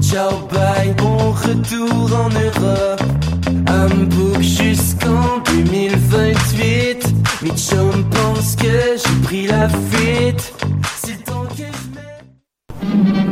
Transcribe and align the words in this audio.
Ciao 0.00 0.46
bye, 0.50 0.94
bon 0.96 1.32
retour 1.32 2.10
en 2.16 2.28
Europe. 2.30 3.02
Hambourg 3.68 4.42
jusqu'en 4.42 5.38
2028. 5.46 7.06
Mitchum 7.42 8.04
pense 8.10 8.56
que 8.56 8.96
j'ai 8.96 9.22
pris 9.24 9.46
la 9.46 9.68
fuite. 9.68 10.54
C'est 10.96 11.12
le 11.12 11.24
temps 11.24 11.46
que 11.56 11.64
je 11.64 11.88
mets. 11.94 13.31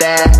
that. 0.00 0.36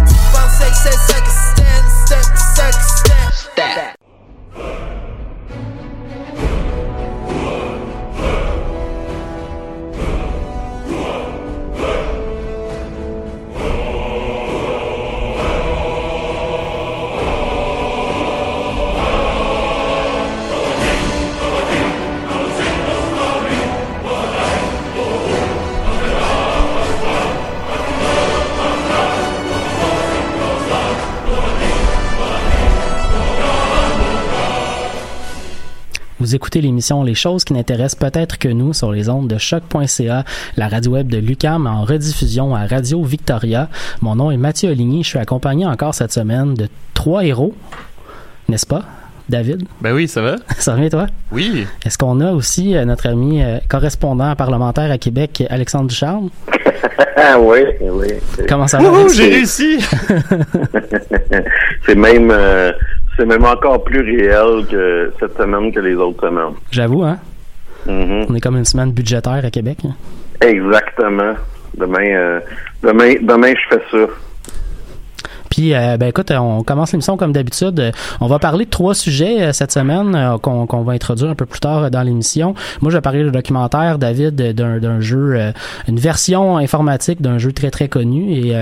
Vous 36.26 36.34
écoutez 36.34 36.60
l'émission 36.60 37.04
Les 37.04 37.14
choses 37.14 37.44
qui 37.44 37.52
n'intéressent 37.52 38.00
peut-être 38.00 38.36
que 38.38 38.48
nous 38.48 38.72
sur 38.72 38.90
les 38.90 39.08
ondes 39.08 39.28
de 39.28 39.38
choc.ca, 39.38 40.24
la 40.56 40.68
radio 40.68 40.90
web 40.90 41.06
de 41.06 41.18
Lucam 41.18 41.68
en 41.68 41.84
rediffusion 41.84 42.52
à 42.52 42.66
Radio 42.66 43.04
Victoria. 43.04 43.68
Mon 44.00 44.16
nom 44.16 44.32
est 44.32 44.36
Mathieu 44.36 44.70
Oligny. 44.70 45.04
Je 45.04 45.10
suis 45.10 45.18
accompagné 45.20 45.66
encore 45.66 45.94
cette 45.94 46.12
semaine 46.12 46.54
de 46.54 46.68
trois 46.94 47.24
héros, 47.24 47.54
n'est-ce 48.48 48.66
pas? 48.66 48.82
David, 49.28 49.64
Ben 49.80 49.92
oui, 49.92 50.06
ça 50.06 50.22
va? 50.22 50.36
ça 50.58 50.74
revient 50.74 50.90
toi? 50.90 51.06
Oui. 51.32 51.66
Est-ce 51.84 51.98
qu'on 51.98 52.20
a 52.20 52.30
aussi 52.32 52.76
euh, 52.76 52.84
notre 52.84 53.08
ami 53.08 53.42
euh, 53.42 53.58
correspondant 53.68 54.34
parlementaire 54.36 54.90
à 54.90 54.98
Québec, 54.98 55.42
Alexandre 55.50 55.88
Ducharme? 55.88 56.30
Ah 57.16 57.34
oui, 57.40 57.60
oui. 57.80 58.06
Comment 58.48 58.68
ça 58.68 58.78
va? 58.78 59.08
J'ai 59.12 59.28
réussi! 59.30 59.80
c'est 61.86 61.94
même 61.94 62.30
euh, 62.30 62.72
c'est 63.16 63.26
même 63.26 63.44
encore 63.44 63.82
plus 63.84 64.00
réel 64.00 64.66
que 64.70 65.12
cette 65.18 65.36
semaine 65.36 65.72
que 65.72 65.80
les 65.80 65.94
autres 65.94 66.26
semaines. 66.28 66.54
J'avoue, 66.70 67.04
hein? 67.04 67.18
Mhm. 67.86 68.26
On 68.28 68.34
est 68.34 68.40
comme 68.40 68.56
une 68.56 68.64
semaine 68.64 68.92
budgétaire 68.92 69.44
à 69.44 69.50
Québec. 69.50 69.78
hein? 69.84 69.94
Exactement. 70.40 71.34
Demain, 71.76 72.08
euh, 72.10 72.40
demain, 72.82 73.14
demain, 73.22 73.52
je 73.54 73.76
fais 73.76 73.82
ça. 73.90 74.12
Puis, 75.56 75.72
euh, 75.72 75.96
ben 75.96 76.08
écoute, 76.08 76.30
on 76.32 76.62
commence 76.62 76.92
l'émission 76.92 77.16
comme 77.16 77.32
d'habitude. 77.32 77.90
On 78.20 78.26
va 78.26 78.38
parler 78.38 78.66
de 78.66 78.70
trois 78.70 78.94
sujets 78.94 79.40
euh, 79.40 79.52
cette 79.54 79.72
semaine 79.72 80.14
euh, 80.14 80.36
qu'on 80.36 80.82
va 80.82 80.92
introduire 80.92 81.30
un 81.30 81.34
peu 81.34 81.46
plus 81.46 81.60
tard 81.60 81.90
dans 81.90 82.02
l'émission. 82.02 82.54
Moi, 82.82 82.90
je 82.90 82.98
vais 82.98 83.00
parler 83.00 83.24
de 83.24 83.30
documentaire, 83.30 83.98
David, 83.98 84.34
d'un 84.34 85.00
jeu, 85.00 85.52
une 85.88 85.98
version 85.98 86.58
informatique 86.58 87.22
d'un 87.22 87.38
jeu 87.38 87.52
très 87.52 87.70
très 87.70 87.88
connu. 87.88 88.32
Et, 88.32 88.54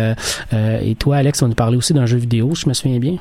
et 0.53 0.95
toi, 0.95 1.17
Alex, 1.17 1.43
on 1.43 1.49
nous 1.49 1.55
parler 1.55 1.77
aussi 1.77 1.95
d'un 1.95 2.07
jeu 2.07 2.17
vidéo, 2.17 2.53
je 2.55 2.69
me 2.69 2.75
souviens 2.75 3.01
bien. 3.01 3.17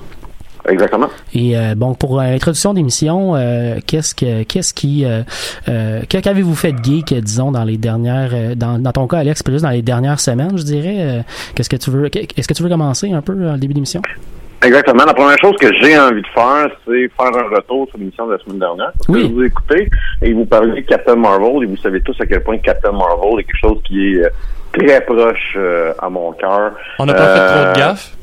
Exactement. 0.70 1.10
Et 1.34 1.58
euh, 1.58 1.76
bon, 1.76 1.94
pour 1.94 2.20
euh, 2.20 2.24
l'introduction 2.24 2.74
d'émission, 2.74 3.36
euh, 3.36 3.76
qu'est-ce 3.86 4.16
que 4.16 4.44
qu'est-ce 4.44 4.74
qui 4.74 5.04
euh, 5.06 5.22
euh, 5.68 6.02
qu'avez-vous 6.08 6.56
fait 6.56 6.72
de 6.72 6.84
geek, 6.84 7.14
disons, 7.16 7.52
dans 7.52 7.64
les 7.66 7.78
dernières 7.78 8.56
dans, 8.56 8.80
dans 8.80 8.92
ton 8.94 9.08
cas, 9.08 9.18
Alex, 9.18 9.44
plus 9.44 9.62
dans 9.64 9.70
les 9.72 9.82
dernières 9.82 10.20
semaines, 10.22 10.58
je 10.58 10.64
dirais? 10.64 10.96
euh, 11.00 11.20
Qu'est-ce 11.56 11.70
que 11.70 11.76
tu 11.76 11.90
veux 11.92 12.06
Est-ce 12.16 12.48
que 12.48 12.54
tu 12.54 12.64
veux 12.64 12.70
commencer 12.70 13.12
un 13.12 13.22
peu 13.22 13.34
au 13.34 13.58
début 13.58 13.74
d'émission? 13.74 14.02
Exactement. 14.66 15.04
La 15.04 15.14
première 15.14 15.38
chose 15.40 15.58
que 15.60 15.68
j'ai 15.82 16.00
envie 16.00 16.22
de 16.22 16.28
faire, 16.34 16.68
c'est 16.88 17.10
faire 17.18 17.36
un 17.46 17.54
retour 17.54 17.86
sur 17.90 17.98
l'émission 17.98 18.26
de 18.28 18.32
la 18.32 18.38
semaine 18.40 18.60
dernière. 18.60 18.94
Parce 18.94 19.10
Oui. 19.10 19.28
que 19.28 19.34
vous 19.34 19.44
écoutez 19.44 19.90
et 20.22 20.32
vous 20.32 20.46
parlez 20.46 20.82
de 20.82 20.88
Captain 20.88 21.18
Marvel 21.18 21.64
et 21.64 21.66
vous 21.66 21.76
savez 21.78 22.00
tous 22.00 22.16
à 22.22 22.26
quel 22.26 22.42
point 22.42 22.58
Captain 22.60 22.94
Marvel 22.94 23.40
est 23.40 23.44
quelque 23.44 23.60
chose 23.60 23.80
qui 23.84 24.16
est 24.16 24.24
très 24.72 25.02
proche 25.02 25.56
euh, 25.58 25.92
à 26.02 26.10
mon 26.10 26.32
cœur. 26.32 26.72
On 27.00 27.06
n'a 27.06 27.14
pas 27.14 27.28
fait 27.36 27.46
trop 27.46 27.74
de 27.74 27.78
gaffe? 27.78 28.16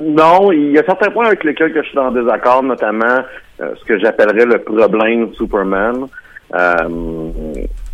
Non, 0.00 0.50
il 0.50 0.72
y 0.72 0.78
a 0.78 0.84
certains 0.84 1.10
points 1.10 1.26
avec 1.26 1.44
lesquels 1.44 1.72
que 1.72 1.82
je 1.82 1.88
suis 1.88 1.98
en 1.98 2.10
désaccord, 2.10 2.62
notamment 2.62 3.18
euh, 3.60 3.74
ce 3.78 3.84
que 3.84 3.98
j'appellerais 3.98 4.46
le 4.46 4.58
problème 4.58 5.32
Superman. 5.34 6.06
Euh, 6.54 6.88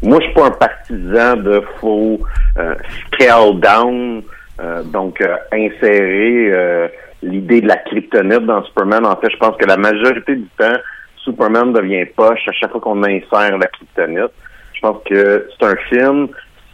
moi, 0.03 0.19
je 0.20 0.25
suis 0.26 0.35
pas 0.35 0.47
un 0.47 0.50
partisan 0.50 1.37
de 1.37 1.62
faux 1.81 2.20
euh, 2.58 2.75
scale 3.12 3.58
down, 3.61 4.23
euh, 4.61 4.82
donc 4.85 5.20
euh, 5.20 5.37
insérer 5.53 6.53
euh, 6.53 6.88
l'idée 7.23 7.61
de 7.61 7.69
la 7.69 7.76
kryptonite 7.76 8.47
dans 8.47 8.62
Superman. 8.64 9.05
En 9.05 9.17
fait, 9.17 9.31
je 9.31 9.37
pense 9.37 9.56
que 9.56 9.67
la 9.67 9.76
majorité 9.76 10.37
du 10.37 10.49
temps, 10.56 10.76
Superman 11.17 11.73
devient 11.73 12.05
poche 12.17 12.47
à 12.49 12.52
chaque 12.52 12.70
fois 12.70 12.81
qu'on 12.81 13.02
insère 13.02 13.59
la 13.59 13.67
kryptonite. 13.67 14.32
Je 14.75 14.81
pense 14.81 15.02
que 15.05 15.49
c'est 15.59 15.67
un 15.67 15.76
film 15.88 16.29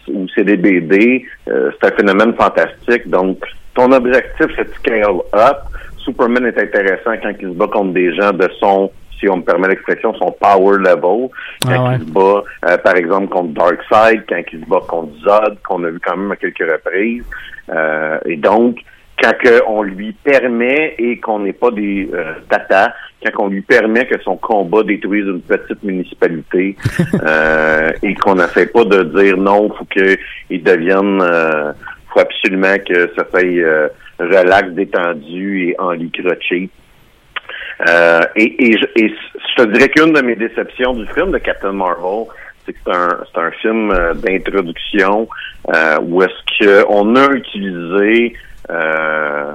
ou 0.08 0.26
c'est 0.34 0.44
des 0.44 0.56
BD, 0.56 1.24
c'est 1.46 1.86
un 1.86 1.96
phénomène 1.96 2.34
fantastique. 2.34 3.08
Donc, 3.08 3.38
ton 3.74 3.92
objectif, 3.92 4.46
c'est 4.56 4.68
de 4.68 4.74
scale 4.74 5.20
up. 5.34 5.58
Superman 5.98 6.46
est 6.46 6.58
intéressant 6.58 7.12
quand 7.22 7.32
il 7.40 7.48
se 7.48 7.54
bat 7.54 7.68
contre 7.68 7.92
des 7.92 8.14
gens 8.14 8.32
de 8.32 8.48
son, 8.58 8.90
si 9.18 9.28
on 9.28 9.36
me 9.38 9.42
permet 9.42 9.68
l'expression, 9.68 10.12
son 10.14 10.32
power 10.32 10.78
level. 10.78 11.28
Quand 11.64 11.70
Ah 11.70 11.84
ouais. 11.90 11.96
il 12.00 12.06
se 12.06 12.12
bat, 12.12 12.42
euh, 12.68 12.76
par 12.78 12.96
exemple, 12.96 13.28
contre 13.28 13.54
Darkseid, 13.54 14.24
quand 14.28 14.42
il 14.52 14.60
se 14.60 14.66
bat 14.68 14.80
contre 14.88 15.12
Zod, 15.20 15.58
qu'on 15.66 15.84
a 15.84 15.90
vu 15.90 16.00
quand 16.04 16.16
même 16.16 16.32
à 16.32 16.36
quelques 16.36 16.58
reprises. 16.58 17.24
Euh, 17.70 18.18
et 18.26 18.36
donc, 18.36 18.78
quand 19.22 19.32
que 19.38 19.62
on 19.68 19.82
lui 19.82 20.12
permet 20.24 20.94
et 20.98 21.18
qu'on 21.20 21.40
n'est 21.40 21.52
pas 21.52 21.70
des 21.70 22.10
euh, 22.12 22.32
tatas, 22.48 22.92
quand 23.24 23.44
on 23.44 23.48
lui 23.48 23.62
permet 23.62 24.06
que 24.06 24.20
son 24.22 24.36
combat 24.36 24.82
détruise 24.82 25.26
une 25.26 25.40
petite 25.42 25.82
municipalité 25.84 26.76
euh, 27.22 27.92
et 28.02 28.14
qu'on 28.14 28.34
n'essaie 28.34 28.66
pas 28.66 28.84
de 28.84 29.04
dire 29.04 29.36
non, 29.36 29.70
faut 29.70 29.84
qu'il 29.84 30.62
devienne, 30.62 31.20
euh, 31.22 31.72
faut 32.12 32.20
absolument 32.20 32.76
que 32.86 33.10
ça 33.16 33.24
soit 33.30 33.44
euh, 33.44 33.88
relax, 34.18 34.68
détendu 34.70 35.68
et 35.70 35.80
en 35.80 35.90
lit 35.92 36.10
crotché. 36.10 36.68
Euh, 37.88 38.20
et, 38.36 38.66
et, 38.66 38.76
et 38.96 39.08
je 39.08 39.62
te 39.62 39.68
dirais 39.68 39.88
qu'une 39.88 40.12
de 40.12 40.20
mes 40.20 40.36
déceptions 40.36 40.92
du 40.94 41.06
film 41.08 41.32
de 41.32 41.38
Captain 41.38 41.72
Marvel, 41.72 42.26
c'est 42.64 42.72
que 42.74 42.78
c'est 42.84 42.92
un, 42.92 43.42
un 43.46 43.50
film 43.52 43.90
euh, 43.90 44.14
d'introduction 44.14 45.28
euh, 45.74 45.98
où 46.02 46.22
est-ce 46.22 46.64
qu'on 46.86 47.16
a 47.16 47.30
utilisé 47.32 48.34
euh, 48.70 49.52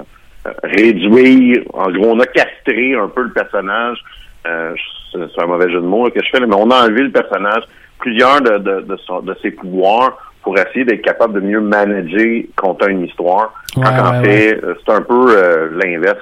réduire, 0.64 1.64
en 1.74 1.90
gros, 1.92 2.12
on 2.12 2.20
a 2.20 2.26
castré 2.26 2.96
un 2.96 3.08
peu 3.08 3.24
le 3.24 3.32
personnage. 3.32 3.98
Euh, 4.46 4.74
c'est 5.12 5.42
un 5.42 5.46
mauvais 5.48 5.70
jeu 5.70 5.80
de 5.80 5.86
mots 5.86 6.10
que 6.10 6.24
je 6.24 6.30
fais, 6.30 6.40
mais 6.46 6.56
on 6.56 6.70
a 6.72 6.84
enlevé 6.86 7.04
le 7.04 7.12
personnage, 7.12 7.64
plusieurs 8.00 8.42
de, 8.42 8.58
de, 8.58 8.82
de, 8.82 8.98
son- 8.98 9.22
de 9.22 9.36
ses 9.42 9.52
pouvoirs 9.52 10.27
pour 10.48 10.58
essayer 10.58 10.86
d'être 10.86 11.02
capable 11.02 11.34
de 11.34 11.40
mieux 11.42 11.60
manager 11.60 12.44
contre 12.56 12.88
une 12.88 13.04
histoire. 13.04 13.54
Ouais, 13.76 13.84
Quand 13.84 14.16
en 14.16 14.22
ouais, 14.22 14.24
fait, 14.24 14.64
euh, 14.64 14.76
c'est 14.86 14.94
un 14.94 15.02
peu 15.02 15.26
euh, 15.36 15.68
l'inverse. 15.84 16.20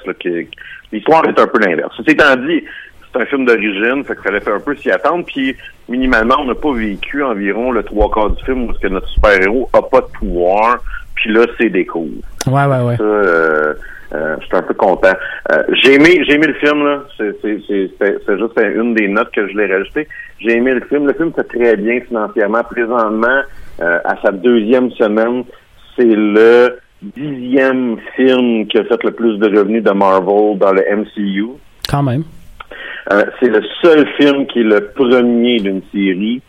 L'histoire 0.92 1.24
est 1.28 1.40
un 1.40 1.46
peu 1.46 1.60
l'inverse. 1.60 1.94
Ceci 1.96 2.10
étant 2.14 2.36
dit, 2.38 2.64
c'est 3.14 3.22
un 3.22 3.26
film 3.28 3.46
d'origine, 3.46 4.04
fait 4.04 4.16
qu'il 4.16 4.24
fallait 4.24 4.40
faire 4.40 4.56
un 4.56 4.60
peu 4.62 4.76
s'y 4.78 4.90
attendre. 4.90 5.26
Puis, 5.28 5.56
minimalement, 5.88 6.38
on 6.40 6.46
n'a 6.46 6.56
pas 6.56 6.74
vécu 6.74 7.22
environ 7.24 7.72
le 7.72 7.84
trois 7.84 8.10
quarts 8.10 8.32
du 8.32 8.44
film 8.46 8.68
est-ce 8.72 8.80
que 8.80 8.88
notre 8.88 9.08
super-héros 9.10 9.70
a 9.74 9.84
pas 9.84 10.02
de 10.02 10.08
pouvoir. 10.18 10.78
Puis 11.14 11.32
là, 11.32 11.46
c'est 11.60 11.70
des 11.70 11.86
cours. 11.86 12.08
Ouais, 12.48 12.66
ouais, 12.66 12.82
ouais. 12.82 12.98
Ça, 12.98 13.04
euh, 13.04 13.74
euh, 14.16 14.36
je 14.42 14.46
suis 14.48 14.56
un 14.58 14.64
peu 14.64 14.74
content. 14.74 15.14
Euh, 15.52 15.64
j'ai 15.84 15.94
aimé, 15.94 16.24
j'ai 16.28 16.34
aimé 16.34 16.48
le 16.48 16.54
film 16.56 16.84
là. 16.84 17.04
C'est, 17.16 17.32
c'est, 17.44 17.60
c'est, 17.68 17.92
c'est- 18.00 18.18
c'est 18.26 18.38
juste 18.40 18.60
une 18.76 18.96
des 18.96 19.08
notes 19.08 19.30
que 19.36 19.48
je 19.48 19.56
l'ai 19.56 19.72
rajoutée. 19.72 20.08
J'ai 20.40 20.58
aimé 20.58 20.72
le 20.74 20.82
film. 20.82 21.06
Le 21.06 21.14
film 21.14 21.32
fait 21.32 21.44
très 21.44 21.76
bien 21.78 22.00
financièrement. 22.02 22.64
Présentement, 22.64 23.42
euh, 23.82 24.00
à 24.06 24.16
sa 24.22 24.32
deuxième 24.32 24.92
semaine, 24.92 25.44
c'est 25.96 26.04
le 26.06 26.80
dixième 27.02 27.98
film 28.16 28.68
qui 28.68 28.78
a 28.78 28.84
fait 28.86 29.04
le 29.04 29.12
plus 29.12 29.38
de 29.38 29.58
revenus 29.58 29.84
de 29.84 29.92
Marvel 29.92 30.58
dans 30.58 30.72
le 30.74 30.82
MCU. 30.96 31.48
Quand 31.90 32.04
même. 32.04 32.24
Euh, 33.12 33.24
c'est 33.40 33.50
le 33.50 33.62
seul 33.84 34.08
film 34.18 34.48
qui 34.48 34.60
est 34.62 34.64
le 34.64 34.88
premier 34.96 35.60
d'une 35.60 35.82
série. 35.92 36.42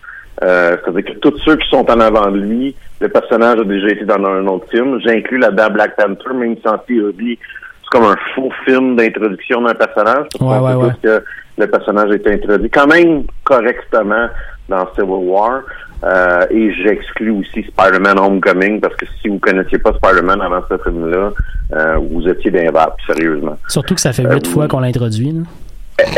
Euh, 0.43 0.77
C'est-à-dire 0.85 1.15
que 1.15 1.19
tous 1.19 1.37
ceux 1.45 1.57
qui 1.57 1.69
sont 1.69 1.91
en 1.91 2.01
avant 2.01 2.31
de 2.31 2.39
lui, 2.39 2.75
le 3.01 3.09
personnage 3.09 3.59
a 3.59 3.65
déjà 3.65 3.89
été 3.89 4.05
dans 4.05 4.23
un 4.25 4.47
autre 4.47 4.67
film. 4.71 4.99
J'inclus 5.05 5.39
là-dedans 5.39 5.71
Black 5.71 5.97
Panther, 5.97 6.35
même 6.35 6.57
si 6.61 6.69
en 6.69 6.79
théorie, 6.79 7.39
c'est 7.83 7.89
comme 7.91 8.05
un 8.05 8.17
faux 8.35 8.51
film 8.65 8.97
d'introduction 8.97 9.63
d'un 9.63 9.75
personnage. 9.75 10.27
Parce 10.39 10.63
Ouais, 10.63 10.75
ouais, 10.75 10.85
ouais. 10.87 10.93
que 11.03 11.23
le 11.59 11.67
personnage 11.67 12.11
a 12.11 12.15
été 12.15 12.33
introduit 12.35 12.71
quand 12.71 12.87
même 12.87 13.25
correctement 13.45 14.29
dans 14.69 14.87
Civil 14.95 15.11
War. 15.29 15.61
Euh, 16.05 16.47
et 16.51 16.73
j'exclus 16.75 17.31
aussi 17.31 17.63
Spider-Man 17.65 18.19
Homecoming 18.19 18.81
parce 18.81 18.95
que 18.97 19.07
si 19.21 19.29
vous 19.29 19.39
connaissiez 19.39 19.79
pas 19.79 19.93
Spider-Man 19.95 20.41
avant 20.43 20.61
ce 20.69 20.77
film-là, 20.79 21.33
euh, 21.75 21.97
vous 22.11 22.29
étiez 22.29 22.51
d'un 22.51 22.71
vape, 22.71 22.97
sérieusement. 23.07 23.57
Surtout 23.69 23.95
que 23.95 24.01
ça 24.01 24.13
fait 24.13 24.27
Euh, 24.27 24.35
huit 24.35 24.47
fois 24.47 24.69
qu'on 24.69 24.81
l'introduit. 24.81 25.33
là. 25.33 25.43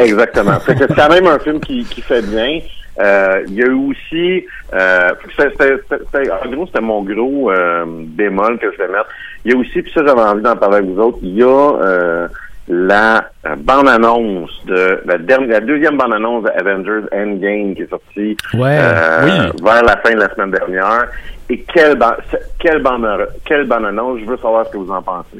Exactement. 0.02 0.58
Fait 0.60 0.74
que 0.74 0.80
c'est 0.88 0.94
quand 0.94 1.08
même 1.08 1.26
un 1.26 1.38
film 1.38 1.60
qui, 1.60 1.84
qui 1.84 2.02
fait 2.02 2.22
bien. 2.22 2.58
Euh, 3.00 3.44
il 3.46 3.54
y 3.54 3.62
a 3.62 3.66
eu 3.66 3.90
aussi, 3.90 4.44
euh, 4.74 5.10
c'était- 5.38 5.76
c'était- 5.88 6.30
en 6.32 6.50
gros, 6.50 6.66
c'était 6.66 6.80
mon 6.80 7.02
gros 7.04 7.52
euh, 7.52 7.84
bémol 7.86 8.58
que 8.58 8.72
je 8.72 8.78
vais 8.78 8.88
mettre. 8.88 9.06
Il 9.44 9.52
y 9.52 9.54
a 9.54 9.58
aussi, 9.58 9.80
puis 9.82 9.92
ça 9.94 10.04
j'avais 10.04 10.20
envie 10.20 10.42
d'en 10.42 10.56
parler 10.56 10.78
avec 10.78 10.90
vous 10.90 11.00
autres, 11.00 11.18
il 11.22 11.36
y 11.36 11.42
a 11.44 11.46
euh, 11.46 12.26
la 12.68 13.24
euh, 13.46 13.56
bande-annonce 13.56 14.50
de 14.66 15.00
la, 15.06 15.18
dernière, 15.18 15.48
la 15.48 15.60
deuxième 15.60 15.96
bande-annonce 15.96 16.44
de 16.44 16.50
Avengers 16.50 17.06
Endgame 17.12 17.74
qui 17.74 17.82
est 17.82 17.90
sortie 17.90 18.36
Ouais. 18.54 18.78
euh, 18.78 19.24
Oui. 19.24 19.62
vers 19.62 19.82
la 19.84 19.96
fin 19.98 20.14
de 20.14 20.20
la 20.20 20.34
semaine 20.34 20.50
dernière. 20.50 21.08
Et 21.50 21.62
quelle, 21.62 21.96
ban- 21.96 22.16
quelle, 22.58 22.82
bande, 22.82 23.06
quelle 23.46 23.66
bande-annonce, 23.66 24.20
je 24.20 24.26
veux 24.26 24.36
savoir 24.36 24.66
ce 24.66 24.72
que 24.72 24.76
vous 24.78 24.90
en 24.92 25.00
pensez. 25.02 25.38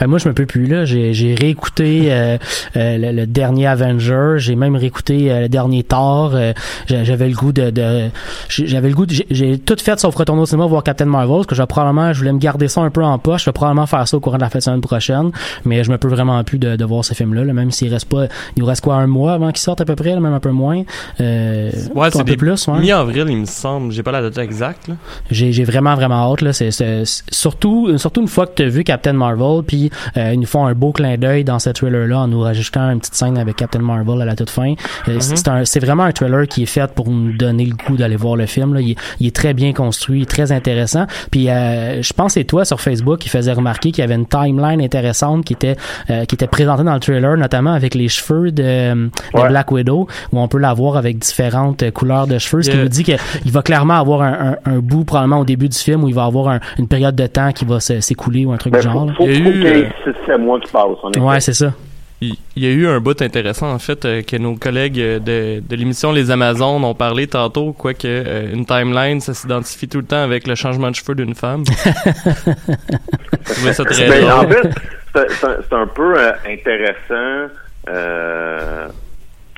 Ben, 0.00 0.06
moi, 0.06 0.18
je 0.18 0.28
me 0.28 0.34
peux 0.34 0.46
plus 0.46 0.66
là. 0.66 0.84
J'ai, 0.84 1.14
j'ai 1.14 1.34
réécouté 1.34 2.06
euh, 2.12 2.36
euh, 2.76 2.98
le, 2.98 3.12
le 3.12 3.26
dernier 3.26 3.66
Avenger. 3.66 4.34
J'ai 4.38 4.56
même 4.56 4.76
réécouté 4.76 5.30
euh, 5.32 5.42
le 5.42 5.48
dernier 5.48 5.82
Thor. 5.82 6.32
Euh, 6.34 6.52
j'a- 6.86 7.04
j'avais 7.04 7.28
le 7.28 7.34
goût 7.34 7.52
de, 7.52 7.70
de 7.70 8.08
j'ai- 8.48 8.66
j'avais 8.66 8.88
le 8.88 8.94
goût. 8.94 9.06
De, 9.06 9.12
j'ai, 9.14 9.26
j'ai 9.30 9.58
tout 9.58 9.76
fait 9.80 9.98
sauf 9.98 10.14
retourner 10.16 10.42
au 10.42 10.46
cinéma 10.46 10.66
voir 10.66 10.82
Captain 10.82 11.04
Marvel. 11.06 11.36
Parce 11.36 11.46
que 11.46 11.54
je 11.54 11.62
vais 11.62 11.66
probablement, 11.66 12.12
je 12.12 12.18
voulais 12.18 12.32
me 12.32 12.38
garder 12.38 12.68
ça 12.68 12.80
un 12.82 12.90
peu 12.90 13.02
en 13.04 13.18
poche. 13.18 13.42
Je 13.44 13.50
vais 13.50 13.52
probablement 13.54 13.86
faire 13.86 14.06
ça 14.06 14.16
au 14.16 14.20
courant 14.20 14.36
de 14.36 14.42
la 14.42 14.48
fête 14.50 14.60
de 14.60 14.64
semaine 14.64 14.80
prochaine. 14.80 15.30
Mais 15.64 15.84
je 15.84 15.90
me 15.90 15.98
peux 15.98 16.08
vraiment 16.08 16.42
plus 16.44 16.58
de, 16.58 16.76
de 16.76 16.84
voir 16.84 17.04
ce 17.04 17.14
film-là. 17.14 17.44
là, 17.44 17.52
même 17.52 17.70
s'il 17.70 17.92
reste 17.92 18.08
pas, 18.08 18.24
il 18.56 18.60
nous 18.60 18.66
reste 18.66 18.82
quoi 18.82 18.96
un 18.96 19.06
mois 19.06 19.34
avant 19.34 19.48
qu'il 19.50 19.60
sorte 19.60 19.80
à 19.80 19.84
peu 19.84 19.94
près, 19.96 20.10
là, 20.10 20.20
même 20.20 20.34
un 20.34 20.40
peu 20.40 20.50
moins. 20.50 20.82
Euh, 21.20 21.70
Ouais, 21.94 22.08
un 22.08 22.10
c'est 22.10 22.18
peu 22.18 22.24
des 22.24 22.36
plus. 22.36 22.66
Ouais. 22.68 22.78
mi-avril, 22.80 23.26
il 23.28 23.36
me 23.38 23.44
semble. 23.46 23.92
J'ai 23.92 24.02
pas 24.02 24.12
la 24.12 24.22
date 24.22 24.38
exacte. 24.38 24.88
Là. 24.88 24.94
J'ai, 25.30 25.52
j'ai 25.52 25.64
vraiment 25.64 25.94
vraiment 25.94 26.32
hâte 26.32 26.40
là. 26.42 26.52
C'est, 26.52 26.70
c'est- 26.70 27.04
c'est- 27.04 27.22
surtout 27.30 27.96
surtout 27.98 28.20
une 28.20 28.28
fois 28.28 28.46
que 28.46 28.52
tu 28.56 28.62
as 28.62 28.68
vu 28.68 28.84
Captain 28.84 29.12
Marvel, 29.12 29.53
puis 29.62 29.90
euh, 30.16 30.32
ils 30.34 30.40
nous 30.40 30.46
font 30.46 30.66
un 30.66 30.74
beau 30.74 30.92
clin 30.92 31.16
d'œil 31.16 31.44
dans 31.44 31.58
ce 31.58 31.70
trailer 31.70 32.06
là 32.06 32.20
en 32.20 32.28
nous 32.28 32.40
rajoutant 32.40 32.90
une 32.90 32.98
petite 33.00 33.14
scène 33.14 33.38
avec 33.38 33.56
Captain 33.56 33.80
Marvel 33.80 34.20
à 34.22 34.24
la 34.24 34.34
toute 34.36 34.50
fin. 34.50 34.74
Euh, 35.08 35.16
c'est, 35.20 35.36
c'est 35.36 35.48
un- 35.48 35.64
c'est 35.64 35.80
vraiment 35.80 36.04
un 36.04 36.12
trailer 36.12 36.46
qui 36.46 36.62
est 36.62 36.66
fait 36.66 36.90
pour 36.92 37.08
nous 37.10 37.32
donner 37.36 37.66
le 37.66 37.74
goût 37.74 37.96
d'aller 37.96 38.16
voir 38.16 38.36
le 38.36 38.46
film. 38.46 38.74
Là. 38.74 38.80
Il, 38.80 38.92
est, 38.92 38.96
il 39.20 39.26
est 39.26 39.34
très 39.34 39.54
bien 39.54 39.72
construit, 39.72 40.26
très 40.26 40.52
intéressant. 40.52 41.06
Puis 41.30 41.48
euh, 41.48 42.02
je 42.02 42.12
pense 42.12 42.34
que 42.34 42.40
c'est 42.40 42.44
toi 42.44 42.64
sur 42.64 42.80
Facebook 42.80 43.18
qui 43.18 43.28
faisait 43.28 43.52
remarquer 43.52 43.90
qu'il 43.92 44.02
y 44.02 44.04
avait 44.04 44.14
une 44.14 44.26
timeline 44.26 44.80
intéressante 44.80 45.44
qui 45.44 45.52
était 45.52 45.76
euh, 46.10 46.24
qui 46.24 46.34
était 46.34 46.46
présentée 46.46 46.84
dans 46.84 46.94
le 46.94 47.00
trailer, 47.00 47.36
notamment 47.36 47.72
avec 47.72 47.94
les 47.94 48.08
cheveux 48.08 48.50
de, 48.52 48.62
de 48.62 49.10
Ouais. 49.34 49.48
Black 49.48 49.70
Widow, 49.72 50.06
où 50.32 50.38
on 50.40 50.48
peut 50.48 50.58
la 50.58 50.72
voir 50.74 50.96
avec 50.96 51.18
différentes 51.18 51.90
couleurs 51.92 52.26
de 52.26 52.38
cheveux, 52.38 52.62
ce 52.62 52.70
qui 52.70 52.74
Yeah. 52.76 52.82
nous 52.82 52.88
dit 52.88 53.04
qu'il 53.04 53.52
va 53.52 53.62
clairement 53.62 53.94
avoir 53.94 54.22
un, 54.22 54.56
un, 54.64 54.72
un 54.72 54.78
bout 54.78 55.04
probablement 55.04 55.38
au 55.40 55.44
début 55.44 55.68
du 55.68 55.76
film 55.78 56.02
où 56.04 56.08
il 56.08 56.14
va 56.14 56.24
avoir 56.24 56.48
un- 56.48 56.60
une 56.78 56.88
période 56.88 57.14
de 57.14 57.26
temps 57.26 57.52
qui 57.52 57.64
va 57.64 57.78
s'écouler 57.80 58.44
ou 58.46 58.52
un 58.52 58.56
truc 58.56 58.72
Ben, 58.72 58.80
du 58.80 58.84
genre. 58.84 59.00
faut, 59.02 59.06
là. 59.06 59.14
faut, 59.16 59.24
Il 59.26 59.32
y 59.38 59.40
a 59.40 59.43
faut 59.43 59.43
eu, 59.50 59.64
euh, 59.66 59.88
6-7 60.28 60.38
mois 60.38 60.60
qui 60.60 60.70
passent. 60.70 60.98
en 61.02 61.10
effet. 61.10 61.20
Ouais, 61.20 61.40
c'est 61.40 61.52
ça. 61.54 61.72
Il 62.20 62.34
il 62.56 62.62
y 62.64 62.66
a 62.66 62.70
eu 62.70 62.86
un 62.86 63.00
bout 63.00 63.20
intéressant, 63.20 63.70
en 63.72 63.78
fait, 63.78 64.04
euh, 64.04 64.22
que 64.22 64.36
nos 64.36 64.54
collègues 64.54 65.00
euh, 65.00 65.18
de, 65.18 65.60
de 65.66 65.76
l'émission 65.76 66.12
Les 66.12 66.30
Amazones 66.30 66.84
ont 66.84 66.94
parlé 66.94 67.26
tantôt, 67.26 67.72
quoique 67.72 68.06
euh, 68.06 68.52
une 68.54 68.64
timeline, 68.64 69.20
ça 69.20 69.34
s'identifie 69.34 69.88
tout 69.88 69.98
le 69.98 70.04
temps 70.04 70.22
avec 70.22 70.46
le 70.46 70.54
changement 70.54 70.90
de 70.90 70.94
cheveux 70.94 71.14
d'une 71.16 71.34
femme. 71.34 71.64
Je 73.46 73.52
trouvais 73.52 73.72
ça 73.72 73.84
très 73.84 74.08
Ben, 74.08 74.30
en 74.30 74.44
drôle. 74.44 74.52
fait, 74.54 74.70
c'est 75.14 75.30
c'est 75.32 75.46
un, 75.46 75.56
c'est 75.68 75.74
un 75.76 75.86
peu 75.88 76.14
euh, 76.18 76.32
intéressant. 76.46 77.52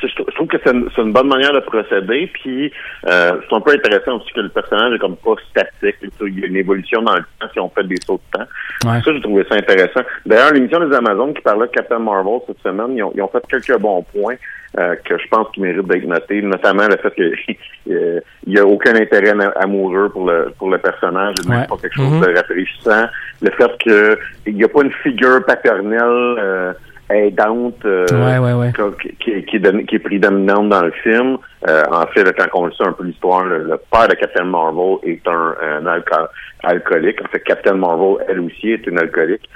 Euh, 0.03 0.09
je, 0.09 0.15
trou- 0.15 0.25
je 0.29 0.35
trouve 0.35 0.49
que 0.49 0.57
c'est 0.65 0.73
une, 0.73 0.89
c'est 0.95 1.03
une 1.03 1.13
bonne 1.13 1.29
manière 1.29 1.53
de 1.53 1.61
procéder. 1.61 2.31
Puis, 2.35 2.73
euh, 3.09 3.33
c'est 3.49 3.55
un 3.57 3.61
peu 3.61 3.73
intéressant 3.73 4.17
aussi 4.17 4.33
que 4.33 4.41
le 4.41 4.49
personnage 4.49 4.95
est 4.95 4.99
comme 4.99 5.17
pas 5.17 5.35
statique. 5.51 5.97
Il 6.23 6.39
y 6.41 6.45
a 6.45 6.47
une 6.47 6.57
évolution 6.57 7.03
dans 7.03 7.15
le 7.15 7.23
temps 7.41 7.49
si 7.53 7.61
on 7.61 7.69
fait 7.71 7.85
des 7.87 7.97
sauts 8.05 8.21
de 8.33 8.39
temps. 8.39 8.47
Ouais. 8.91 9.01
Ça, 9.03 9.13
j'ai 9.13 9.21
trouvé 9.21 9.45
ça 9.49 9.57
intéressant. 9.57 10.01
D'ailleurs, 10.25 10.53
l'émission 10.53 10.87
des 10.87 10.95
Amazones 10.95 11.35
qui 11.35 11.43
parlait 11.43 11.67
de 11.67 11.73
Captain 11.73 11.99
Marvel 11.99 12.41
cette 12.47 12.61
semaine, 12.61 12.97
ils 12.97 13.03
ont, 13.03 13.13
ils 13.15 13.23
ont 13.23 13.29
fait 13.29 13.43
quelques 13.49 13.79
bons 13.81 14.03
points 14.03 14.35
euh, 14.79 14.95
que 15.05 15.17
je 15.17 15.27
pense 15.29 15.49
qu'ils 15.53 15.63
méritent 15.63 15.87
d'être 15.87 16.05
notés, 16.07 16.43
notamment 16.43 16.87
le 16.87 16.97
fait 16.97 17.15
qu'il 17.15 17.57
n'y 18.47 18.59
a 18.59 18.67
aucun 18.67 18.95
intérêt 18.95 19.33
amoureux 19.57 20.11
pour 20.11 20.27
le 20.29 20.53
pour 20.59 20.71
le 20.71 20.79
personnage, 20.79 21.35
Ouais. 21.49 21.67
pas 21.67 21.77
quelque 21.81 21.95
chose 21.95 22.13
Mhm. 22.13 22.21
de 22.21 22.35
rafraîchissant. 22.37 23.07
Le 23.41 23.51
fait 23.53 23.79
qu'il 23.79 24.55
n'y 24.55 24.65
a 24.65 24.69
pas 24.69 24.83
une 24.83 24.93
figure 24.93 25.45
paternelle 25.47 26.37
euh, 26.39 26.73
aidante 27.11 27.85
euh, 27.85 28.07
Ouais, 28.13 28.39
ouais, 28.39 28.53
ouais. 28.55 28.73
qui, 29.21 29.31
est 29.31 29.45
qui 29.45 29.57
est 29.97 29.99
prédominante 29.99 30.69
dans 30.71 30.83
le 30.83 30.91
film. 30.91 31.39
Euh, 31.69 31.83
en 31.91 32.07
fait, 32.09 32.25
quand 32.37 32.61
on 32.63 32.67
le 32.67 32.73
sait 32.73 32.85
un 32.85 32.93
peu 32.93 33.05
l'histoire, 33.05 33.45
le, 33.45 33.65
le 33.65 33.77
père 33.91 34.09
de 34.09 34.15
Captain 34.15 34.45
Marvel 34.45 34.97
est 35.05 35.27
un, 35.29 35.55
un 35.63 35.85
alco- 35.87 36.29
alcoolique. 36.63 37.21
En 37.23 37.29
fait, 37.29 37.41
Captain 37.41 37.75
Marvel, 37.75 38.17
elle 38.29 38.41
aussi, 38.41 38.71
est 38.73 38.87
une 38.87 38.99
alcoolique. 38.99 39.49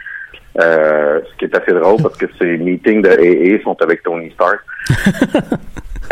Euh, 0.61 1.21
ce 1.31 1.37
qui 1.39 1.45
est 1.45 1.57
assez 1.57 1.73
drôle 1.73 2.03
parce 2.03 2.17
que 2.17 2.27
ces 2.39 2.57
meetings 2.59 3.03
de 3.03 3.09
AA 3.11 3.63
sont 3.63 3.77
avec 3.83 4.03
Tony 4.03 4.31
Stark. 4.33 4.61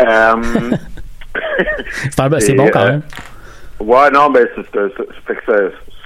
Euh, 0.01 0.33
C'est 2.39 2.53
bon 2.53 2.69
quand 2.71 2.83
euh, 2.85 2.91
même. 2.91 3.01
Ouais, 3.81 4.09
non, 4.11 4.29
ben 4.29 4.47
c'est 4.55 4.63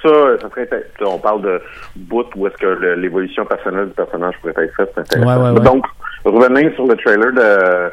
ça, 0.04 0.10
ça, 0.42 0.50
serait 0.50 0.70
on 1.06 1.18
parle 1.18 1.42
de 1.42 1.62
bout 1.96 2.26
où 2.36 2.46
est-ce 2.48 2.58
que 2.58 2.96
l'évolution 2.96 3.46
personnelle 3.46 3.88
du 3.88 3.94
personnage 3.94 4.36
pourrait 4.42 4.54
être 4.66 4.76
faite. 4.76 4.94
Ouais, 5.18 5.26
ouais, 5.26 5.50
ouais. 5.52 5.60
Donc, 5.62 5.86
revenons 6.26 6.72
sur 6.76 6.86
le 6.88 6.96
trailer 6.98 7.32
de 7.34 7.92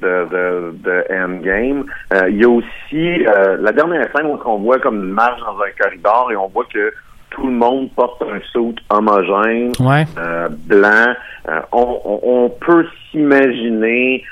de, 0.00 0.26
de, 0.30 0.74
de 0.82 1.04
Endgame. 1.14 1.84
Euh, 2.12 2.28
il 2.28 2.38
y 2.40 2.44
a 2.44 2.48
aussi 2.48 3.24
euh, 3.24 3.56
la 3.60 3.70
dernière 3.70 4.08
scène 4.14 4.26
où 4.26 4.38
on 4.44 4.56
voit 4.58 4.80
comme 4.80 4.96
une 4.96 5.12
marche 5.12 5.38
dans 5.40 5.56
un 5.60 5.70
corridor 5.80 6.30
et 6.32 6.36
on 6.36 6.48
voit 6.48 6.64
que 6.72 6.92
tout 7.30 7.46
le 7.46 7.52
monde 7.52 7.88
porte 7.94 8.20
un 8.22 8.40
suit 8.50 8.74
homogène, 8.90 9.70
Ouais. 9.78 10.04
euh, 10.18 10.48
blanc. 10.66 11.14
Euh, 11.48 11.60
on, 11.70 12.00
on- 12.04 12.20
on 12.24 12.48
peut 12.50 12.84
s'imaginer 13.10 14.24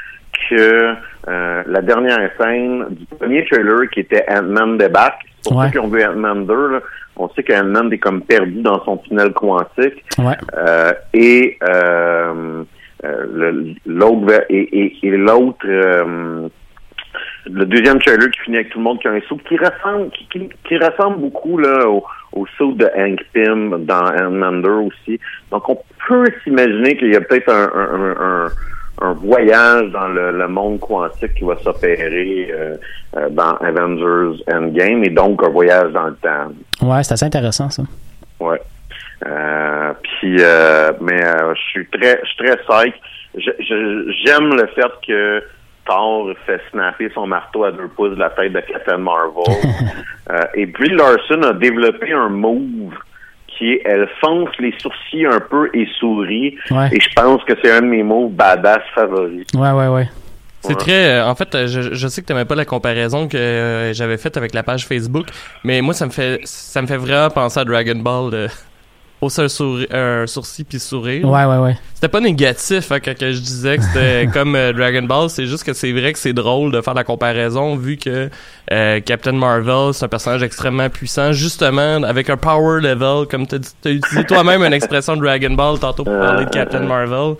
que 0.48 0.94
euh, 1.28 1.62
la 1.66 1.80
dernière 1.82 2.30
scène 2.40 2.86
du 2.90 3.04
premier 3.06 3.44
trailer 3.46 3.88
qui 3.92 4.00
était 4.00 4.24
Ant-Man 4.28 4.78
débarque, 4.78 5.22
pour 5.44 5.56
Ouais. 5.56 5.66
ceux 5.66 5.72
qui 5.72 5.78
ont 5.78 5.88
vu 5.88 6.04
Ant-Man 6.04 6.46
2, 6.46 6.68
là, 6.72 6.80
on 7.16 7.28
sait 7.30 7.42
qu'Ant-Man 7.42 7.92
est 7.92 7.98
comme 7.98 8.22
perdu 8.22 8.62
dans 8.62 8.82
son 8.84 8.96
tunnel 8.98 9.32
quantique. 9.32 10.04
Ouais. 10.18 10.34
Euh, 10.56 10.92
et 11.14 11.58
euh, 11.68 12.62
euh, 13.04 13.64
l'autre 13.86 14.44
et, 14.50 14.58
et, 14.82 15.06
et 15.06 15.10
l'autre 15.16 15.66
euh, 15.66 16.48
le 17.46 17.64
deuxième 17.64 17.98
trailer 18.00 18.30
qui 18.30 18.40
finit 18.40 18.58
avec 18.58 18.70
tout 18.70 18.78
le 18.78 18.84
monde 18.84 19.00
qui 19.00 19.08
a 19.08 19.12
un 19.12 19.20
saut 19.28 19.38
qui 19.48 19.56
ressemble 19.56 20.10
qui, 20.10 20.26
qui, 20.28 20.48
qui 20.68 20.76
ressemble 20.76 21.18
beaucoup 21.18 21.56
là 21.58 21.88
au, 21.88 22.04
au 22.32 22.46
saut 22.58 22.72
de 22.72 22.88
Hank 22.96 23.20
Pym 23.32 23.84
dans 23.86 24.04
Ant-Man 24.04 24.60
2 24.62 24.68
aussi. 24.68 25.18
Donc 25.50 25.66
on 25.68 25.78
peut 26.06 26.26
s'imaginer 26.44 26.96
qu'il 26.98 27.12
y 27.12 27.16
a 27.16 27.20
peut-être 27.22 27.50
un, 27.50 27.70
un, 27.74 28.04
un, 28.04 28.44
un- 28.44 28.48
un 29.00 29.12
voyage 29.14 29.90
dans 29.92 30.08
le, 30.08 30.32
le 30.32 30.48
monde 30.48 30.80
quantique 30.80 31.34
qui 31.34 31.44
va 31.44 31.56
s'opérer 31.58 32.50
euh, 32.52 32.76
euh, 33.16 33.28
dans 33.30 33.56
Avengers 33.56 34.42
Endgame 34.52 35.04
et 35.04 35.10
donc 35.10 35.42
un 35.42 35.48
voyage 35.48 35.92
dans 35.92 36.06
le 36.06 36.16
temps. 36.16 36.52
Ouais, 36.82 37.02
c'est 37.02 37.14
assez 37.14 37.26
intéressant, 37.26 37.70
ça. 37.70 37.82
Ouais. 38.38 38.60
Euh, 39.26 39.92
puis, 40.02 40.36
mais 41.00 41.22
je 41.22 41.60
suis 41.70 41.86
très, 41.88 42.20
je 42.22 42.28
suis 42.28 42.36
très 42.36 42.56
psych. 42.56 42.94
J'aime 44.24 44.54
le 44.54 44.66
fait 44.74 44.92
que 45.06 45.42
Thor 45.86 46.30
fait 46.46 46.60
snapper 46.70 47.10
son 47.14 47.26
marteau 47.26 47.64
à 47.64 47.72
deux 47.72 47.88
pouces 47.88 48.14
de 48.14 48.20
la 48.20 48.30
tête 48.30 48.52
de 48.52 48.60
Captain 48.60 48.98
Marvel. 48.98 49.44
Et 50.54 50.66
Brie 50.66 50.94
Larson 50.94 51.42
a 51.42 51.52
développé 51.52 52.12
un 52.12 52.28
move 52.28 52.94
elle 53.84 54.08
fonce 54.20 54.50
les 54.58 54.74
sourcils 54.78 55.26
un 55.26 55.40
peu 55.40 55.68
et 55.74 55.86
sourit. 55.98 56.56
Ouais. 56.70 56.88
Et 56.92 57.00
je 57.00 57.08
pense 57.14 57.42
que 57.44 57.52
c'est 57.62 57.70
un 57.72 57.80
de 57.82 57.86
mes 57.86 58.02
moves 58.02 58.32
badass 58.32 58.82
favoris. 58.94 59.46
Ouais, 59.54 59.70
ouais, 59.72 59.88
ouais. 59.88 60.08
C'est 60.62 60.70
Ouais. 60.70 60.74
très. 60.74 61.08
euh, 61.20 61.26
en 61.26 61.34
fait, 61.34 61.54
euh, 61.54 61.66
je, 61.66 61.94
je 61.94 62.08
sais 62.08 62.20
que 62.20 62.26
t'aimais 62.26 62.44
pas 62.44 62.54
la 62.54 62.66
comparaison 62.66 63.28
que 63.28 63.36
euh, 63.36 63.92
j'avais 63.94 64.18
faite 64.18 64.36
avec 64.36 64.52
la 64.52 64.62
page 64.62 64.86
Facebook, 64.86 65.26
mais 65.64 65.80
moi, 65.80 65.94
ça 65.94 66.04
me 66.04 66.10
fait, 66.10 66.40
ça 66.44 66.82
me 66.82 66.86
fait 66.86 66.98
vraiment 66.98 67.30
penser 67.30 67.60
à 67.60 67.64
Dragon 67.64 67.96
Ball. 67.96 68.30
De, 68.30 68.48
hausser 69.20 69.42
un, 69.42 69.46
souri- 69.46 69.86
un 69.94 70.26
sourcil 70.26 70.64
puis 70.64 70.78
sourire. 70.80 71.28
Ouais, 71.28 71.44
ouais, 71.44 71.58
ouais. 71.58 71.76
C'était 71.94 72.08
pas 72.08 72.20
négatif 72.20 72.90
hein, 72.92 72.98
quand 73.04 73.16
que 73.18 73.32
je 73.32 73.40
disais 73.40 73.76
que 73.76 73.82
c'était 73.84 74.26
comme 74.32 74.54
euh, 74.56 74.72
Dragon 74.72 75.02
Ball, 75.02 75.28
c'est 75.28 75.46
juste 75.46 75.64
que 75.64 75.72
c'est 75.74 75.92
vrai 75.92 76.12
que 76.12 76.18
c'est 76.18 76.32
drôle 76.32 76.72
de 76.72 76.80
faire 76.80 76.94
la 76.94 77.04
comparaison 77.04 77.76
vu 77.76 77.96
que 77.98 78.30
euh, 78.72 79.00
Captain 79.00 79.32
Marvel, 79.32 79.92
c'est 79.92 80.04
un 80.06 80.08
personnage 80.08 80.42
extrêmement 80.42 80.88
puissant, 80.88 81.32
justement 81.32 82.02
avec 82.02 82.30
un 82.30 82.36
power 82.38 82.80
level, 82.80 83.26
comme 83.28 83.46
t'as 83.46 83.58
dit- 83.58 83.68
t'as 83.82 83.90
utilisé 83.90 84.24
toi-même 84.24 84.62
une 84.62 84.72
expression 84.72 85.16
de 85.16 85.20
Dragon 85.22 85.50
Ball 85.54 85.78
tantôt 85.78 86.04
pour 86.04 86.18
parler 86.18 86.46
de 86.46 86.50
Captain 86.50 86.80
Marvel. 86.80 87.34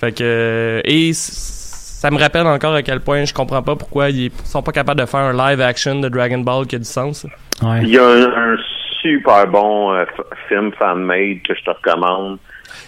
Fait 0.00 0.12
que 0.12 0.22
euh, 0.24 0.80
et 0.84 1.12
ça 1.14 2.10
me 2.10 2.18
rappelle 2.18 2.46
encore 2.46 2.74
à 2.74 2.82
quel 2.82 3.00
point 3.00 3.24
je 3.24 3.32
comprends 3.32 3.62
pas 3.62 3.76
pourquoi 3.76 4.10
ils 4.10 4.30
sont 4.44 4.62
pas 4.62 4.72
capables 4.72 5.00
de 5.00 5.06
faire 5.06 5.20
un 5.20 5.32
live 5.50 5.60
action 5.62 5.98
de 6.00 6.08
Dragon 6.08 6.38
Ball 6.38 6.66
qui 6.66 6.76
a 6.76 6.78
du 6.78 6.84
sens. 6.84 7.26
Il 7.62 7.88
y 7.88 7.98
a 7.98 8.04
un, 8.06 8.22
un 8.52 8.56
super 9.04 9.46
bon 9.46 9.92
euh, 9.92 10.04
film 10.48 10.72
fan-made 10.78 11.42
que 11.46 11.54
je 11.54 11.62
te 11.62 11.70
recommande. 11.70 12.38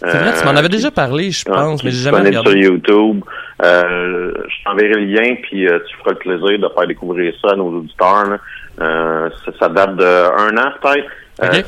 C'est 0.00 0.18
vrai, 0.18 0.32
tu 0.38 0.44
m'en 0.44 0.56
avais 0.56 0.68
déjà 0.68 0.90
parlé, 0.90 1.30
je 1.30 1.44
pense, 1.44 1.84
mais 1.84 1.90
j'ai 1.90 2.10
jamais 2.10 2.28
regardé. 2.28 2.50
sur 2.50 2.58
YouTube. 2.58 3.22
Euh, 3.62 4.32
je 4.48 4.64
t'enverrai 4.64 4.94
le 4.94 5.04
lien, 5.04 5.34
puis 5.42 5.68
euh, 5.68 5.78
tu 5.88 5.96
feras 5.98 6.10
le 6.10 6.16
plaisir 6.18 6.58
de 6.58 6.68
faire 6.74 6.86
découvrir 6.86 7.32
ça 7.42 7.52
à 7.52 7.56
nos 7.56 7.68
auditeurs. 7.78 8.24
là. 8.30 8.38
Euh, 8.80 9.30
ça, 9.44 9.52
ça 9.58 9.68
date 9.68 9.96
de 9.96 10.04
un 10.04 10.56
an 10.58 10.70
peut-être. 10.82 11.08
Euh, 11.42 11.62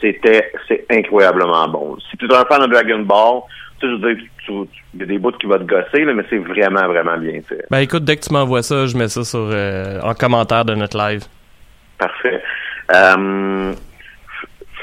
C'était 0.00 0.50
c'est 0.66 0.84
incroyablement 0.90 1.68
bon. 1.68 1.96
Si 2.10 2.16
tu 2.16 2.26
es 2.26 2.34
un 2.34 2.44
fan 2.44 2.60
de 2.62 2.66
Dragon 2.66 3.00
Ball, 3.00 3.42
tu 3.80 3.86
sais, 3.86 3.92
je 3.92 4.02
veux 4.06 4.14
dire, 4.14 4.24
il 4.94 5.00
y 5.00 5.02
a 5.02 5.06
des 5.06 5.18
bouts 5.18 5.32
qui 5.32 5.46
vont 5.46 5.58
te 5.58 5.64
gosser, 5.64 6.04
là, 6.04 6.12
mais 6.14 6.24
c'est 6.30 6.38
vraiment, 6.38 6.86
vraiment 6.86 7.16
bien 7.16 7.40
fait. 7.48 7.64
Ben 7.70 7.78
écoute, 7.78 8.04
dès 8.04 8.16
que 8.16 8.22
tu 8.22 8.32
m'envoies 8.32 8.62
ça, 8.62 8.86
je 8.86 8.96
mets 8.96 9.08
ça 9.08 9.24
sur 9.24 9.48
euh, 9.52 10.00
en 10.02 10.14
commentaire 10.14 10.64
de 10.64 10.74
notre 10.74 10.96
live. 10.96 11.22
Parfait. 11.98 12.40
Euh, 12.94 13.72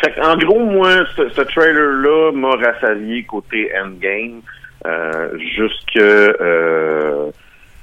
fait 0.01 0.21
en 0.21 0.35
gros, 0.38 0.59
moi, 0.59 0.91
ce, 1.15 1.29
ce 1.29 1.41
trailer-là 1.41 2.31
m'a 2.33 2.55
rassasié 2.55 3.24
côté 3.24 3.71
Endgame 3.81 4.41
euh, 4.85 5.29
jusque 5.55 5.97
euh, 5.97 7.31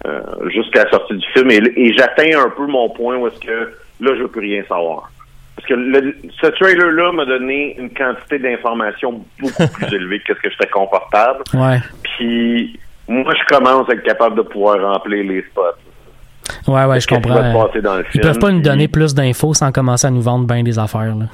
euh, 0.07 0.21
jusqu'à 0.51 0.85
la 0.85 0.91
sortie 0.91 1.17
du 1.17 1.27
film. 1.33 1.51
Et, 1.51 1.61
et 1.77 1.95
j'atteins 1.97 2.39
un 2.39 2.51
peu 2.51 2.67
mon 2.67 2.91
point 2.91 3.17
où 3.17 3.27
est-ce 3.29 3.41
que 3.41 3.73
là, 4.01 4.15
je 4.17 4.23
veux 4.23 4.29
plus 4.29 4.41
rien 4.41 4.63
savoir. 4.69 5.11
Parce 5.57 5.69
que 5.69 5.75
le- 5.75 6.17
ce 6.41 6.47
trailer-là 6.49 7.13
m'a 7.13 7.25
donné 7.25 7.77
une 7.79 7.91
quantité 7.93 8.39
d'informations 8.39 9.25
beaucoup 9.41 9.69
plus 9.75 9.95
élevée 9.95 10.21
que 10.21 10.35
ce 10.35 10.41
que 10.41 10.51
j'étais 10.51 10.69
confortable. 10.69 11.45
Ouais. 11.55 11.79
Puis 12.05 12.79
moi, 13.09 13.33
je 13.35 13.55
commence 13.55 13.89
à 13.89 13.93
être 13.95 14.03
capable 14.03 14.37
de 14.37 14.43
pouvoir 14.43 14.81
remplir 14.81 15.25
les 15.25 15.43
spots. 15.43 15.63
Ouais, 16.67 16.85
ouais, 16.85 17.01
je 17.01 17.07
Qu'est-ce 17.07 17.21
qui 17.21 17.29
va 17.29 17.35
comprends. 17.37 17.81
dans 17.83 17.97
le 17.97 18.05
Ils 18.05 18.11
film, 18.11 18.23
peuvent 18.25 18.39
pas 18.39 18.51
nous 18.51 18.61
puis- 18.61 18.69
donner 18.69 18.89
plus 18.89 19.15
d'infos 19.15 19.55
sans 19.55 19.71
commencer 19.73 20.07
à 20.07 20.11
nous 20.11 20.23
vendre 20.23 20.47
bien 20.47 20.63
des 20.63 20.79
affaires, 20.79 21.15
là. 21.17 21.27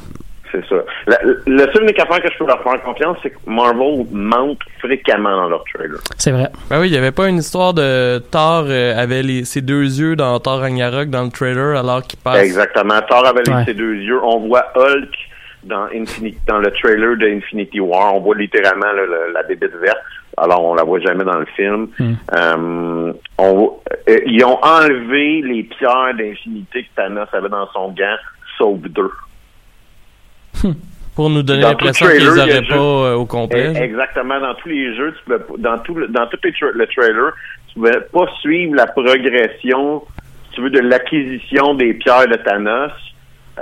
C'est 0.50 0.65
ça. 0.67 0.77
La- 1.07 1.19
le 1.47 1.59
seul 1.73 1.83
unique 1.83 2.00
affaire 2.00 2.23
que 2.23 2.33
je 2.33 2.38
peux 2.38 2.47
leur 2.47 2.62
faire 2.62 2.83
confiance, 2.83 3.19
c'est 3.23 3.29
que 3.31 3.37
Marvel 3.47 4.07
manque 4.11 4.61
fréquemment 4.79 5.37
dans 5.37 5.49
leur 5.50 5.62
trailer. 5.75 5.99
C'est 6.17 6.31
vrai. 6.31 6.49
Ben 6.71 6.81
oui, 6.81 6.88
il 6.88 6.95
y 6.95 6.97
avait 6.97 7.12
pas 7.12 7.29
une 7.29 7.37
histoire 7.37 7.75
de 7.75 8.19
Thor 8.31 8.65
euh, 8.67 8.97
avait 8.99 9.23
les, 9.23 9.45
ses 9.45 9.61
deux 9.61 9.83
yeux 9.85 10.17
dans 10.17 10.41
Thor 10.41 10.61
Ragnarok 10.61 11.11
dans 11.11 11.25
le 11.25 11.31
trailer 11.31 11.77
alors 11.79 12.03
qu'il 12.03 12.19
passe. 12.19 12.43
Exactement. 12.43 12.95
Thor 13.07 13.27
avait 13.27 13.47
Ouais. 13.50 13.65
ses 13.67 13.75
deux 13.75 13.95
yeux. 13.97 14.21
On 14.25 14.38
voit 14.49 14.65
Hulk 14.75 15.15
dans 15.65 15.85
Infinity, 15.95 16.38
dans 16.47 16.59
le 16.61 16.71
trailer 16.71 17.17
de 17.19 17.27
Infinity 17.27 17.81
War. 17.81 18.15
On 18.15 18.21
voit 18.21 18.37
littéralement 18.37 18.91
le- 18.95 19.33
la 19.35 19.43
bébête 19.43 19.75
verte. 19.83 19.99
Alors, 20.42 20.64
on 20.64 20.75
la 20.75 20.85
voit 20.85 21.00
jamais 21.00 21.25
dans 21.25 21.38
le 21.38 21.47
film. 21.57 21.88
Euh, 22.33 23.12
on 23.38 23.52
voit- 23.54 23.80
euh, 24.09 24.18
ils 24.26 24.45
ont 24.45 24.59
enlevé 24.62 25.42
les 25.42 25.62
pierres 25.64 26.14
d'infinité 26.16 26.83
que 26.85 26.88
Thanos 26.97 27.28
avait 27.33 27.49
dans 27.49 27.66
son 27.73 27.88
gant, 27.92 28.16
sauf 28.57 28.78
deux. 28.80 29.11
Pour 31.14 31.30
nous 31.30 31.42
donner 31.42 31.62
l'impression 31.71 32.07
qu'ils 32.07 32.18
les 32.18 32.25
trailer, 32.26 32.47
il 32.47 32.50
y 32.50 32.52
a 32.52 32.57
auraient 32.59 32.66
pas 32.68 32.75
euh, 33.11 33.14
au 33.14 33.26
complet. 33.26 33.73
Eh, 33.76 33.83
Exactement. 33.83 34.40
Dans 34.40 34.54
tous 34.54 34.68
les 34.68 34.95
jeux, 34.97 35.14
tu 35.26 35.33
dans 35.59 35.78
tout, 35.78 36.07
dans 36.09 36.26
tout 36.28 36.38
les 36.45 36.50
tra- 36.52 36.73
le 36.73 36.87
trailer, 36.87 37.33
tu 37.68 37.75
pouvais 37.75 38.00
pas 38.12 38.26
suivre 38.40 38.75
la 38.76 38.87
progression, 38.87 40.02
si 40.49 40.54
tu 40.54 40.61
veux, 40.62 40.71
de 40.71 40.80
l'acquisition 40.80 41.75
des 41.75 41.95
pierres 41.95 42.28
de 42.28 42.37
Thanos 42.37 42.92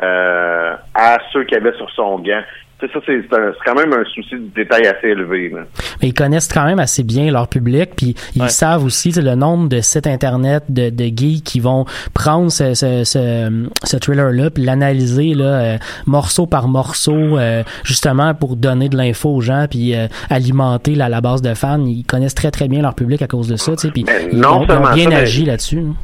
euh, 0.02 0.75
à 0.95 1.18
ceux 1.33 1.45
qu'il 1.45 1.56
y 1.56 1.61
avait 1.61 1.76
sur 1.78 1.90
son 1.92 2.18
gant. 2.18 2.42
Tu 2.78 2.87
sais, 2.87 2.92
ça, 2.92 3.00
c'est 3.06 3.23
c'est 3.23 3.28
c'est 3.30 3.64
quand 3.64 3.75
même 3.75 3.90
un 3.95 4.04
souci 4.04 4.35
de 4.35 4.50
détail 4.54 4.87
assez 4.87 5.06
élevé. 5.09 5.49
là. 5.49 5.62
Mais 6.02 6.09
ils 6.09 6.12
connaissent 6.14 6.47
quand 6.52 6.66
même 6.66 6.78
assez 6.78 7.02
bien 7.04 7.30
leur 7.30 7.49
public, 7.49 7.90
puis 7.97 8.14
ils 8.35 8.50
savent 8.50 8.85
aussi 8.85 9.09
tu 9.09 9.14
sais, 9.14 9.23
le 9.23 9.35
nombre 9.35 9.71
de 9.71 9.80
sites 9.80 10.06
internet 10.06 10.64
de, 10.68 10.90
de 10.90 11.04
geeks 11.04 11.42
qui 11.42 11.61
vont 11.61 11.87
prendre 12.12 12.50
ce, 12.52 12.75
ce, 12.75 13.02
ce, 13.04 13.66
ce 13.83 13.97
trailer-là 13.97 14.50
puis 14.50 14.62
l'analyser 14.62 15.33
là, 15.33 15.45
euh, 15.45 15.78
morceau 16.04 16.47
par 16.47 16.68
morceau, 16.68 17.14
euh, 17.38 17.62
justement 17.83 18.35
pour 18.35 18.56
donner 18.56 18.90
de 18.90 18.97
l'info 18.99 19.30
aux 19.37 19.40
gens 19.40 19.66
puis 19.71 19.95
euh, 19.97 20.06
alimenter 20.28 20.95
la, 20.97 21.09
la 21.09 21.23
base 21.23 21.40
de 21.40 21.54
fans. 21.54 21.83
Ils 21.87 22.04
connaissent 22.04 22.35
très 22.35 22.50
très 22.50 22.68
bien 22.68 22.83
leur 22.83 22.95
public 22.95 23.23
à 23.23 23.26
cause 23.26 23.49
de 23.49 23.56
ça, 23.56 23.73
tu 23.73 23.87
sais, 23.87 23.90
puis 23.90 24.04
ils, 24.33 24.38
non 24.38 24.49
ont, 24.49 24.64
ils 24.64 24.64
ont 24.64 24.66
seulement 24.75 24.92
bien 24.92 25.04
ça, 25.04 25.11
mais- 25.11 25.16
agi 25.16 25.45
là-dessus. 25.47 25.78
hein. 25.78 25.95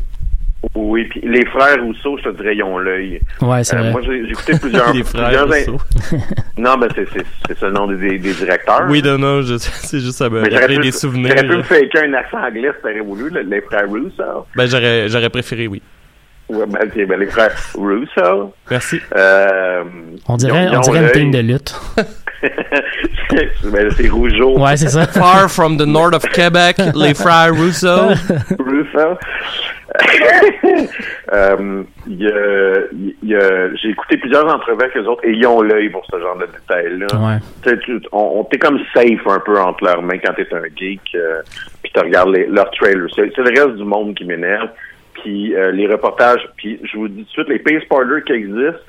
Oui, 0.75 1.04
puis 1.11 1.21
les 1.25 1.45
frères 1.47 1.83
Rousseau, 1.83 2.16
je 2.19 2.31
te 2.31 2.37
dirais, 2.37 2.54
ils 2.54 2.62
ont 2.62 2.78
l'œil. 2.78 3.21
Ouais, 3.40 3.64
c'est 3.64 3.76
Euh, 3.76 3.81
vrai. 3.81 3.90
Moi, 3.90 4.00
j'ai 4.02 4.31
écouté 4.31 4.52
plusieurs... 4.61 4.92
Les 4.95 5.02
frères 5.02 5.45
plusieurs 5.47 5.49
Rousseau. 5.49 5.78
non, 6.57 6.76
ben 6.78 6.88
c'est 6.95 7.09
c'est- 7.11 7.62
le 7.62 7.71
nom 7.73 7.87
des, 7.88 7.97
des, 7.97 8.19
des 8.19 8.33
directeurs. 8.33 8.87
Oui, 8.88 9.02
non, 9.02 9.19
non, 9.19 9.42
c'est 9.59 9.99
juste 10.00 10.19
ça 10.19 10.31
me 10.31 10.40
rappeler 10.40 10.78
des 10.78 10.92
souvenirs. 10.92 11.35
J'aurais 11.37 11.49
pu 11.49 11.57
me 11.57 11.62
faker 11.62 12.02
un 12.04 12.14
accent 12.14 12.38
anglais 12.38 12.71
si 12.76 12.81
t'aurais 12.83 13.00
voulu, 13.00 13.28
le- 13.31 13.40
les 13.42 13.61
frères 13.61 13.90
Russo. 13.90 14.47
Ben 14.54 14.66
j'aurais 14.66 15.09
j'aurais 15.09 15.31
préféré 15.31 15.66
oui. 15.66 15.83
Ouais, 16.49 16.64
ben, 16.66 16.81
ok, 16.85 17.07
ben, 17.09 17.19
les 17.19 17.26
frères 17.26 17.54
Russo. 17.76 18.54
Merci. 18.71 19.00
Euh, 19.16 19.83
On 20.28 20.37
dirait, 20.37 20.69
on 20.76 20.81
dirait 20.81 21.02
une 21.07 21.11
team 21.12 21.31
de 21.33 21.38
lutte. 21.40 21.75
Ben, 22.43 23.91
c'est 23.91 24.09
Rougeau. 24.09 24.59
Ouais, 24.59 24.77
c'est 24.77 24.89
ça. 24.89 25.07
Far 25.07 25.51
from 25.51 25.77
the 25.77 25.87
north 25.87 26.15
of 26.15 26.23
Quebec, 26.33 26.77
les 26.95 27.15
frères 27.15 27.53
Russo. 27.55 28.09
Russo. 28.59 29.19
Euh, 31.33 31.83
il 32.07 32.23
y 32.23 32.27
a- 32.27 32.81
il 32.93 33.29
y 33.29 33.35
a- 33.35 33.75
J'ai 33.75 33.91
écouté 33.91 34.17
plusieurs 34.17 34.47
entrevues 34.53 34.83
avec 34.83 34.97
eux 34.97 35.07
autres 35.07 35.25
et 35.25 35.33
ils 35.33 35.47
ont 35.47 35.61
l'œil 35.63 35.89
pour 35.91 36.05
ce 36.11 36.19
genre 36.19 36.37
de 36.39 36.47
détails-là. 36.47 37.07
Ouais. 37.19 37.77
Tu- 37.85 38.01
on, 38.13 38.41
on- 38.41 38.45
t'es 38.45 38.59
comme 38.59 38.79
safe 38.95 39.27
un 39.27 39.39
peu 39.41 39.59
entre 39.59 39.85
leurs 39.85 40.03
mains 40.03 40.19
quand 40.19 40.33
t'es 40.35 40.47
un 40.55 40.63
geek, 40.77 41.01
euh, 41.15 41.41
puis 41.83 41.93
tu 41.95 42.01
regardes 42.01 42.31
les, 42.35 42.47
leurs 42.47 42.71
trailers. 42.73 43.07
C'est 43.15 43.33
c'est 43.35 43.43
le 43.43 43.49
reste 43.51 43.77
du 43.77 43.85
monde 43.85 44.15
qui 44.15 44.25
m'énerve. 44.25 44.69
Puis 45.23 45.55
euh, 45.55 45.71
les 45.73 45.87
reportages, 45.87 46.47
puis 46.57 46.81
je 46.91 46.97
vous 46.99 47.09
dis 47.09 47.25
tout 47.35 47.43
de 47.43 47.47
suite, 47.47 47.49
les 47.49 47.59
pay 47.59 47.81
spoilers 47.85 48.23
qui 48.27 48.33
existent, 48.33 48.81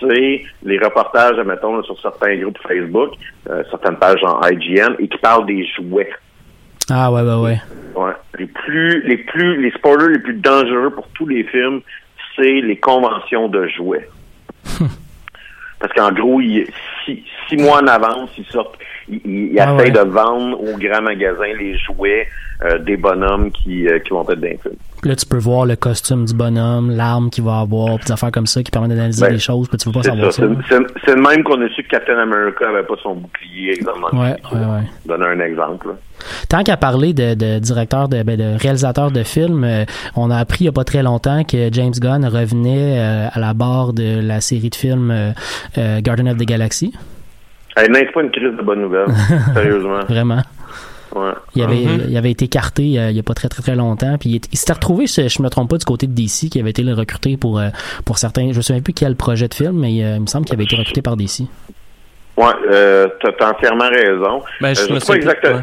c'est 0.00 0.44
les 0.62 0.78
reportages, 0.78 1.38
admettons, 1.38 1.82
sur 1.82 2.00
certains 2.00 2.36
groupes 2.36 2.58
Facebook, 2.66 3.10
euh, 3.48 3.62
certaines 3.70 3.96
pages 3.96 4.22
en 4.22 4.40
IGN, 4.46 4.94
et 4.98 5.08
qui 5.08 5.18
parlent 5.18 5.46
des 5.46 5.66
jouets. 5.66 6.10
Ah 6.90 7.10
ouais, 7.10 7.22
ouais, 7.22 7.34
ouais. 7.34 7.60
Ouais. 7.94 8.12
Les 8.38 8.46
plus, 8.46 9.02
les 9.06 9.18
plus, 9.18 9.62
les 9.62 9.70
spoilers 9.70 10.12
les 10.12 10.18
plus 10.18 10.34
dangereux 10.34 10.90
pour 10.90 11.08
tous 11.14 11.26
les 11.26 11.44
films, 11.44 11.80
c'est 12.36 12.60
les 12.60 12.76
conventions 12.76 13.48
de 13.48 13.66
jouets. 13.68 14.08
Parce 15.80 15.92
qu'en 15.94 16.12
gros, 16.12 16.40
il, 16.40 16.66
six, 17.04 17.22
six 17.48 17.56
mois 17.56 17.82
en 17.82 17.86
avance, 17.86 18.30
ils 18.38 18.46
sortent, 18.46 18.78
ils, 19.08 19.52
ils 19.52 19.60
Ah 19.60 19.74
ouais. 19.74 19.90
de 19.90 20.00
vendre 20.00 20.58
aux 20.60 20.76
grands 20.78 21.02
magasins 21.02 21.52
les 21.58 21.76
jouets 21.78 22.26
euh, 22.64 22.78
des 22.78 22.96
bonhommes 22.96 23.50
qui, 23.50 23.86
euh, 23.88 23.98
qui 23.98 24.10
vont 24.10 24.22
être 24.22 24.40
dans 24.40 24.48
le 24.48 24.58
film. 24.62 24.74
Là, 25.02 25.14
tu 25.16 25.26
peux 25.26 25.36
voir 25.38 25.66
le 25.66 25.76
costume 25.76 26.24
du 26.24 26.32
bonhomme, 26.34 26.90
l'arme 26.96 27.28
qu'il 27.28 27.44
va 27.44 27.60
avoir, 27.60 27.98
des 27.98 28.10
affaires 28.10 28.30
comme 28.30 28.46
ça 28.46 28.62
qui 28.62 28.70
permettent 28.70 28.90
d'analyser 28.92 29.26
Ben, 29.26 29.32
les 29.32 29.38
choses, 29.38 29.68
puis 29.68 29.76
tu 29.76 29.88
veux 29.88 29.92
pas 29.92 30.02
savoir 30.02 30.32
ça. 30.32 30.42
ça. 30.42 30.78
C'est 31.04 31.14
le 31.14 31.20
même 31.20 31.42
qu'on 31.42 31.60
a 31.60 31.68
su 31.68 31.82
que 31.82 31.88
Captain 31.88 32.16
America 32.18 32.66
avait 32.66 32.84
pas 32.84 32.94
son 33.02 33.16
bouclier, 33.16 33.72
exemple. 33.72 34.14
Ouais, 34.14 34.36
ouais, 34.52 34.58
ouais. 34.58 34.84
Donner 35.04 35.26
un 35.26 35.40
exemple. 35.40 35.88
là. 35.88 35.94
Tant 36.48 36.62
qu'à 36.62 36.78
parler 36.78 37.12
de, 37.12 37.34
de 37.34 37.58
directeur, 37.58 38.08
de, 38.08 38.22
ben, 38.22 38.38
de 38.38 38.58
réalisateur 38.58 39.10
de 39.10 39.22
films, 39.24 39.64
euh, 39.64 39.84
on 40.16 40.30
a 40.30 40.38
appris 40.38 40.60
il 40.62 40.66
y 40.66 40.68
a 40.68 40.72
pas 40.72 40.84
très 40.84 41.02
longtemps 41.02 41.44
que 41.44 41.68
James 41.72 41.92
Gunn 42.00 42.24
revenait 42.24 42.98
euh, 42.98 43.28
à 43.30 43.38
la 43.40 43.52
barre 43.52 43.92
de 43.92 44.20
la 44.26 44.40
série 44.40 44.70
de 44.70 44.74
films 44.74 45.10
euh, 45.76 46.00
Garden 46.00 46.28
of 46.28 46.38
the 46.38 46.46
Galaxy. 46.46 46.94
Hey, 47.76 47.88
n'est 47.90 48.04
pas 48.06 48.22
une 48.22 48.30
crise 48.30 48.56
de 48.56 48.62
bonne 48.62 48.82
nouvelle. 48.82 49.06
Sérieusement. 49.54 50.00
Vraiment. 50.08 50.42
Ouais. 51.14 51.32
Il 51.54 51.62
avait, 51.62 51.74
Mhm. 51.76 52.06
il 52.08 52.16
avait 52.16 52.30
été 52.32 52.46
écarté 52.46 52.98
euh, 52.98 53.10
il 53.10 53.16
y 53.16 53.20
a 53.20 53.22
pas 53.22 53.34
très 53.34 53.48
très 53.48 53.62
très 53.62 53.76
longtemps. 53.76 54.16
Puis 54.18 54.40
il, 54.50 54.58
s'était 54.58 54.72
retrouvé, 54.72 55.06
je, 55.06 55.28
je 55.28 55.42
me 55.42 55.48
trompe 55.48 55.70
pas, 55.70 55.76
du 55.78 55.84
côté 55.84 56.06
de 56.08 56.12
DC, 56.12 56.50
qui 56.50 56.58
avait 56.60 56.70
été 56.70 56.82
le 56.82 56.92
recruté 56.92 57.36
pour 57.36 57.58
euh, 57.60 57.68
pour 58.04 58.18
certains. 58.18 58.50
Je 58.52 58.56
me 58.56 58.62
souviens 58.62 58.82
plus 58.82 58.94
quel 58.94 59.14
projet 59.16 59.46
de 59.48 59.54
film, 59.54 59.78
mais 59.80 60.02
euh, 60.04 60.16
il 60.16 60.22
me 60.22 60.26
semble 60.26 60.44
qu'il 60.44 60.54
avait 60.54 60.64
été 60.64 60.74
recruté 60.76 61.02
par 61.02 61.16
DC. 61.16 61.42
Ouais, 62.36 62.46
euh, 62.68 63.06
t'as 63.22 63.30
t'as 63.32 63.50
entièrement 63.52 63.88
raison. 63.88 64.42
Ben, 64.60 64.74
je 64.74 64.80
Euh, 64.92 64.98
sais 64.98 65.06
pas 65.06 65.14
exactement. 65.16 65.56
ouais. 65.56 65.62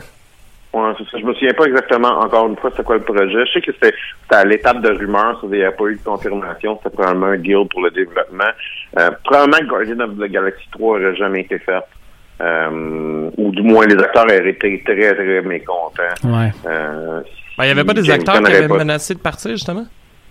Ouais, 0.73 0.93
c'est 0.97 1.03
ça. 1.11 1.17
Je 1.19 1.25
me 1.25 1.33
souviens 1.33 1.53
pas 1.53 1.65
exactement 1.65 2.07
encore 2.21 2.47
une 2.47 2.55
fois 2.55 2.69
c'était 2.71 2.83
quoi 2.83 2.95
le 2.95 3.01
projet. 3.03 3.27
Je 3.29 3.51
sais 3.51 3.59
que 3.59 3.73
c'était 3.73 3.93
à 4.29 4.45
l'étape 4.45 4.81
de 4.81 4.89
rumeur, 4.89 5.37
il 5.43 5.49
n'y 5.49 5.63
a 5.65 5.71
pas 5.73 5.83
eu 5.87 5.97
de 5.97 6.01
confirmation. 6.01 6.79
C'était 6.81 6.95
probablement 6.95 7.25
un 7.25 7.37
deal 7.37 7.67
pour 7.69 7.81
le 7.81 7.91
développement. 7.91 8.45
Euh, 8.97 9.11
probablement 9.25 9.57
que 9.57 9.65
Guardian 9.65 9.99
of 9.99 10.11
the 10.17 10.31
Galaxy 10.31 10.63
3 10.71 10.97
aurait 10.97 11.15
jamais 11.17 11.41
été 11.41 11.59
fait. 11.59 11.81
Euh, 12.41 13.29
ou 13.37 13.51
du 13.51 13.61
moins 13.61 13.85
les 13.85 13.97
acteurs 14.01 14.23
auraient 14.25 14.49
été 14.49 14.81
très 14.83 15.13
très 15.13 15.41
mécontents. 15.41 16.01
Ouais. 16.23 16.49
Euh, 16.67 17.21
Ben, 17.57 17.65
il 17.65 17.67
n'y 17.67 17.71
avait 17.71 17.83
pas 17.83 17.93
des 17.93 18.09
acteurs 18.09 18.41
qui 18.41 18.51
avaient 18.51 18.67
pas- 18.67 18.77
menacé 18.77 19.13
de 19.13 19.19
partir, 19.19 19.51
justement? 19.51 19.85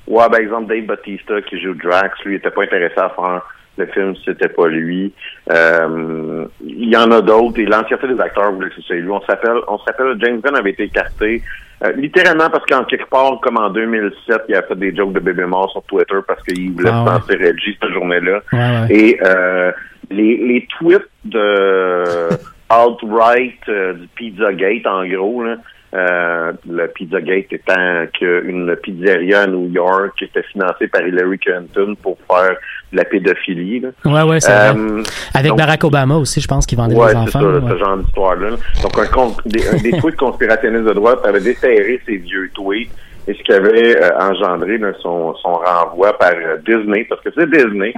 Ouais, 0.09 0.29
par 0.29 0.41
exemple, 0.41 0.67
Dave 0.75 0.87
Bautista 0.87 1.41
qui 1.43 1.61
joue 1.61 1.75
Drax, 1.75 2.19
lui, 2.25 2.35
il 2.35 2.37
était 2.39 2.51
pas 2.51 2.63
intéressé 2.65 2.95
à 2.99 3.11
faire 3.11 3.43
le 3.79 3.87
film 3.87 4.17
si 4.17 4.23
c'était 4.25 4.49
pas 4.49 4.67
lui. 4.67 5.13
Euh, 5.53 6.45
il 6.67 6.89
y 6.89 6.97
en 6.97 7.11
a 7.13 7.21
d'autres, 7.21 7.61
et 7.61 7.65
l'entièreté 7.67 8.09
des 8.09 8.21
acteurs 8.21 8.51
voulaient 8.53 8.71
que 8.71 8.75
ce 8.77 8.83
soit 8.83 8.97
lui. 8.97 9.11
On 9.11 9.21
s'appelle, 9.23 9.59
on 9.69 9.79
s'appelle, 9.79 10.17
James 10.21 10.41
Gunn 10.41 10.57
avait 10.57 10.71
été 10.71 10.85
écarté, 10.85 11.43
euh, 11.85 11.93
littéralement 11.93 12.51
parce 12.51 12.65
qu'en 12.67 12.85
quelque 12.85 13.09
part, 13.09 13.39
comme 13.41 13.57
en 13.59 13.71
2007, 13.71 14.43
il 14.49 14.55
a 14.57 14.63
fait 14.63 14.77
des 14.77 14.95
jokes 14.95 15.13
de 15.13 15.21
bébé 15.21 15.45
mort 15.45 15.71
sur 15.71 15.83
Twitter 15.85 16.17
parce 16.27 16.43
qu'il 16.43 16.73
voulait 16.73 16.91
Ah 16.93 17.05
se 17.07 17.11
ouais. 17.11 17.21
sentir 17.21 17.43
edgy 17.47 17.79
cette 17.81 17.93
journée-là. 17.93 18.41
Ouais, 18.53 18.59
ouais. 18.59 18.87
Et 18.99 19.21
euh, 19.25 19.71
les, 20.11 20.37
les 20.37 20.67
tweets 20.79 21.09
de 21.25 22.29
alt-right 22.69 23.61
euh, 23.69 23.95
du 23.95 24.07
Pizzagate, 24.17 24.87
en 24.87 25.07
gros, 25.07 25.43
là, 25.45 25.57
euh, 25.93 26.53
le 26.69 26.87
Pizzagate 26.87 27.53
étant 27.53 28.07
qu'une 28.17 28.77
pizzeria 28.77 29.41
à 29.43 29.47
New 29.49 29.69
York 29.73 30.23
était 30.23 30.45
financée 30.45 30.87
par 30.87 31.03
Hillary 31.05 31.37
Clinton 31.39 31.97
pour 32.01 32.17
faire 32.31 32.55
de 32.93 32.97
la 32.97 33.05
pédophilie. 33.05 33.81
Là. 33.81 33.89
Ouais, 34.05 34.23
ouais, 34.31 34.39
c'est 34.41 34.53
vrai. 34.53 34.73
Euh, 34.79 35.03
Avec 35.35 35.49
donc- 35.49 35.59
Barack 35.59 35.83
Obama 35.83 36.15
aussi, 36.17 36.41
je 36.41 36.47
pense 36.47 36.65
qu'il 36.65 36.79
vendait 36.79 36.95
Ouais, 36.95 37.07
des 37.09 37.13
c'est 37.13 37.17
enfants. 37.19 37.41
ça, 37.41 37.47
ouais. 37.49 37.71
ce 37.73 37.77
genre 37.79 37.97
d'histoire-là. 37.97 38.51
Donc, 38.83 38.99
un, 38.99 39.07
con- 39.07 39.37
des, 39.47 39.69
un 39.69 39.77
des 39.83 39.91
tweets 39.99 40.17
conspirationnistes 40.17 40.85
de 40.85 40.93
droite 40.93 41.19
avait 41.27 41.41
déterré 41.41 42.01
ses 42.07 42.19
vieux 42.19 42.49
tweets 42.55 42.91
et 43.27 43.35
ce 43.35 43.43
qui 43.43 43.53
avait 43.53 43.97
euh, 44.01 44.11
engendré 44.21 44.79
là, 44.79 44.93
son, 45.03 45.35
son 45.37 45.55
renvoi 45.55 46.17
par 46.17 46.31
euh, 46.35 46.57
Disney, 46.65 47.05
parce 47.09 47.21
que 47.23 47.31
c'est 47.35 47.51
Disney. 47.51 47.93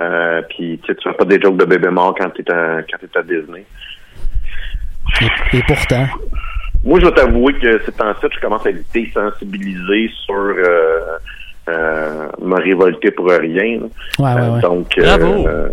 Euh, 0.00 0.42
puis, 0.50 0.78
tu 0.82 0.86
sais, 0.88 0.94
tu 0.96 1.08
fais 1.08 1.14
pas 1.16 1.24
des 1.24 1.40
jokes 1.40 1.56
de 1.56 1.64
bébé 1.64 1.88
mort 1.90 2.14
quand 2.18 2.28
t'es 2.30 2.50
à, 2.50 2.82
quand 2.82 2.98
t'es 3.00 3.18
à 3.18 3.22
Disney. 3.22 3.64
Et, 5.52 5.56
et 5.58 5.62
pourtant, 5.66 6.06
Moi, 6.84 7.00
je 7.00 7.06
vais 7.06 7.12
t'avouer 7.12 7.54
que 7.54 7.80
c'est 7.84 8.00
en 8.02 8.12
ça 8.14 8.28
je 8.32 8.40
commence 8.40 8.66
à 8.66 8.70
être 8.70 8.84
désensibilisé 8.92 10.10
sur 10.24 10.34
euh, 10.34 11.00
euh, 11.68 12.28
me 12.42 12.56
révolter 12.60 13.10
pour 13.10 13.28
rien. 13.30 13.80
là. 13.80 13.86
Ouais, 14.18 14.34
ouais, 14.34 14.40
Euh, 14.48 14.54
ouais. 14.54 14.60
Donc, 14.60 14.88
Bravo. 14.98 15.48
euh, 15.48 15.68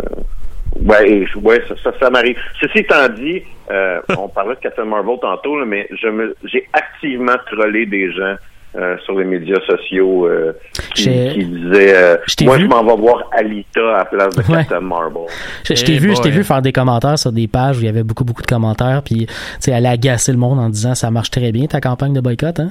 ouais, 0.81 1.25
ça, 1.67 1.75
ça, 1.83 1.91
ça 1.99 2.09
m'arrive. 2.09 2.37
Ceci 2.61 2.79
étant 2.79 3.09
dit, 3.09 3.43
euh, 3.71 3.99
on 4.17 4.29
parlait 4.29 4.55
de 4.55 4.59
Captain 4.61 4.85
Marvel 4.85 5.17
tantôt, 5.21 5.59
là, 5.59 5.65
mais 5.65 5.87
je 5.91 6.07
me, 6.07 6.35
j'ai 6.45 6.67
activement 6.73 7.35
trollé 7.51 7.85
des 7.85 8.11
gens 8.11 8.35
euh, 8.75 8.97
sur 9.05 9.17
les 9.17 9.25
médias 9.25 9.59
sociaux 9.69 10.27
euh, 10.27 10.53
qui, 10.95 11.09
disaient 11.09 11.95
euh, 11.95 12.17
moi 12.41 12.57
vu. 12.57 12.63
je 12.63 12.67
m'en 12.67 12.83
vais 12.83 12.95
voir 13.01 13.29
Alita 13.31 13.81
à 13.81 13.97
la 13.99 14.05
place 14.05 14.35
de 14.35 14.41
Ouais. 14.51 14.57
Captain 14.59 14.81
Marvel. 14.81 15.23
je, 15.63 15.75
je 15.75 15.85
t'ai 15.85 15.93
Eh 15.95 15.99
vu, 15.99 16.15
je 16.15 16.21
t'ai 16.21 16.31
vu 16.31 16.43
faire 16.43 16.61
des 16.61 16.71
commentaires 16.71 17.19
sur 17.19 17.31
des 17.31 17.47
pages 17.47 17.77
où 17.77 17.81
il 17.81 17.85
y 17.85 17.89
avait 17.89 18.03
beaucoup, 18.03 18.23
beaucoup 18.25 18.41
de 18.41 18.47
commentaires, 18.47 19.01
puis 19.03 19.27
tu 19.27 19.33
sais, 19.59 19.73
aller 19.73 19.87
agacer 19.87 20.31
le 20.31 20.37
monde 20.37 20.59
en 20.59 20.69
disant 20.69 20.95
ça 20.95 21.11
marche 21.11 21.29
très 21.31 21.51
bien 21.51 21.67
ta 21.67 21.81
campagne 21.81 22.13
de 22.13 22.21
boycott, 22.21 22.59
hein? 22.59 22.69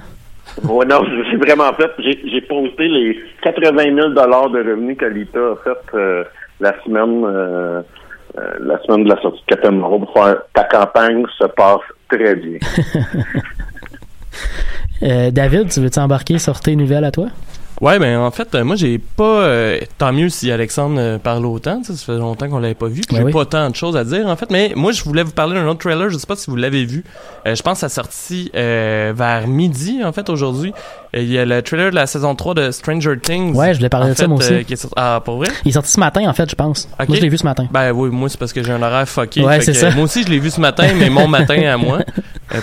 Ouais, 0.65 0.85
non, 0.87 1.03
j'ai 1.31 1.37
vraiment 1.37 1.73
fait. 1.75 1.91
J'ai, 1.99 2.21
j'ai 2.31 2.41
posté 2.43 2.89
les 2.89 3.19
80 3.43 3.95
000 3.95 4.09
dollars 4.11 4.51
de 4.51 4.59
revenus 4.59 4.99
qu'Alita 4.99 5.39
a 5.39 5.57
fait 5.65 5.97
euh, 5.97 6.25
la 6.61 6.75
semaine 6.85 7.25
euh, 7.25 7.83
euh, 8.39 8.55
la 8.61 8.79
semaine 8.83 9.05
de 9.05 9.09
la 9.11 9.21
sortie 9.21 9.41
de 9.43 9.47
Captain 9.55 9.73
Marvel 9.73 10.01
pour 10.01 10.13
faire 10.15 10.37
ta 10.55 10.65
campagne 10.65 11.25
se 11.39 11.45
passe 11.47 11.81
très 12.09 12.35
bien. 12.37 12.59
Euh, 15.03 15.31
David, 15.31 15.69
tu 15.71 15.81
veux-tu 15.81 15.99
embarquer 15.99 16.39
sur 16.39 16.61
tes 16.61 16.77
nouvelles 16.77 17.05
à 17.05 17.11
toi? 17.11 17.27
Ouais, 17.81 17.99
ben 17.99 18.19
en 18.21 18.31
fait, 18.31 18.55
euh, 18.55 18.63
moi 18.63 18.77
j'ai 18.77 18.99
pas 18.99 19.25
euh, 19.25 19.81
tant 19.99 20.13
mieux 20.13 20.29
si 20.29 20.53
Alexandre 20.53 21.19
parle 21.19 21.45
autant, 21.47 21.83
ça 21.83 21.93
fait 21.95 22.17
longtemps 22.17 22.49
qu'on 22.49 22.61
l'avait 22.61 22.75
pas 22.75 22.87
vu, 22.87 23.01
puis 23.01 23.17
Ben 23.17 23.17
j'ai 23.17 23.25
oui. 23.25 23.33
pas 23.33 23.45
tant 23.45 23.69
de 23.71 23.75
choses 23.75 23.97
à 23.97 24.05
dire 24.05 24.29
en 24.29 24.37
fait, 24.37 24.51
mais 24.53 24.73
moi 24.77 24.93
je 24.93 25.03
voulais 25.03 25.25
vous 25.25 25.33
parler 25.33 25.55
d'un 25.55 25.67
autre 25.67 25.81
trailer, 25.81 26.09
je 26.09 26.17
sais 26.17 26.27
pas 26.27 26.37
si 26.37 26.49
vous 26.49 26.55
l'avez 26.55 26.85
vu. 26.85 27.03
Euh, 27.45 27.57
je 27.57 27.63
pense 27.63 27.79
que 27.79 27.81
ça 27.81 27.89
sorti 27.89 28.53
euh, 28.55 29.13
vers 29.17 29.49
midi 29.49 30.01
en 30.05 30.13
fait 30.13 30.31
aujourd'hui. 30.31 30.73
Il 31.15 31.29
y 31.29 31.39
a 31.39 31.45
le 31.45 31.61
trailer 31.61 31.91
de 31.91 31.97
la 31.97 32.07
saison 32.07 32.37
3 32.37 32.55
de 32.55 32.71
Stranger 32.71 33.19
Things. 33.21 33.57
Ouais, 33.57 33.73
je 33.73 33.79
voulais 33.79 33.89
parler 33.89 34.13
de 34.13 34.17
ça, 34.17 34.29
moi 34.29 34.39
aussi. 34.39 34.65
qui 34.65 34.75
est 34.75 34.77
sorti- 34.77 34.95
Ah, 34.97 35.21
pour 35.25 35.39
vrai? 35.39 35.49
Il 35.65 35.71
est 35.71 35.73
sorti 35.73 35.91
ce 35.91 35.99
matin, 35.99 36.29
en 36.29 36.33
fait, 36.35 36.49
je 36.49 36.55
pense. 36.55 36.89
Moi, 37.09 37.17
je 37.17 37.21
l'ai 37.23 37.29
vu 37.29 37.37
ce 37.39 37.45
matin. 37.45 37.67
Ben 37.73 37.91
oui, 37.91 38.11
moi 38.11 38.29
c'est 38.29 38.39
parce 38.39 38.53
que 38.53 38.63
j'ai 38.63 38.71
un 38.73 38.81
horaire 38.83 39.09
fucké. 39.09 39.43
Ouais, 39.43 39.61
c'est 39.61 39.75
ça. 39.75 39.91
Moi 39.91 40.05
aussi 40.05 40.23
je 40.23 40.29
l'ai 40.29 40.39
vu 40.39 40.51
ce 40.51 40.61
matin, 40.61 40.87
mais 40.97 41.11
mon 41.11 41.27
matin 41.37 41.61
à 41.65 41.77
moi, 41.77 41.99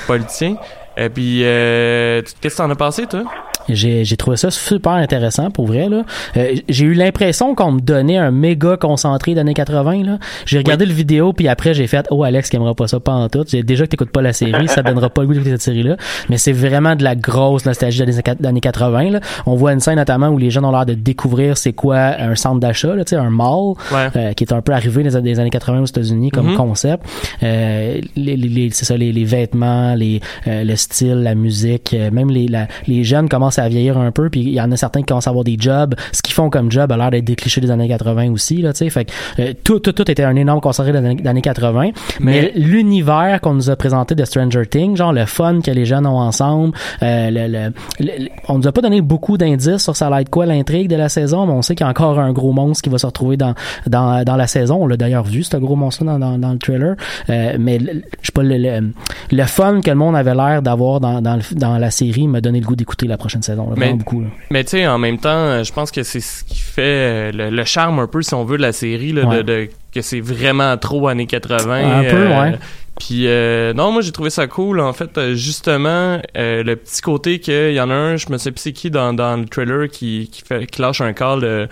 pas 0.08 0.16
le 0.18 0.24
tien. 0.24 0.56
Et 1.00 1.10
puis, 1.10 1.46
euh, 1.46 2.22
qu'est-ce 2.42 2.56
que 2.56 2.62
t'en 2.62 2.70
as 2.70 2.76
pensé, 2.76 3.08
toi? 3.08 3.24
J'ai, 3.70 4.04
j'ai 4.04 4.18
trouvé 4.18 4.38
ça 4.38 4.52
super 4.52 4.94
intéressant 4.94 5.52
pour 5.52 5.68
vrai 5.68 5.88
là. 5.90 6.04
Euh, 6.38 6.56
j'ai 6.68 6.86
eu 6.86 6.94
l'impression 6.94 7.56
qu'on 7.56 7.74
me 7.74 7.80
donnait 7.80 8.18
un 8.18 8.32
méga 8.32 8.78
concentré 8.78 9.34
d'années 9.36 9.54
80 9.54 10.04
là. 10.04 10.18
J'ai 10.46 10.58
regardé 10.58 10.86
le 10.86 10.94
vidéo 10.94 11.34
puis 11.34 11.48
après 11.48 11.74
j'ai 11.74 11.88
fait 11.88 12.06
oh 12.12 12.24
Alex 12.24 12.50
qui 12.50 12.56
aimera 12.56 12.74
pas 12.76 12.88
ça 12.88 13.00
pas 13.00 13.14
en 13.14 13.30
tout. 13.30 13.46
J'ai 13.48 13.64
déjà 13.64 13.86
que 13.86 13.90
t'écoutes 13.92 14.12
pas 14.12 14.22
la 14.22 14.34
série, 14.34 14.68
ça 14.68 14.82
donnera 14.84 15.10
pas 15.10 15.22
le 15.22 15.28
goût 15.28 15.34
d'écouter 15.34 15.52
cette 15.52 15.62
série 15.62 15.84
là. 15.84 15.98
Mais 16.30 16.38
c'est 16.38 16.52
vraiment 16.52 16.96
de 16.96 17.04
la 17.04 17.16
grosse 17.16 17.66
nostalgie 17.66 18.04
des 18.06 18.14
années- 18.20 18.38
d'années 18.40 18.62
80 18.62 19.12
là. 19.12 19.20
On 19.46 19.56
voit 19.56 19.74
une 19.74 19.80
scène 19.80 19.96
notamment 19.98 20.30
où 20.30 20.38
les 20.38 20.50
gens 20.50 20.64
ont 20.64 20.72
l'air 20.72 20.86
de 20.86 20.94
découvrir 20.94 21.58
c'est 21.58 21.74
quoi 21.74 21.98
un 22.20 22.36
centre 22.36 22.60
d'achat 22.60 22.96
là, 22.96 23.04
tu 23.06 23.10
sais 23.12 23.16
un 23.16 23.30
mall 23.30 23.74
Ouais. 23.92 24.08
euh, 24.16 24.34
qui 24.34 24.44
est 24.44 24.54
un 24.54 24.62
peu 24.62 24.72
arrivé 24.74 25.04
des, 25.04 25.22
des 25.22 25.40
années 25.40 25.50
80 25.50 25.82
aux 25.82 25.86
États-Unis 25.86 26.30
comme 26.32 26.52
Mhm. 26.52 26.56
concept. 26.58 27.04
Euh, 27.44 28.00
les, 28.16 28.36
les- 28.38 28.50
les- 28.50 28.70
c'est 28.72 28.86
ça, 28.86 28.98
les, 28.98 29.12
les 29.12 29.24
vêtements, 29.26 29.96
les, 29.96 30.22
le 30.46 30.76
style, 30.76 31.22
la 31.24 31.36
musique, 31.36 31.96
même 32.12 32.30
les, 32.30 32.48
la- 32.48 32.68
les 32.88 33.04
jeunes 33.04 33.30
commencent 33.30 33.59
à 33.60 33.70
vieillir 33.70 33.98
un 33.98 34.12
peu, 34.12 34.30
puis 34.30 34.42
il 34.42 34.50
y 34.54 34.62
en 34.62 34.72
a 34.72 34.78
certains 34.78 35.00
qui 35.02 35.08
commencent 35.08 35.28
à 35.28 35.32
avoir 35.32 35.44
des 35.44 35.58
jobs. 35.60 35.96
Ce 36.12 36.22
qu'ils 36.22 36.34
font 36.34 36.50
comme 36.50 36.72
job 36.72 36.92
a 36.92 36.98
l'air 36.98 37.12
d'être 37.12 37.26
des 37.26 37.36
clichés 37.36 37.62
des 37.62 37.72
années 37.72 37.88
80 37.88 38.32
aussi, 38.32 38.58
là, 38.62 38.74
tu 38.74 38.80
sais. 38.80 38.90
Fait 38.90 39.06
que 39.06 39.12
euh, 39.40 39.54
tout, 39.64 39.80
tout, 39.80 39.92
tout 39.92 40.10
était 40.10 40.24
un 40.24 40.36
énorme 40.36 40.62
concentré 40.62 40.92
des 40.92 40.98
années, 41.00 41.16
des 41.16 41.28
années 41.28 41.42
80. 41.42 41.82
Mais, 41.82 41.92
Mais- 42.20 42.52
l'univers 42.56 43.40
qu'on 43.42 43.54
nous 43.54 43.70
a 43.70 43.76
présenté 43.76 44.16
de 44.16 44.24
Stranger 44.26 44.66
Things, 44.70 44.96
genre 44.96 45.14
le 45.14 45.26
fun 45.26 45.60
que 45.62 45.72
les 45.72 45.86
jeunes 45.86 46.08
ont 46.08 46.20
ensemble, 46.20 46.74
euh, 47.04 47.30
le, 47.32 47.48
le- 47.48 47.74
le- 48.00 48.24
le- 48.26 48.30
on 48.48 48.58
nous 48.60 48.68
a 48.68 48.72
pas 48.72 48.82
donné 48.82 49.02
beaucoup 49.02 49.38
d'indices 49.38 49.84
sur 49.84 49.96
ça 49.96 50.10
va 50.10 50.22
être 50.22 50.30
quoi 50.30 50.46
l'intrigue 50.46 50.90
de 50.90 50.96
la 50.96 51.10
saison, 51.10 51.46
mais 51.46 51.54
on 51.54 51.62
sait 51.62 51.76
qu'il 51.76 51.84
y 51.86 51.88
a 51.88 51.90
encore 51.90 52.20
un 52.20 52.32
gros 52.34 52.52
monstre 52.54 52.84
qui 52.84 52.90
va 52.90 52.98
se 52.98 53.06
retrouver 53.06 53.38
dans 53.38 53.54
dans, 53.88 54.24
dans 54.24 54.36
la 54.36 54.48
saison. 54.48 54.78
On 54.82 54.88
l'a 54.88 54.98
d'ailleurs 54.98 55.24
vu, 55.24 55.44
ce 55.44 55.58
gros 55.58 55.76
monstre 55.76 56.04
dans, 56.06 56.20
dans, 56.20 56.38
dans 56.38 56.52
le 56.54 56.58
trailer. 56.60 56.96
Euh, 57.30 57.56
mais 57.60 57.80
je 57.80 57.86
sais 58.24 58.32
pas, 58.34 58.44
le, 58.44 58.92
le, 59.32 59.44
fun 59.46 59.82
que 59.82 59.90
le 59.90 59.96
monde 59.96 60.16
avait 60.16 60.36
l'air 60.36 60.62
d'avoir 60.62 61.00
dans, 61.00 61.22
dans, 61.22 61.40
dans 61.56 61.78
la 61.78 61.92
série 61.92 62.28
m'a 62.28 62.42
donné 62.42 62.60
le 62.60 62.66
goût 62.66 62.76
d'écouter 62.76 63.08
la 63.08 63.18
prochaine 63.18 63.42
saison. 63.42 63.49
Là, 63.56 63.64
Mais- 63.70 63.76
vraiment 63.86 63.98
beaucoup. 63.98 64.22
là. 64.22 64.28
Mais 64.52 64.64
tu 64.64 64.72
sais, 64.72 64.88
en 64.88 64.98
même 64.98 65.18
temps, 65.18 65.30
euh, 65.30 65.64
je 65.64 65.72
pense 65.74 65.92
que 65.92 66.04
c'est 66.04 66.20
ce 66.22 66.44
qui 66.44 66.60
fait 66.60 66.82
euh, 66.82 67.32
le, 67.32 67.50
le 67.50 67.64
charme 67.66 68.00
un 68.00 68.08
peu, 68.08 68.22
si 68.22 68.34
on 68.34 68.44
veut, 68.46 68.58
de 68.58 68.62
la 68.62 68.72
série, 68.74 69.12
là, 69.14 69.26
Ouais. 69.26 69.38
de, 69.38 69.42
de- 69.44 69.70
que 69.94 70.02
c'est 70.02 70.20
vraiment 70.22 70.78
trop 70.78 71.08
années 71.08 71.26
80. 71.26 72.00
Un 72.00 72.04
peu, 72.04 72.16
euh, 72.18 72.42
ouais. 72.42 72.58
Puis 73.00 73.28
euh, 73.28 73.74
non, 73.74 73.92
moi 73.92 74.02
j'ai 74.02 74.12
trouvé 74.12 74.30
ça 74.30 74.46
cool. 74.48 74.80
En 74.82 74.92
fait, 74.94 75.34
justement, 75.34 76.22
euh, 76.38 76.64
le 76.64 76.76
petit 76.76 77.02
côté 77.02 77.40
qu'il 77.40 77.72
y 77.74 77.80
en 77.80 77.90
a 77.90 77.94
un, 77.94 78.18
je 78.18 78.26
me 78.30 78.38
sais 78.38 78.52
plus 78.52 78.60
c'est 78.62 78.74
qui 78.74 78.92
dans, 78.92 79.14
dans 79.14 79.38
le 79.38 79.46
trailer 79.46 79.88
qui, 79.88 80.30
qui 80.32 80.42
fait 80.46 80.66
qui 80.68 80.82
lâche 80.82 81.00
un 81.02 81.14
call. 81.14 81.44
euh, 81.44 81.66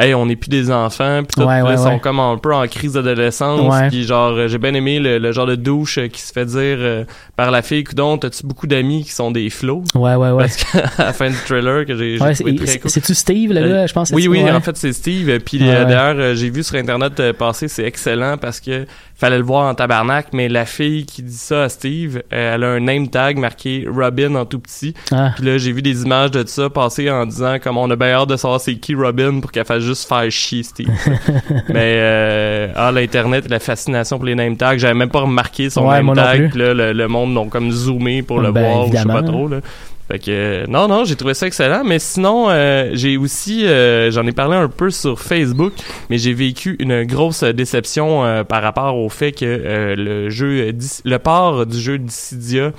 hey, 0.00 0.14
on 0.14 0.26
n'est 0.26 0.36
plus 0.36 0.48
des 0.48 0.70
enfants, 0.70 1.22
puis 1.22 1.34
tout, 1.36 1.46
Ouais, 1.48 1.58
là, 1.58 1.64
ouais, 1.64 1.72
ils 1.74 1.78
sont 1.78 1.98
comme 1.98 2.18
un 2.20 2.36
peu 2.38 2.54
en 2.54 2.66
crise 2.66 2.94
d'adolescence, 2.94 3.74
puis 3.88 4.04
genre, 4.04 4.32
euh, 4.32 4.48
j'ai 4.48 4.58
bien 4.58 4.74
aimé 4.74 4.98
le, 4.98 5.18
le 5.18 5.32
genre 5.32 5.46
de 5.46 5.54
douche 5.56 5.98
euh, 5.98 6.08
qui 6.08 6.20
se 6.20 6.32
fait 6.32 6.46
dire 6.46 6.76
euh, 6.80 7.04
par 7.36 7.50
la 7.50 7.62
fille, 7.62 7.84
coudon, 7.84 8.18
t'as-tu 8.18 8.46
beaucoup 8.46 8.66
d'amis 8.66 9.04
qui 9.04 9.12
sont 9.12 9.30
des 9.30 9.50
flots? 9.50 9.84
Ouais, 9.94 10.14
ouais, 10.14 10.30
ouais. 10.30 10.42
Parce 10.44 10.56
qu'à 10.56 10.90
la 11.04 11.12
fin 11.12 11.28
du 11.30 11.36
trailer 11.46 11.84
que 11.86 11.96
j'ai 11.96 12.16
trouvé 12.16 12.34
c'est- 12.34 12.64
très 12.64 12.78
cool. 12.78 12.90
C'est-tu 12.90 13.14
Steve, 13.14 13.52
le 13.52 13.68
gars, 13.68 13.86
je 13.86 13.92
pense? 13.92 14.10
Oui, 14.10 14.26
oui, 14.28 14.50
en 14.50 14.60
fait, 14.60 14.76
c'est 14.76 14.92
Steve. 14.92 15.38
Puis 15.40 15.58
d'ailleurs, 15.58 16.34
j'ai 16.34 16.50
vu 16.50 16.62
sur 16.62 16.76
Internet 16.76 17.32
passer, 17.32 17.68
c'est 17.68 17.84
excellent 17.84 18.36
parce 18.38 18.60
que 18.60 18.86
fallait 19.20 19.38
le 19.38 19.44
voir 19.44 19.68
en 19.68 19.74
tabarnak, 19.74 20.28
mais 20.32 20.48
la 20.48 20.64
fille 20.64 21.04
qui 21.04 21.22
dit 21.22 21.36
ça 21.36 21.64
à 21.64 21.68
Steve, 21.68 22.22
euh, 22.32 22.54
elle 22.54 22.64
a 22.64 22.68
un 22.68 22.80
name 22.80 23.08
tag 23.08 23.36
marqué 23.36 23.86
Robin 23.86 24.34
en 24.34 24.46
tout 24.46 24.58
petit. 24.58 24.94
Ah. 25.12 25.32
Puis 25.36 25.44
là, 25.44 25.58
j'ai 25.58 25.72
vu 25.72 25.82
des 25.82 26.02
images 26.04 26.30
de 26.30 26.42
ça 26.46 26.70
passer 26.70 27.10
en 27.10 27.26
disant 27.26 27.58
comme 27.62 27.76
on 27.76 27.90
a 27.90 27.96
bien 27.96 28.12
hâte 28.12 28.30
de 28.30 28.36
savoir 28.36 28.60
c'est 28.60 28.76
qui 28.76 28.94
Robin 28.94 29.40
pour 29.40 29.52
qu'elle 29.52 29.66
fasse 29.66 29.82
juste 29.82 30.08
faire 30.08 30.30
chier 30.30 30.62
Steve. 30.62 30.88
mais 31.68 31.98
euh, 31.98 32.72
ah, 32.74 32.90
l'internet, 32.92 33.48
la 33.50 33.58
fascination 33.58 34.16
pour 34.16 34.24
les 34.24 34.34
name 34.34 34.56
tags, 34.56 34.78
j'avais 34.78 34.94
même 34.94 35.10
pas 35.10 35.20
remarqué 35.20 35.68
son 35.68 35.86
Ouais, 35.86 36.02
name 36.02 36.14
tag. 36.14 36.50
Puis 36.50 36.58
là, 36.58 36.72
le, 36.72 36.92
le 36.94 37.08
monde 37.08 37.36
ont 37.36 37.48
comme 37.50 37.70
zoomé 37.70 38.22
pour 38.22 38.40
le 38.40 38.52
Ben, 38.52 38.62
voir, 38.62 38.88
ou 38.88 38.92
je 38.92 38.96
sais 38.96 39.04
pas 39.04 39.22
trop 39.22 39.48
là. 39.48 39.60
Fait 40.10 40.18
que 40.18 40.66
non 40.66 40.88
non, 40.88 41.04
j'ai 41.04 41.14
trouvé 41.14 41.34
ça 41.34 41.46
excellent, 41.46 41.84
mais 41.84 42.00
sinon 42.00 42.46
euh, 42.48 42.90
j'ai 42.94 43.16
aussi 43.16 43.64
euh, 43.64 44.10
j'en 44.10 44.26
ai 44.26 44.32
parlé 44.32 44.56
un 44.56 44.66
peu 44.66 44.90
sur 44.90 45.20
Facebook, 45.20 45.72
mais 46.08 46.18
j'ai 46.18 46.32
vécu 46.32 46.74
une 46.80 47.04
grosse 47.04 47.44
déception 47.44 48.24
euh, 48.24 48.42
par 48.42 48.60
rapport 48.60 48.96
au 48.96 49.08
fait 49.08 49.30
que 49.30 49.44
euh, 49.44 49.94
le 49.94 50.28
jeu 50.28 50.72
le 51.04 51.18
port 51.20 51.64
du 51.64 51.78
jeu 51.78 51.98
Dissidia 51.98 52.72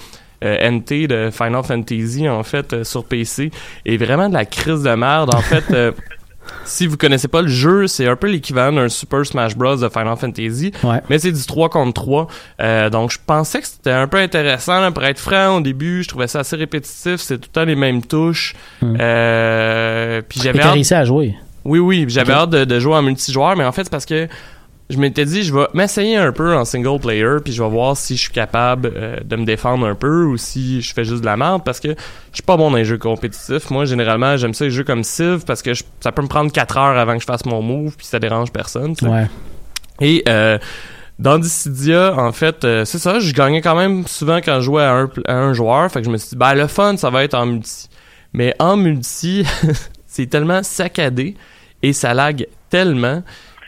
euh, 0.44 0.72
NT 0.72 1.08
de 1.08 1.30
Final 1.32 1.64
Fantasy 1.64 2.28
en 2.28 2.44
fait 2.44 2.74
euh, 2.74 2.84
sur 2.84 3.06
PC 3.06 3.50
est 3.86 3.96
vraiment 3.98 4.28
de 4.28 4.34
la 4.34 4.44
crise 4.44 4.84
de 4.84 4.94
merde. 4.94 5.34
En 5.34 5.42
fait 5.42 5.64
si 6.66 6.88
vous 6.88 6.98
connaissez 6.98 7.28
pas 7.28 7.42
le 7.42 7.48
jeu, 7.48 7.88
c'est 7.88 8.08
un 8.08 8.16
peu 8.16 8.28
l'équivalent 8.28 8.74
d'un 8.74 8.90
Super 8.90 9.26
Smash 9.26 9.56
Bros 9.56 9.76
de 9.76 9.90
Final 9.90 10.16
Fantasy, 10.18 10.72
Ouais. 10.84 11.02
mais 11.10 11.20
c'est 11.20 11.32
du 11.32 11.44
3 11.46 11.70
contre 11.70 11.94
3. 12.02 12.28
Euh, 12.62 12.90
donc 12.90 13.12
je 13.12 13.18
pensais 13.26 13.62
que 13.62 13.68
c'était 13.68 13.92
un 13.92 14.08
peu 14.08 14.18
intéressant 14.18 14.80
là, 14.82 14.92
pour 14.92 15.04
être 15.04 15.20
franc 15.20 15.58
au 15.58 15.62
début, 15.62 16.04
je 16.04 16.10
trouvais 16.10 16.28
ça 16.28 16.40
assez 16.40 16.56
répétitif, 16.56 17.18
c'est 17.18 17.38
tout 17.38 17.50
le 17.50 17.54
temps 17.62 17.66
les 17.66 17.76
mêmes 17.76 18.02
touches. 18.04 18.56
Hmm. 18.82 18.96
Euh, 19.00 20.22
puis 20.28 20.40
Et 20.40 20.44
j'avais 20.44 20.62
hâte 20.62 20.74
réussi 20.74 20.94
à 20.94 21.06
jouer. 21.06 21.36
oui, 21.66 21.80
oui, 21.80 22.06
j'avais 22.08 22.34
hâte 22.34 22.50
de, 22.52 22.66
de 22.66 22.80
jouer 22.80 22.96
en 22.96 23.02
multijoueur, 23.02 23.56
mais 23.56 23.64
en 23.66 23.72
fait, 23.72 23.84
c'est 23.84 23.90
parce 23.92 24.06
que 24.06 24.28
je 24.92 24.98
m'étais 24.98 25.26
dit, 25.26 25.44
je 25.44 25.54
vais 25.54 25.66
m'essayer 25.74 26.18
un 26.18 26.32
peu 26.32 26.56
en 26.56 26.66
single 26.66 27.00
player, 27.00 27.38
puis 27.44 27.54
je 27.54 27.64
vais 27.64 27.70
voir 27.70 27.96
si 27.98 28.16
je 28.18 28.22
suis 28.24 28.32
capable 28.32 28.92
euh, 28.96 29.18
de 29.24 29.36
me 29.36 29.46
défendre 29.46 29.86
un 29.88 29.96
peu 29.96 30.26
ou 30.26 30.38
si 30.38 30.82
je 30.82 30.94
fais 30.94 31.04
juste 31.04 31.22
de 31.22 31.26
la 31.26 31.38
merde, 31.38 31.64
parce 31.66 31.80
que 31.80 31.90
je 31.90 31.96
suis 32.34 32.44
pas 32.44 32.58
bon 32.58 32.70
dans 32.72 32.78
les 32.78 32.86
jeux 32.86 32.98
compétitifs. 32.98 33.70
Moi, 33.70 33.86
généralement, 33.86 34.38
j'aime 34.38 34.54
ça 34.54 34.66
les 34.66 34.72
jeux 34.72 34.84
comme 34.84 35.04
Civ, 35.04 35.44
parce 35.46 35.62
que 35.62 35.74
je- 35.74 35.84
ça 36.02 36.12
peut 36.12 36.22
me 36.22 36.28
prendre 36.28 36.52
4 36.52 36.78
heures 36.78 36.98
avant 36.98 37.14
que 37.16 37.22
je 37.22 37.26
fasse 37.26 37.46
mon 37.46 37.62
move, 37.62 37.96
puis 37.98 38.06
ça 38.06 38.20
dérange 38.20 38.52
personne. 38.52 38.94
Ouais. 39.02 39.28
Et 40.00 40.24
euh, 40.28 40.58
dans 41.20 41.38
Dissidia, 41.38 42.16
en 42.18 42.32
fait, 42.32 42.64
euh, 42.66 42.86
c'est 42.86 42.98
ça, 42.98 43.20
je 43.20 43.32
gagnais 43.34 43.62
quand 43.62 43.76
même 43.76 44.08
souvent 44.08 44.38
quand 44.38 44.56
je 44.56 44.62
jouais 44.66 44.84
à 44.84 44.94
un, 44.94 45.10
à 45.28 45.36
un 45.36 45.54
joueur. 45.54 45.92
Fait 45.92 46.00
que 46.00 46.06
je 46.06 46.12
me 46.12 46.18
suis 46.18 46.30
dit, 46.30 46.36
ben 46.36 46.54
le 46.56 46.68
fun, 46.68 46.98
ça 46.98 47.10
va 47.10 47.24
être 47.24 47.36
en 47.36 47.46
multi. 47.46 47.88
Mais 48.34 48.56
en 48.60 48.78
multi, 48.78 49.46
c'est 50.08 50.26
tellement 50.28 50.64
saccadé 50.64 51.36
et 51.84 51.94
ça 51.94 52.14
lag 52.14 52.48
tellement 52.70 53.22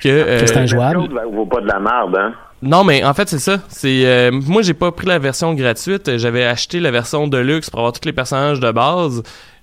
que... 0.03 0.09
euh, 0.09 0.45
c'est 0.45 0.57
injouable. 0.57 0.99
Chose 1.01 1.09
vaut 1.33 1.45
pas 1.45 1.61
de 1.61 1.67
la 1.67 1.79
merde, 1.79 2.15
hein? 2.17 2.33
non, 2.61 2.83
mais 2.83 3.03
en 3.03 3.13
fait, 3.13 3.27
c'est 3.29 3.39
ça. 3.39 3.57
C'est 3.67 4.03
euh, 4.05 4.31
moi, 4.31 4.61
j'ai 4.61 4.73
pas 4.73 4.91
pris 4.91 5.07
la 5.07 5.19
version 5.19 5.53
gratuite. 5.53 6.17
J'avais 6.17 6.45
acheté 6.45 6.79
la 6.79 6.91
version 6.91 7.27
de 7.27 7.37
luxe 7.37 7.69
pour 7.69 7.79
avoir 7.79 7.93
tous 7.93 8.05
les 8.05 8.13
personnages 8.13 8.59
de 8.59 8.71
base. 8.71 9.21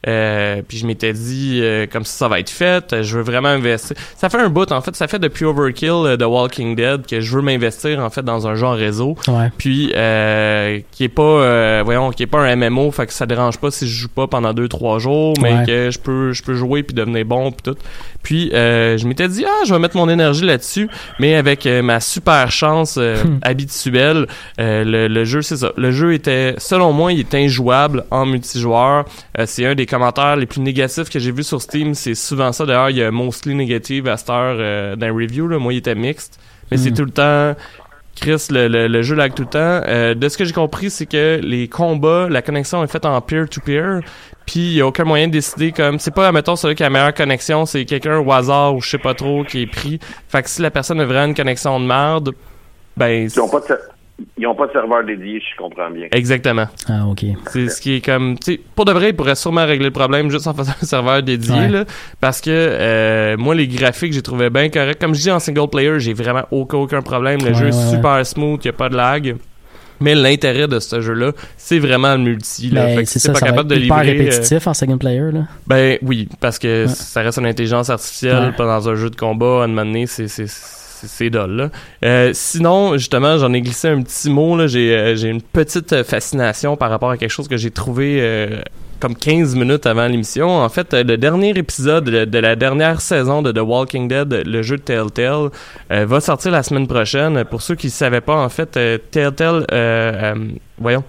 Euh, 0.08 0.62
puis 0.66 0.78
je 0.78 0.86
m'étais 0.86 1.12
dit, 1.12 1.60
euh, 1.62 1.86
comme 1.86 2.04
ça, 2.06 2.20
ça 2.20 2.28
va 2.28 2.40
être 2.40 2.48
fait. 2.48 3.02
Je 3.02 3.18
veux 3.18 3.22
vraiment 3.22 3.50
investir. 3.50 3.94
Ça 4.16 4.30
fait 4.30 4.38
un 4.38 4.48
bout, 4.48 4.72
en 4.72 4.80
fait. 4.80 4.96
Ça 4.96 5.06
fait 5.08 5.18
depuis 5.18 5.44
Overkill 5.44 5.90
euh, 5.90 6.16
de 6.16 6.24
Walking 6.24 6.74
Dead 6.74 7.06
que 7.06 7.20
je 7.20 7.36
veux 7.36 7.42
m'investir 7.42 8.00
en 8.00 8.08
fait 8.08 8.22
dans 8.22 8.46
un 8.48 8.54
genre 8.54 8.74
réseau. 8.74 9.14
Ouais. 9.28 9.50
Puis 9.58 9.92
euh, 9.94 10.80
qui 10.90 11.04
est 11.04 11.08
pas, 11.10 11.22
euh, 11.22 11.82
voyons, 11.84 12.10
qui 12.12 12.22
est 12.22 12.26
pas 12.26 12.38
un 12.40 12.56
MMO, 12.56 12.90
fait 12.92 13.06
que 13.06 13.12
ça 13.12 13.26
dérange 13.26 13.58
pas 13.58 13.70
si 13.70 13.86
je 13.86 13.94
joue 13.94 14.08
pas 14.08 14.26
pendant 14.26 14.54
deux 14.54 14.68
trois 14.68 14.98
jours, 14.98 15.34
mais 15.42 15.52
Ouais. 15.54 15.66
que 15.66 15.90
je 15.90 15.98
peux, 15.98 16.32
je 16.32 16.42
peux 16.42 16.54
jouer 16.54 16.82
puis 16.82 16.94
devenir 16.94 17.26
bon 17.26 17.52
puis 17.52 17.60
tout. 17.72 17.78
Puis 18.22 18.50
euh, 18.52 18.98
je 18.98 19.06
m'étais 19.08 19.28
dit 19.28 19.44
ah, 19.46 19.64
je 19.66 19.72
vais 19.72 19.78
mettre 19.80 19.96
mon 19.96 20.08
énergie 20.08 20.44
là-dessus, 20.44 20.88
mais 21.18 21.34
avec 21.36 21.64
euh, 21.66 21.82
ma 21.82 22.00
super 22.00 22.50
chance 22.50 22.96
euh, 22.98 23.16
Hmm. 23.24 23.38
habituelle, 23.42 24.26
euh, 24.60 24.84
le, 24.84 25.08
le 25.08 25.24
jeu 25.24 25.42
c'est 25.42 25.56
ça. 25.56 25.72
Le 25.76 25.90
jeu 25.90 26.12
était, 26.14 26.54
selon 26.58 26.92
moi, 26.92 27.12
il 27.12 27.20
est 27.20 27.34
injouable 27.34 28.04
en 28.10 28.26
multijoueur. 28.26 29.04
Euh, 29.38 29.44
c'est 29.46 29.64
un 29.66 29.74
des 29.74 29.86
commentaires 29.86 30.36
les 30.36 30.46
plus 30.46 30.60
négatifs 30.60 31.08
que 31.10 31.18
j'ai 31.18 31.32
vu 31.32 31.42
sur 31.42 31.60
Steam. 31.62 31.94
C'est 31.94 32.14
souvent 32.14 32.52
ça. 32.52 32.66
D'ailleurs, 32.66 32.90
il 32.90 32.96
y 32.98 33.02
a 33.02 33.10
mostly 33.10 33.54
négative 33.54 34.06
à 34.08 34.16
cette 34.16 34.30
heure 34.30 34.56
euh, 34.58 34.96
d'un 34.96 35.12
review. 35.12 35.48
Là. 35.48 35.58
Moi, 35.58 35.74
il 35.74 35.78
était 35.78 35.94
mixte, 35.94 36.38
mais 36.70 36.76
c'est 36.76 36.90
Hmm. 36.90 36.94
tout 36.94 37.04
le 37.04 37.10
temps. 37.10 37.54
Chris, 38.16 38.48
le, 38.50 38.68
le, 38.68 38.86
le 38.88 39.02
jeu 39.02 39.14
lag 39.14 39.32
tout 39.32 39.44
le 39.44 39.48
temps. 39.48 39.58
Euh, 39.86 40.14
de 40.14 40.28
ce 40.28 40.36
que 40.36 40.44
j'ai 40.44 40.52
compris, 40.52 40.90
c'est 40.90 41.06
que 41.06 41.40
les 41.42 41.68
combats, 41.68 42.26
la 42.28 42.42
connexion 42.42 42.82
est 42.84 42.88
faite 42.88 43.06
en 43.06 43.18
peer-to-peer. 43.20 44.00
Puis 44.50 44.60
il 44.60 44.72
y 44.74 44.80
a 44.80 44.86
aucun 44.86 45.04
moyen 45.04 45.28
de 45.28 45.32
décider 45.32 45.70
comme 45.70 46.00
c'est 46.00 46.12
pas 46.12 46.32
mettons 46.32 46.56
celui 46.56 46.74
qui 46.74 46.82
a 46.82 46.86
la 46.86 46.90
meilleure 46.90 47.14
connexion, 47.14 47.66
c'est 47.66 47.84
quelqu'un 47.84 48.18
au 48.18 48.32
hasard 48.32 48.74
ou 48.74 48.80
je 48.80 48.90
sais 48.90 48.98
pas 48.98 49.14
trop 49.14 49.44
qui 49.44 49.62
est 49.62 49.66
pris. 49.66 50.00
Fait 50.28 50.42
que 50.42 50.50
si 50.50 50.60
la 50.60 50.72
personne 50.72 51.00
a 51.00 51.04
vraiment 51.04 51.26
une 51.26 51.34
connexion 51.36 51.78
de 51.78 51.84
merde, 51.86 52.32
ben 52.96 53.28
Ils 53.32 53.40
ont 53.40 53.48
pas 53.48 53.60
de, 53.60 53.78
ils 54.36 54.46
ont 54.48 54.54
pas 54.56 54.66
de 54.66 54.72
serveur 54.72 55.04
dédié, 55.04 55.40
je 55.40 55.56
comprends 55.56 55.88
bien. 55.90 56.08
exactement. 56.10 56.66
Ah, 56.88 57.06
ok. 57.06 57.26
C'est 57.52 57.68
ce 57.68 57.80
qui 57.80 57.94
est 57.94 58.04
comme, 58.04 58.36
tu 58.40 58.54
sais, 58.54 58.60
pour 58.74 58.84
de 58.86 58.92
vrai, 58.92 59.10
ils 59.10 59.16
pourraient 59.16 59.36
sûrement 59.36 59.64
régler 59.64 59.86
le 59.86 59.92
problème 59.92 60.30
juste 60.32 60.48
en 60.48 60.52
faisant 60.54 60.72
un 60.82 60.84
serveur 60.84 61.22
dédié, 61.22 61.54
Ouais. 61.54 61.68
là, 61.68 61.84
parce 62.20 62.40
que 62.40 62.50
euh, 62.50 63.36
moi, 63.38 63.54
les 63.54 63.68
graphiques, 63.68 64.12
j'ai 64.12 64.20
trouvé 64.22 64.50
bien 64.50 64.68
correct. 64.68 65.00
Comme 65.00 65.14
je 65.14 65.20
dis 65.20 65.30
en 65.30 65.38
single 65.38 65.68
player, 65.70 66.00
j'ai 66.00 66.12
vraiment 66.12 66.42
aucun, 66.50 66.78
aucun 66.78 67.02
problème. 67.02 67.38
Le 67.40 67.46
Ouais, 67.52 67.54
jeu 67.54 67.68
est 67.68 67.72
ouais, 67.76 67.90
super 67.96 68.26
smooth, 68.26 68.60
il 68.64 68.68
a 68.68 68.72
pas 68.72 68.88
de 68.88 68.96
lag. 68.96 69.36
Mais 70.00 70.14
l'intérêt 70.14 70.66
de 70.66 70.78
ce 70.80 71.00
jeu-là, 71.00 71.32
c'est 71.56 71.78
vraiment 71.78 72.12
le 72.14 72.20
multi. 72.20 72.70
Là. 72.70 72.86
Ben, 72.86 72.96
fait 72.98 73.04
que 73.04 73.08
c'est 73.10 73.18
ça, 73.18 73.32
pas 73.32 73.38
ça 73.38 73.46
va 73.46 73.50
capable 73.52 73.72
être 73.72 73.78
de 73.80 73.84
hyper 73.84 74.02
livrer. 74.02 74.18
euh, 74.18 74.24
répétitif 74.30 74.66
en 74.66 74.74
second 74.74 74.98
player, 74.98 75.30
là. 75.32 75.40
ben 75.66 75.98
oui, 76.02 76.28
parce 76.40 76.58
que 76.58 76.86
Ouais. 76.86 76.88
ça 76.88 77.20
reste 77.22 77.38
une 77.38 77.46
intelligence 77.46 77.90
artificielle 77.90 78.46
Ouais. 78.46 78.52
pas 78.56 78.64
dans 78.66 78.88
un 78.88 78.94
jeu 78.94 79.10
de 79.10 79.16
combat 79.16 79.60
à 79.60 79.64
un 79.64 79.66
moment 79.68 79.84
donné, 79.84 80.06
c'est 80.06 80.26
c'est 80.28 81.30
dole, 81.30 81.52
là. 81.56 81.70
Euh, 82.04 82.30
sinon, 82.34 82.98
justement, 82.98 83.38
j'en 83.38 83.52
ai 83.54 83.62
glissé 83.62 83.88
un 83.88 84.02
petit 84.02 84.28
mot 84.28 84.54
là, 84.56 84.66
j'ai 84.66 84.94
euh, 84.94 85.16
j'ai 85.16 85.28
une 85.28 85.40
petite 85.40 86.02
fascination 86.02 86.76
par 86.76 86.90
rapport 86.90 87.10
à 87.10 87.16
quelque 87.16 87.30
chose 87.30 87.48
que 87.48 87.56
j'ai 87.56 87.70
trouvé 87.70 88.20
comme 89.00 89.16
15 89.16 89.56
minutes 89.56 89.86
avant 89.86 90.06
l'émission. 90.06 90.58
En 90.58 90.68
fait, 90.68 90.92
euh, 90.94 91.02
le 91.02 91.16
dernier 91.16 91.50
épisode 91.50 92.04
de, 92.04 92.38
la 92.38 92.54
dernière 92.54 93.00
saison 93.00 93.42
de 93.42 93.50
The 93.50 93.60
Walking 93.60 94.08
Dead, 94.08 94.42
le 94.46 94.62
jeu 94.62 94.76
de 94.76 94.82
Telltale, 94.82 95.48
euh, 95.90 96.06
va 96.06 96.20
sortir 96.20 96.52
la 96.52 96.62
semaine 96.62 96.86
prochaine. 96.86 97.44
Pour 97.44 97.62
ceux 97.62 97.74
qui 97.74 97.86
ne 97.86 97.92
savaient 97.92 98.20
pas, 98.20 98.36
en 98.36 98.48
fait, 98.48 98.76
euh, 98.76 98.98
Telltale, 98.98 99.66
voyons, 100.78 101.02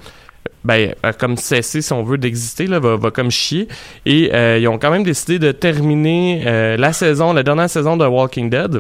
ben, 0.64 0.94
a 1.04 1.12
comme 1.12 1.38
cessé, 1.38 1.82
si 1.82 1.92
on 1.92 2.04
veut, 2.04 2.18
d'exister, 2.18 2.66
va, 2.66 3.12
comme 3.12 3.30
chier. 3.30 3.68
Et 4.06 4.32
ils 4.60 4.68
ont 4.68 4.80
quand 4.80 4.92
même 4.92 5.04
décidé 5.04 5.38
de 5.38 5.52
terminer 5.52 6.44
la 6.78 6.94
saison, 6.94 7.34
la 7.34 7.44
dernière 7.44 7.70
saison 7.70 7.98
de 7.98 8.06
Walking 8.06 8.50
Dead. 8.50 8.80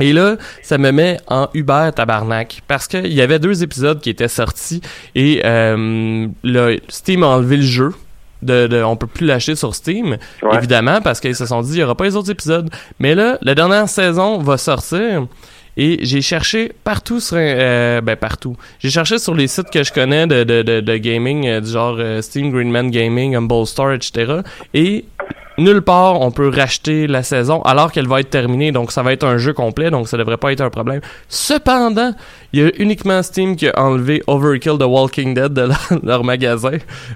Et 0.00 0.12
là, 0.12 0.36
ça 0.62 0.78
me 0.78 0.92
met 0.92 1.18
en 1.26 1.48
Uber 1.54 1.90
tabarnak 1.96 2.62
parce 2.68 2.86
qu'il 2.86 3.12
y 3.12 3.20
avait 3.20 3.40
deux 3.40 3.64
épisodes 3.64 4.00
qui 4.00 4.10
étaient 4.10 4.28
sortis 4.28 4.80
et 5.16 5.38
Steam 6.88 7.22
a 7.22 7.26
enlevé 7.26 7.56
le 7.56 7.62
jeu. 7.62 7.92
De, 8.40 8.66
de- 8.68 8.82
on 8.82 8.94
peut 8.96 9.08
plus 9.08 9.26
l'acheter 9.26 9.56
sur 9.56 9.74
Steam, 9.74 10.16
Ouais. 10.42 10.56
évidemment, 10.58 11.00
parce 11.00 11.18
qu'ils 11.20 11.34
se 11.34 11.44
sont 11.46 11.60
dit 11.62 11.72
il 11.74 11.78
y 11.80 11.82
aura 11.82 11.96
pas 11.96 12.04
les 12.04 12.14
autres 12.14 12.30
épisodes. 12.30 12.70
Mais 13.00 13.14
là, 13.16 13.36
la 13.42 13.54
dernière 13.56 13.88
saison 13.88 14.38
va 14.38 14.56
sortir 14.56 15.26
et 15.76 15.98
j'ai 16.02 16.20
cherché 16.22 16.72
partout 16.84 17.18
sur 17.20 17.36
euh, 17.38 18.00
ben 18.00 18.16
partout. 18.16 18.56
J'ai 18.78 18.90
cherché 18.90 19.18
sur 19.18 19.34
les 19.34 19.46
sites 19.48 19.70
que 19.70 19.82
je 19.82 19.92
connais 19.92 20.26
de, 20.26 20.44
de, 20.44 20.62
de, 20.62 20.80
de 20.80 20.96
gaming, 20.96 21.46
euh, 21.46 21.60
du 21.60 21.70
genre 21.70 21.96
euh, 21.98 22.20
Steam, 22.22 22.50
Greenman 22.52 22.90
Gaming, 22.90 23.34
Humble 23.36 23.66
Store, 23.66 23.92
etc. 23.92 24.40
Et 24.74 25.04
nulle 25.58 25.82
part 25.82 26.20
on 26.20 26.30
peut 26.30 26.48
racheter 26.48 27.06
la 27.06 27.22
saison 27.22 27.60
alors 27.62 27.92
qu'elle 27.92 28.06
va 28.08 28.20
être 28.20 28.30
terminée. 28.30 28.72
Donc 28.72 28.92
ça 28.92 29.02
va 29.02 29.12
être 29.12 29.24
un 29.24 29.36
jeu 29.38 29.52
complet, 29.52 29.90
donc 29.90 30.08
ça 30.08 30.16
devrait 30.16 30.36
pas 30.36 30.52
être 30.52 30.60
un 30.62 30.70
problème. 30.70 31.00
Cependant, 31.28 32.12
il 32.52 32.60
y 32.60 32.64
a 32.64 32.70
uniquement 32.78 33.22
Steam 33.22 33.56
qui 33.56 33.68
a 33.68 33.78
enlevé 33.82 34.22
Overkill 34.26 34.78
de 34.78 34.84
Walking 34.84 35.34
Dead 35.34 35.52
de 35.52 35.62
leur, 35.62 35.88
leur 36.02 36.24
magasin. 36.24 36.72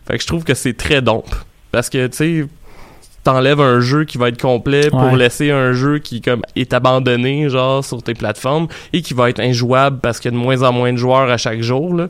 Fait 0.07 0.17
que 0.17 0.23
je 0.23 0.27
trouve 0.27 0.45
que 0.45 0.55
c'est 0.55 0.77
très 0.77 1.01
dompe. 1.03 1.35
Parce 1.71 1.89
que, 1.89 2.07
tu 2.09 2.17
sais, 2.17 2.47
t'enlèves 3.25 3.61
un 3.61 3.81
jeu 3.81 4.05
qui 4.05 4.19
va 4.19 4.29
être 4.29 4.41
complet 4.41 4.91
pour 4.91 5.05
Ouais. 5.05 5.17
laisser 5.17 5.51
un 5.53 5.73
jeu 5.73 5.99
qui 6.01 6.21
comme 6.21 6.43
est 6.57 6.73
abandonné 6.75 7.49
genre 7.49 7.85
sur 7.85 8.03
tes 8.03 8.15
plateformes 8.15 8.67
et 8.93 9.01
qui 9.01 9.15
va 9.15 9.31
être 9.31 9.39
injouable 9.41 10.01
parce 10.03 10.19
qu'il 10.19 10.33
y 10.33 10.35
a 10.35 10.37
de 10.37 10.43
moins 10.43 10.63
en 10.63 10.73
moins 10.73 10.93
de 10.93 10.99
joueurs 10.99 11.31
à 11.31 11.37
chaque 11.37 11.63
jour 11.63 11.95
là. 11.95 12.09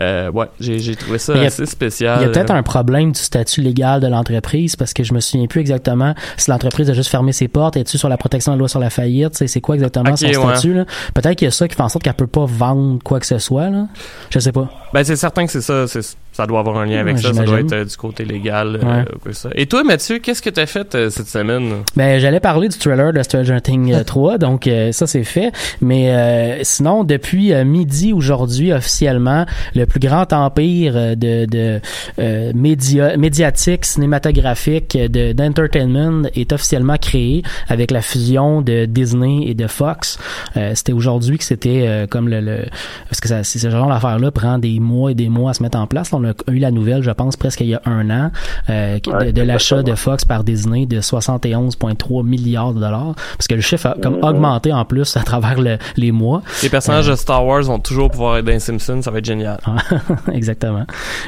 Euh, 0.00 0.30
ouais, 0.30 0.46
j'ai 0.58 0.96
trouvé 0.96 1.18
ça 1.18 1.32
Mais 1.34 1.38
il 1.40 1.42
y 1.42 1.44
a- 1.44 1.48
assez 1.48 1.66
spécial. 1.66 2.18
Il 2.20 2.22
y 2.22 2.26
a 2.26 2.28
peut-être 2.30 2.50
un 2.50 2.62
problème 2.62 3.12
du 3.12 3.20
statut 3.20 3.60
légal 3.60 4.00
de 4.00 4.08
l'entreprise 4.08 4.74
parce 4.76 4.92
que 4.92 5.04
je 5.04 5.14
me 5.14 5.20
souviens 5.20 5.46
plus 5.46 5.60
exactement 5.60 6.14
si 6.36 6.50
l'entreprise 6.50 6.90
a 6.90 6.94
juste 6.94 7.10
fermé 7.10 7.32
ses 7.32 7.48
portes, 7.48 7.76
est-tu 7.76 7.96
sur 7.98 8.08
la 8.08 8.16
protection 8.16 8.52
de 8.52 8.56
la 8.56 8.58
loi 8.60 8.68
sur 8.68 8.80
la 8.80 8.90
faillite, 8.90 9.34
c'est 9.46 9.60
quoi 9.60 9.76
exactement 9.76 10.16
son 10.16 10.26
ouais. 10.26 10.34
statut. 10.56 10.74
Peut-être 11.14 11.36
qu'il 11.36 11.46
y 11.46 11.48
a 11.48 11.52
ça 11.52 11.68
qui 11.68 11.76
fait 11.76 11.82
en 11.82 11.88
sorte 11.88 12.04
qu'elle 12.04 12.14
peut 12.14 12.26
pas 12.26 12.44
vendre 12.46 12.98
quoi 13.04 13.20
que 13.20 13.26
ce 13.26 13.38
soit 13.38 13.70
là. 13.70 13.86
Je 14.30 14.38
sais 14.38 14.52
pas. 14.52 14.68
Ben 14.92 15.04
c'est 15.04 15.16
certain 15.16 15.46
que 15.46 15.52
c'est 15.52 15.60
ça, 15.60 15.86
Ça 16.34 16.46
doit 16.46 16.58
avoir 16.60 16.76
un 16.78 16.84
lien 16.84 16.98
avec 16.98 17.14
Ouais, 17.16 17.22
ça. 17.22 17.32
Ça 17.32 17.44
doit 17.44 17.60
être 17.60 17.72
euh, 17.72 17.84
du 17.84 17.96
côté 17.96 18.24
légal. 18.24 18.76
euh, 18.82 18.84
Ouais. 19.00 19.04
quoi 19.22 19.32
ça. 19.32 19.48
Et 19.54 19.66
toi, 19.66 19.82
Mathieu, 19.84 20.18
qu'est-ce 20.18 20.42
que 20.42 20.50
t'as 20.50 20.66
fait 20.66 20.94
euh, 20.94 21.08
cette 21.08 21.28
semaine? 21.28 21.82
Ben, 21.96 22.18
j'allais 22.20 22.40
parler 22.40 22.68
du 22.68 22.76
trailer 22.76 23.12
de 23.12 23.22
Stranger 23.22 23.60
Things 23.62 23.92
euh, 23.94 24.02
3, 24.04 24.38
donc 24.38 24.66
euh, 24.66 24.90
ça 24.92 25.06
c'est 25.06 25.24
fait. 25.24 25.52
Mais 25.80 26.10
euh, 26.12 26.58
sinon, 26.64 27.04
depuis 27.04 27.52
euh, 27.54 27.64
midi 27.64 28.12
aujourd'hui, 28.12 28.72
officiellement, 28.72 29.46
le 29.76 29.86
plus 29.86 30.00
grand 30.00 30.30
empire 30.32 30.92
euh, 30.96 31.14
de, 31.14 31.46
de 31.46 31.80
euh, 32.18 32.52
média, 32.54 33.16
médiatique, 33.16 33.84
cinématographique, 33.84 34.96
euh, 34.96 35.08
de 35.08 35.32
d'entertainment 35.32 36.28
est 36.34 36.52
officiellement 36.52 36.96
créé 36.96 37.42
avec 37.68 37.90
la 37.90 38.02
fusion 38.02 38.60
de 38.60 38.86
Disney 38.86 39.44
et 39.46 39.54
de 39.54 39.66
Fox. 39.66 40.18
Euh, 40.56 40.72
c'était 40.74 40.92
aujourd'hui 40.92 41.38
que 41.38 41.44
c'était 41.44 41.84
euh, 41.86 42.06
comme 42.06 42.28
le, 42.28 42.40
le 42.40 42.64
parce 43.08 43.20
que 43.20 43.28
ça, 43.28 43.44
c'est 43.44 43.58
ce 43.58 43.70
genre 43.70 43.88
d'affaire-là 43.88 44.30
prend 44.30 44.58
des 44.58 44.80
mois 44.80 45.12
et 45.12 45.14
des 45.14 45.28
mois 45.28 45.50
à 45.50 45.54
se 45.54 45.62
mettre 45.62 45.78
en 45.78 45.86
place. 45.86 46.10
Là, 46.12 46.23
on 46.24 46.50
a 46.50 46.54
eu 46.54 46.58
la 46.58 46.70
nouvelle, 46.70 47.02
je 47.02 47.10
pense, 47.10 47.36
presque 47.36 47.60
il 47.60 47.68
y 47.68 47.74
a 47.74 47.82
un 47.84 48.08
an, 48.10 48.30
euh, 48.70 48.98
de, 48.98 49.10
Ouais, 49.10 49.32
de 49.32 49.42
l'achat 49.42 49.82
de. 49.82 49.94
Fox 49.94 50.24
par 50.24 50.42
Disney 50.44 50.86
de 50.86 51.00
71,3 51.00 52.22
milliards 52.24 52.72
de 52.74 52.80
dollars. 52.80 53.14
Parce 53.36 53.46
que 53.48 53.54
le 53.54 53.60
chiffre 53.60 53.86
a 53.86 53.96
comme 54.02 54.16
Mhm. 54.16 54.24
augmenté 54.24 54.72
en 54.72 54.84
plus 54.84 55.16
à 55.16 55.20
travers 55.22 55.60
le- 55.60 55.78
les 55.96 56.10
mois. 56.12 56.42
Les 56.62 56.68
personnages 56.68 57.06
de 57.06 57.14
Star 57.14 57.44
Wars 57.46 57.62
vont 57.62 57.78
toujours 57.78 58.10
pouvoir 58.10 58.38
être 58.38 58.44
dans 58.44 58.52
les 58.52 58.58
Simpsons. 58.60 59.02
Ça 59.02 59.10
va 59.10 59.18
être 59.18 59.24
génial. 59.24 59.58
Exactement. 60.32 60.84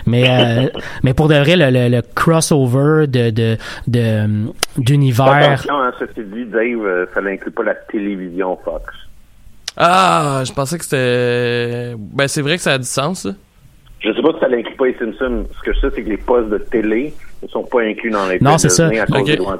Mais 0.06 0.24
euh, 0.28 0.68
mais 1.02 1.14
pour 1.14 1.28
de 1.28 1.34
vrai, 1.36 1.56
le, 1.56 1.70
le- 1.70 1.88
le 1.88 2.02
crossover 2.14 3.06
de 3.06 3.30
de 3.30 3.56
de 3.86 4.26
d'univers. 4.78 5.26
Attention, 5.28 5.80
hein, 5.80 5.92
ceci 5.98 6.20
dit, 6.32 6.44
Dave, 6.46 6.84
euh, 6.84 7.06
ça 7.14 7.20
n'inclut 7.20 7.50
pas 7.50 7.62
la 7.62 7.74
télévision 7.74 8.58
Fox. 8.64 8.84
Ah, 9.76 10.42
je 10.46 10.52
pensais 10.52 10.78
que 10.78 10.84
c'était... 10.84 11.94
Ben, 11.98 12.26
c'est 12.28 12.40
vrai 12.40 12.56
que 12.56 12.62
ça 12.62 12.72
a 12.72 12.78
du 12.78 12.84
sens, 12.86 13.22
ça. 13.24 13.30
Je 14.06 14.12
sais 14.12 14.22
pas 14.22 14.28
si 14.34 14.38
ça 14.40 14.48
n'inclut 14.48 14.76
pas 14.76 14.86
les 14.86 14.94
Simpsons. 14.98 15.44
Ce 15.58 15.62
que 15.64 15.74
je 15.74 15.80
sais, 15.80 15.88
c'est 15.96 16.02
que 16.02 16.08
les 16.08 16.16
postes 16.16 16.48
de 16.50 16.58
télé 16.58 17.12
ne 17.42 17.48
sont 17.48 17.64
pas 17.64 17.80
inclus 17.82 18.10
dans 18.10 18.28
les 18.28 18.38
Non, 18.40 18.52
postes 18.52 18.68
c'est 18.68 18.68
ça. 18.68 18.86
à 18.86 19.06
cause 19.06 19.24
des 19.24 19.34
droits. 19.36 19.58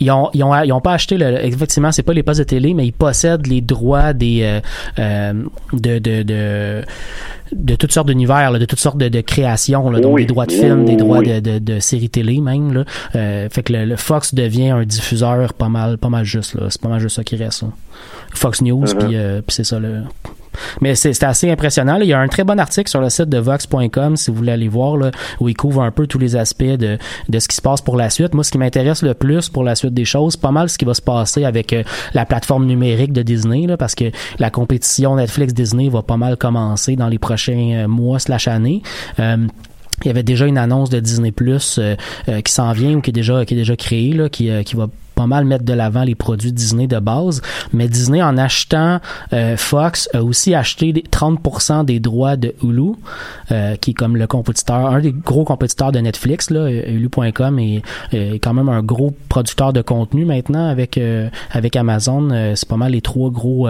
Ils 0.00 0.10
ont, 0.10 0.28
ils 0.34 0.44
ont, 0.44 0.62
ils 0.62 0.72
ont 0.72 0.80
pas 0.82 0.92
acheté 0.92 1.16
le, 1.16 1.42
effectivement, 1.44 1.90
c'est 1.90 2.02
pas 2.02 2.12
les 2.12 2.22
postes 2.22 2.40
de 2.40 2.44
télé, 2.44 2.74
mais 2.74 2.84
ils 2.86 2.92
possèdent 2.92 3.46
les 3.46 3.62
droits 3.62 4.12
des, 4.12 4.42
euh, 4.42 4.60
euh, 4.98 5.32
de, 5.72 5.98
de, 5.98 6.22
de, 6.22 6.82
de 7.52 7.74
toutes 7.76 7.92
sortes 7.92 8.08
d'univers, 8.08 8.50
là, 8.50 8.58
de 8.58 8.64
toutes 8.66 8.78
sortes 8.80 8.98
de, 8.98 9.08
de 9.08 9.20
créations, 9.22 9.88
là, 9.90 10.00
donc 10.00 10.14
Oui. 10.16 10.22
des 10.22 10.26
droits 10.28 10.46
de 10.46 10.52
films, 10.52 10.80
Oui, 10.80 10.90
des 10.90 10.96
droits 10.96 11.22
de, 11.22 11.40
de, 11.40 11.58
de 11.58 11.80
séries 11.80 12.10
télé 12.10 12.40
même, 12.40 12.72
là. 12.74 12.84
Euh, 13.16 13.48
fait 13.48 13.62
que 13.62 13.72
le, 13.72 13.86
le 13.86 13.96
Fox 13.96 14.34
devient 14.34 14.70
un 14.70 14.84
diffuseur 14.84 15.54
pas 15.54 15.68
mal, 15.70 15.96
pas 15.96 16.10
mal 16.10 16.24
juste, 16.24 16.54
là. 16.54 16.66
C'est 16.68 16.80
pas 16.82 16.88
mal 16.88 17.00
juste 17.00 17.16
ça 17.16 17.24
qui 17.24 17.36
reste, 17.36 17.62
là. 17.62 17.68
Fox 18.34 18.60
News, 18.62 18.80
Mhm. 18.82 18.98
puis, 18.98 19.16
euh, 19.16 19.40
c'est 19.48 19.64
ça, 19.64 19.78
le, 19.80 20.02
mais 20.80 20.94
c'est 20.94 21.22
assez 21.22 21.50
impressionnant. 21.50 21.98
Il 22.00 22.08
y 22.08 22.12
a 22.12 22.18
un 22.18 22.28
très 22.28 22.44
bon 22.44 22.58
article 22.58 22.88
sur 22.88 23.00
le 23.00 23.10
site 23.10 23.28
de 23.28 23.38
Vox.com 23.38 24.16
si 24.16 24.30
vous 24.30 24.36
voulez 24.36 24.52
aller 24.52 24.68
voir 24.68 24.96
là, 24.96 25.10
où 25.40 25.48
il 25.48 25.54
couvre 25.54 25.82
un 25.82 25.90
peu 25.90 26.06
tous 26.06 26.18
les 26.18 26.36
aspects 26.36 26.64
de, 26.64 26.98
de 27.28 27.38
ce 27.38 27.48
qui 27.48 27.56
se 27.56 27.62
passe 27.62 27.80
pour 27.80 27.96
la 27.96 28.10
suite. 28.10 28.34
Moi, 28.34 28.44
ce 28.44 28.50
qui 28.50 28.58
m'intéresse 28.58 29.02
le 29.02 29.14
plus 29.14 29.48
pour 29.48 29.64
la 29.64 29.74
suite 29.74 29.94
des 29.94 30.04
choses, 30.04 30.36
pas 30.36 30.50
mal 30.50 30.68
ce 30.68 30.78
qui 30.78 30.84
va 30.84 30.94
se 30.94 31.02
passer 31.02 31.44
avec 31.44 31.72
euh, 31.72 31.82
la 32.14 32.24
plateforme 32.24 32.66
numérique 32.66 33.12
de 33.12 33.22
Disney, 33.22 33.66
là, 33.66 33.76
parce 33.76 33.94
que 33.94 34.10
la 34.38 34.50
compétition 34.50 35.16
Netflix-Disney 35.16 35.88
va 35.88 36.02
pas 36.02 36.16
mal 36.16 36.36
commencer 36.36 36.96
dans 36.96 37.08
les 37.08 37.18
prochains 37.18 37.84
euh, 37.84 37.88
mois 37.88 38.18
slash 38.18 38.48
années. 38.48 38.82
Euh, 39.18 39.46
il 40.02 40.06
y 40.06 40.10
avait 40.10 40.22
déjà 40.22 40.46
une 40.46 40.56
annonce 40.56 40.88
de 40.88 40.98
Disney 40.98 41.30
Plus 41.30 41.78
qui 42.42 42.52
s'en 42.52 42.72
vient 42.72 42.94
ou 42.94 43.00
qui 43.02 43.10
est 43.10 43.12
déjà 43.12 43.44
qui 43.44 43.52
est 43.52 43.56
déjà 43.58 43.76
créée 43.76 44.14
là, 44.14 44.30
qui, 44.30 44.50
qui 44.64 44.74
va 44.74 44.86
pas 45.20 45.26
mal 45.26 45.44
mettre 45.44 45.64
de 45.64 45.74
l'avant 45.74 46.02
les 46.02 46.14
produits 46.14 46.50
Disney 46.52 46.86
de 46.86 46.98
base, 46.98 47.42
mais 47.74 47.88
Disney 47.88 48.22
en 48.22 48.38
achetant 48.38 49.00
euh, 49.34 49.56
Fox 49.58 50.08
a 50.14 50.22
aussi 50.22 50.54
acheté 50.54 50.94
des- 50.94 51.02
30% 51.02 51.84
des 51.84 52.00
droits 52.00 52.36
de 52.36 52.54
Hulu, 52.62 52.92
euh, 53.52 53.76
qui 53.76 53.90
est 53.90 53.94
comme 53.94 54.16
le 54.16 54.26
compétiteur, 54.26 54.86
un 54.86 55.00
des 55.00 55.12
gros 55.12 55.44
compétiteurs 55.44 55.92
de 55.92 55.98
Netflix 55.98 56.48
là, 56.50 56.60
euh, 56.60 56.90
Hulu.com 56.90 57.58
est, 57.58 57.82
est 58.12 58.38
quand 58.38 58.54
même 58.54 58.70
un 58.70 58.82
gros 58.82 59.14
producteur 59.28 59.74
de 59.74 59.82
contenu 59.82 60.24
maintenant 60.24 60.68
avec 60.68 60.96
euh, 60.96 61.28
avec 61.50 61.76
Amazon, 61.76 62.28
c'est 62.54 62.68
pas 62.68 62.76
mal 62.78 62.92
les 62.92 63.02
trois 63.02 63.30
gros 63.30 63.68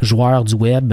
joueurs 0.00 0.44
du 0.44 0.54
web 0.54 0.92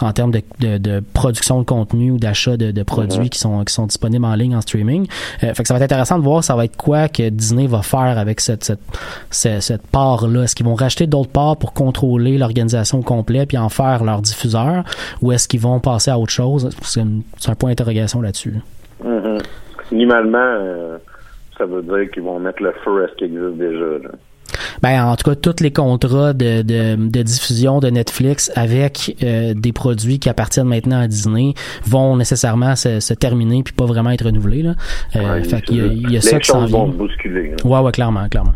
en 0.00 0.12
termes 0.12 0.30
de, 0.30 0.42
de, 0.60 0.78
de 0.78 1.02
production 1.12 1.58
de 1.58 1.64
contenu 1.64 2.10
ou 2.12 2.18
d'achat 2.18 2.56
de, 2.56 2.70
de 2.70 2.82
produits 2.84 3.30
qui 3.30 3.38
sont 3.38 3.64
qui 3.64 3.72
sont 3.74 3.86
disponibles 3.86 4.24
en 4.24 4.34
ligne 4.34 4.54
en 4.54 4.60
streaming. 4.60 5.06
Fait 5.40 5.52
que 5.62 5.66
ça 5.66 5.74
va 5.74 5.78
être 5.78 5.90
intéressant 5.92 6.18
de 6.18 6.24
voir 6.24 6.44
ça 6.44 6.54
va 6.54 6.64
être 6.66 6.76
quoi 6.76 7.08
que 7.08 7.28
Disney 7.30 7.66
va 7.66 7.82
faire 7.82 8.16
avec 8.18 8.40
cette 8.40 8.64
cette, 8.64 8.80
cette, 9.30 9.86
part-là? 9.86 10.42
Est-ce 10.44 10.54
qu'ils 10.54 10.66
vont 10.66 10.74
racheter 10.74 11.06
d'autres 11.06 11.30
parts 11.30 11.56
pour 11.56 11.72
contrôler 11.72 12.38
l'organisation 12.38 13.00
au 13.00 13.02
complet 13.02 13.46
puis 13.46 13.58
en 13.58 13.68
faire 13.68 14.04
leur 14.04 14.20
diffuseur? 14.20 14.84
Ou 15.22 15.32
est-ce 15.32 15.48
qu'ils 15.48 15.60
vont 15.60 15.80
passer 15.80 16.10
à 16.10 16.18
autre 16.18 16.32
chose? 16.32 16.70
C'est 16.82 17.00
un 17.00 17.54
point 17.54 17.70
d'interrogation 17.70 18.20
là-dessus. 18.20 18.54
Mhm. 19.02 19.38
Minimalement, 19.92 20.38
euh, 20.38 20.98
ça 21.58 21.66
veut 21.66 21.82
dire 21.82 22.10
qu'ils 22.10 22.22
vont 22.22 22.38
mettre 22.38 22.62
le 22.62 22.72
feu 22.84 23.06
qui 23.18 23.24
existe 23.24 23.56
déjà. 23.56 24.08
Ben, 24.82 25.04
en 25.04 25.16
tout 25.16 25.30
cas, 25.30 25.36
tous 25.36 25.62
les 25.62 25.72
contrats 25.72 26.32
de, 26.32 26.62
de, 26.62 26.96
de 26.96 27.22
diffusion 27.22 27.80
de 27.80 27.88
Netflix 27.90 28.50
avec 28.54 29.16
euh, 29.22 29.54
des 29.54 29.72
produits 29.72 30.18
qui 30.18 30.28
appartiennent 30.28 30.66
maintenant 30.68 31.00
à 31.00 31.08
Disney 31.08 31.54
vont 31.86 32.16
nécessairement 32.16 32.76
se, 32.76 33.00
se 33.00 33.14
terminer 33.14 33.62
puis 33.62 33.72
pas 33.74 33.86
vraiment 33.86 34.10
être 34.10 34.24
renouvelés. 34.26 34.62
Là. 34.62 34.74
Euh, 35.16 35.34
Ouais, 35.34 35.44
fait 35.44 35.62
qu'il 35.62 35.76
y 35.76 35.80
a, 35.80 35.86
il 35.86 36.02
y 36.02 36.06
a 36.06 36.08
les 36.10 36.20
ça 36.20 36.38
qui 36.38 36.46
s'en 36.50 36.64
vient. 36.66 36.86
bousculer. 36.86 37.54
Ouais, 37.64 37.78
ouais, 37.80 37.92
clairement, 37.92 38.28
clairement. 38.28 38.54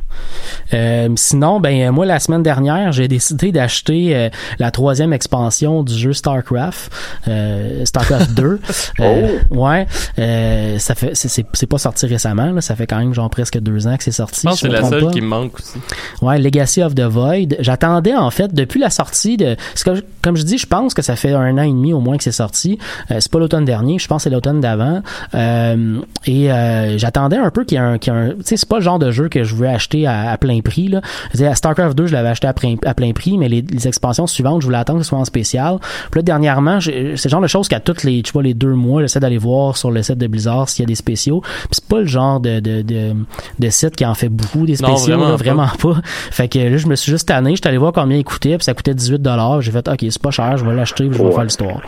Euh, 0.75 1.09
sinon, 1.17 1.61
ben 1.61 1.89
euh, 1.89 1.93
moi 1.93 2.05
la 2.07 2.19
semaine 2.21 2.43
dernière, 2.43 2.93
j'ai 2.93 3.09
décidé 3.09 3.53
d'acheter 3.53 4.15
euh, 4.15 4.29
la 4.59 4.71
troisième 4.71 5.13
expansion 5.13 5.83
du 5.83 5.95
jeu 5.95 6.13
Starcraft, 6.13 6.91
euh, 7.29 7.85
Starcraft 7.85 8.33
2. 8.35 8.61
Euh, 9.01 9.39
Ouais, 9.51 9.87
euh, 10.19 10.79
ça 10.79 10.95
fait, 10.95 11.15
c'est- 11.15 11.29
c'est 11.29 11.47
c'est 11.53 11.67
pas 11.67 11.79
sorti 11.79 12.07
récemment, 12.07 12.51
là, 12.51 12.61
ça 12.61 12.75
fait 12.75 12.87
quand 12.87 12.99
même 12.99 13.15
genre 13.15 13.31
presque 13.31 13.59
deux 13.61 13.87
ans 13.87 13.97
que 13.97 14.03
c'est 14.05 14.11
sorti. 14.13 14.41
Je 14.43 14.49
pense 14.49 14.59
si 14.59 14.65
que 14.67 14.71
c'est 14.75 14.81
la 14.83 14.89
seule 14.89 15.05
pas. 15.05 15.11
qui 15.11 15.21
me 15.21 15.27
manque 15.29 15.55
aussi. 15.59 15.79
Ouais, 16.23 16.39
Legacy 16.39 16.83
of 16.83 16.95
the 16.95 17.03
Void. 17.03 17.57
J'attendais 17.61 18.15
en 18.15 18.31
fait 18.31 18.53
depuis 18.55 18.81
la 18.81 18.91
sortie 18.91 19.37
de. 19.37 19.57
que, 19.85 20.05
comme 20.23 20.37
je 20.37 20.43
dis, 20.43 20.59
je 20.59 20.67
pense 20.67 20.95
que 20.95 21.03
ça 21.03 21.17
fait 21.17 21.33
un 21.33 21.57
an 21.59 21.63
et 21.63 21.69
demi 21.69 21.93
au 21.93 22.01
moins 22.01 22.17
que 22.17 22.25
c'est 22.25 22.33
sorti. 22.33 22.79
Euh, 23.11 23.17
c'est 23.21 23.31
pas 23.31 23.39
l'automne 23.39 23.65
dernier, 23.65 23.99
je 23.99 24.07
pense 24.09 24.25
que 24.25 24.31
c'est 24.31 24.35
l'automne 24.35 24.61
d'avant. 24.61 25.03
Euh, 25.35 26.01
et 26.27 26.51
euh, 26.53 26.99
j'attendais 26.99 27.37
un 27.37 27.51
peu 27.51 27.65
qu'il 27.65 27.79
y 27.79 27.81
ait 27.81 27.85
un, 27.85 27.99
tu 27.99 28.11
sais, 28.45 28.57
c'est 28.57 28.69
pas 28.69 28.77
le 28.77 28.83
genre 28.83 28.99
de 28.99 29.11
jeu 29.11 29.29
que 29.29 29.45
je 29.45 29.55
veux 29.55 29.69
acheter 29.69 30.07
à, 30.07 30.31
à 30.31 30.37
plein 30.39 30.61
prix 30.61 30.89
là. 30.89 31.01
À 31.41 31.55
Starcraft 31.55 31.97
2, 31.97 32.07
je 32.07 32.13
l'avais 32.13 32.29
acheté 32.29 32.47
à 32.47 32.53
plein, 32.53 32.77
à 32.85 32.95
plein 32.95 33.13
prix, 33.13 33.39
mais 33.39 33.49
les, 33.49 33.63
les 33.63 33.87
expansions 33.89 34.27
suivantes, 34.27 34.61
je 34.61 34.67
voulais 34.67 34.79
attendre 34.79 34.99
que 34.99 35.05
ce 35.05 35.11
soit 35.11 35.19
en 35.19 35.25
spécial. 35.25 35.77
Puis 36.11 36.19
là, 36.19 36.23
dernièrement, 36.23 36.81
c'est 36.81 36.93
le 37.25 37.31
genre 37.31 37.41
de 37.41 37.47
choses 37.47 37.69
qu'à 37.69 37.81
toutes 37.81 38.03
les, 38.05 38.23
sais 38.25 38.33
pas, 38.33 38.43
les 38.43 38.55
deux 38.55 38.75
mois, 38.75 39.03
j'essaie 39.03 39.21
d'aller 39.21 39.39
voir 39.39 39.77
sur 39.77 39.91
le 39.91 40.03
site 40.03 40.19
de 40.19 40.27
Blizzard 40.27 40.69
s'il 40.69 40.83
y 40.83 40.87
a 40.87 40.89
des 40.89 40.95
spéciaux. 40.95 41.41
Puis 41.41 41.69
c'est 41.73 41.85
pas 41.87 42.01
le 42.01 42.07
genre 42.07 42.41
de, 42.41 42.61
de, 42.61 42.83
de, 42.83 43.15
de 43.59 43.71
site 43.71 43.97
qui 43.97 44.05
en 44.05 44.15
fait 44.15 44.29
beaucoup 44.29 44.67
des 44.67 44.77
Non, 44.83 44.97
spéciaux, 44.97 45.07
vraiment 45.17 45.25
là, 45.25 45.31
pas. 45.31 45.37
vraiment 45.37 45.69
pas. 45.81 46.01
Fait 46.31 46.49
que 46.49 46.59
là, 46.59 46.77
je 46.77 46.87
me 46.87 46.97
suis 46.97 47.11
juste 47.11 47.29
tanné. 47.29 47.55
J'étais 47.57 47.69
allé 47.69 47.79
voir 47.79 47.93
combien 47.93 48.17
il 48.19 48.25
coûtait, 48.25 48.57
puis 48.57 48.65
ça 48.65 48.75
coûtait 48.75 48.95
18 48.95 49.27
J'ai 49.61 49.71
fait, 49.73 49.89
OK, 49.89 49.99
c'est 50.09 50.23
pas 50.23 50.31
cher, 50.31 50.57
je 50.57 50.65
vais 50.65 50.75
l'acheter, 50.75 51.05
puis 51.09 51.17
je 51.19 51.23
vais 51.23 51.29
Ouais. 51.29 51.35
faire 51.35 51.45
l'histoire. 51.45 51.81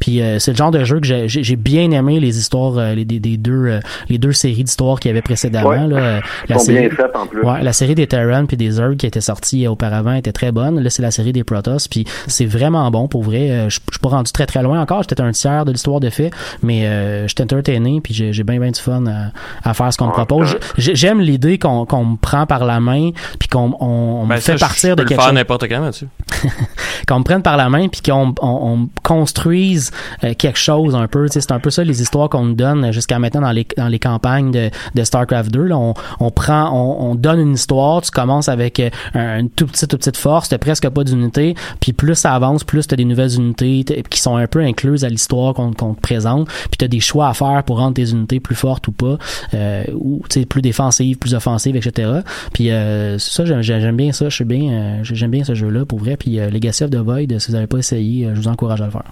Puis 0.00 0.20
euh, 0.22 0.38
c'est 0.38 0.50
le 0.52 0.56
genre 0.56 0.70
de 0.70 0.84
jeu 0.84 1.00
que 1.00 1.06
j'ai- 1.06 1.56
bien 1.56 1.90
aimé 1.92 2.18
les 2.20 2.38
histoires, 2.38 2.76
euh, 2.78 2.94
les, 2.94 3.04
des, 3.04 3.20
des 3.20 3.36
deux, 3.36 3.66
euh, 3.66 3.80
les 4.08 4.18
deux 4.18 4.32
séries 4.32 4.64
d'histoires 4.64 4.98
qu'il 5.00 5.10
y 5.10 5.12
avait 5.12 5.22
précédemment. 5.22 5.68
Ouais. 5.68 5.86
Là, 5.86 5.96
Euh, 5.96 6.20
bien 6.48 6.58
faites 6.90 7.14
en 7.16 7.26
plus. 7.26 7.42
Ouais, 7.42 7.62
la 7.62 7.72
série 7.72 7.94
des 7.94 8.06
Terran 8.06 8.46
puis 8.46 8.56
des 8.56 8.70
Zerg 8.72 8.96
qui 8.96 9.06
était 9.06 9.20
sortie 9.20 9.66
auparavant 9.66 10.14
était 10.14 10.32
très 10.32 10.50
bonne. 10.52 10.80
Là, 10.80 10.90
c'est 10.90 11.02
la 11.02 11.10
série 11.10 11.32
des 11.32 11.44
Protoss, 11.44 11.88
puis 11.88 12.04
c'est 12.26 12.46
vraiment 12.46 12.90
bon 12.90 13.08
pour 13.08 13.22
vrai. 13.22 13.66
Je 13.68 13.74
suis 13.90 14.00
pas 14.00 14.08
rendu 14.10 14.32
très 14.32 14.46
très 14.46 14.62
loin 14.62 14.80
encore. 14.80 15.02
J'étais 15.02 15.20
un 15.20 15.30
tiers 15.32 15.64
de 15.64 15.72
l'histoire 15.72 16.00
de 16.00 16.10
fait, 16.10 16.30
mais 16.62 16.86
euh, 16.86 17.28
j'étais 17.28 17.42
entertainé 17.44 18.00
puis 18.02 18.14
j'ai 18.14 18.42
bien 18.44 18.58
bien 18.58 18.70
du 18.70 18.80
fun 18.80 19.04
à, 19.06 19.30
à 19.68 19.74
faire 19.74 19.92
ce 19.92 19.98
qu'on 19.98 20.06
me 20.06 20.12
propose. 20.12 20.56
J'aime 20.78 21.20
l'idée 21.20 21.58
qu'on 21.58 21.84
qu'on 21.86 22.04
me 22.04 22.16
prend 22.16 22.46
par 22.46 22.64
la 22.64 22.80
main 22.80 23.10
puis 23.38 23.48
qu'on 23.48 23.74
on, 23.80 23.86
on 24.22 24.26
Ben, 24.26 24.36
me 24.36 24.40
ça, 24.40 24.52
fait 24.52 24.58
je 24.58 24.64
partir 24.64 24.90
peux 24.90 24.96
de 24.96 25.02
le 25.02 25.08
quelque 25.08 25.20
faire 25.22 25.32
n'importe 25.32 25.64
quand, 25.68 25.80
Mathieu. 25.80 26.08
qu'on 27.08 27.18
me 27.18 27.24
prenne 27.24 27.42
par 27.42 27.56
la 27.56 27.68
main 27.68 27.88
puis 27.88 28.00
qu'on 28.02 28.34
on, 28.40 28.46
on 28.72 28.88
construise 29.02 29.90
euh, 30.24 30.34
quelque 30.34 30.58
chose 30.58 30.94
un 30.94 31.06
peu. 31.08 31.26
C'est 31.28 31.52
un 31.52 31.60
peu 31.60 31.70
ça 31.70 31.84
les 31.84 32.02
histoires 32.02 32.28
qu'on 32.28 32.44
nous 32.44 32.54
donne 32.54 32.92
jusqu'à 32.92 33.18
maintenant 33.18 33.42
dans 33.42 33.52
les 33.52 33.66
dans 33.76 33.88
les 33.88 33.98
campagnes 33.98 34.50
de, 34.50 34.70
de 34.94 35.04
Starcraft 35.04 35.50
2 35.52 35.62
là, 35.64 35.76
on, 35.78 35.94
on 36.20 36.30
prend 36.30 36.70
on, 36.72 37.10
on 37.10 37.14
donne 37.14 37.40
une 37.40 37.54
histoire 37.54 38.02
tu 38.02 38.10
commences 38.10 38.48
avec 38.48 38.80
euh, 38.80 38.90
un- 39.14 39.40
une 39.40 39.50
toute 39.50 39.72
petite 39.72 39.90
toute 39.90 40.00
petite 40.00 40.16
force 40.16 40.48
t'as 40.48 40.58
presque 40.58 40.88
pas 40.88 41.04
d'unité 41.04 41.54
puis 41.80 41.92
plus 41.92 42.14
ça 42.14 42.34
avance 42.34 42.64
plus 42.64 42.86
t'as 42.86 42.96
des 42.96 43.04
nouvelles 43.04 43.34
unités 43.34 43.84
qui 44.10 44.20
sont 44.20 44.36
un 44.36 44.46
peu 44.46 44.60
incluses 44.60 45.04
à 45.04 45.08
l'histoire 45.08 45.54
qu'on 45.54 45.72
te 45.72 46.00
présente 46.00 46.48
puis 46.48 46.78
t'as 46.78 46.88
des 46.88 47.00
choix 47.00 47.28
à 47.28 47.34
faire 47.34 47.62
pour 47.64 47.78
rendre 47.78 47.94
tes 47.94 48.10
unités 48.10 48.40
plus 48.40 48.54
fortes 48.56 48.88
ou 48.88 48.92
pas 48.92 49.16
euh, 49.54 49.84
ou 49.94 50.22
tu 50.28 50.40
sais 50.40 50.46
plus 50.46 50.62
défensives 50.62 51.16
plus 51.18 51.34
offensives 51.34 51.76
etc 51.76 52.20
puis 52.52 52.70
euh, 52.70 53.18
ça 53.30 53.44
j'aime 53.44 53.62
j'aime 53.62 53.96
bien 53.96 54.12
ça 54.12 54.28
je 54.28 54.34
suis 54.34 54.44
bien 54.44 54.72
euh, 54.72 54.98
j'aime 55.02 55.30
bien 55.30 55.44
ce 55.44 55.54
jeu 55.54 55.68
là 55.68 55.84
pour 55.84 55.98
vrai 55.98 56.16
puis 56.16 56.40
euh, 56.40 56.50
Legacy 56.50 56.84
of 56.84 56.90
the 56.90 56.96
Void 56.96 57.38
si 57.38 57.50
vous 57.50 57.54
n'avez 57.54 57.66
pas 57.66 57.78
essayé 57.78 58.26
euh, 58.26 58.30
je 58.34 58.40
vous 58.40 58.48
encourage 58.48 58.80
à 58.80 58.86
le 58.86 58.90
faire 58.90 59.04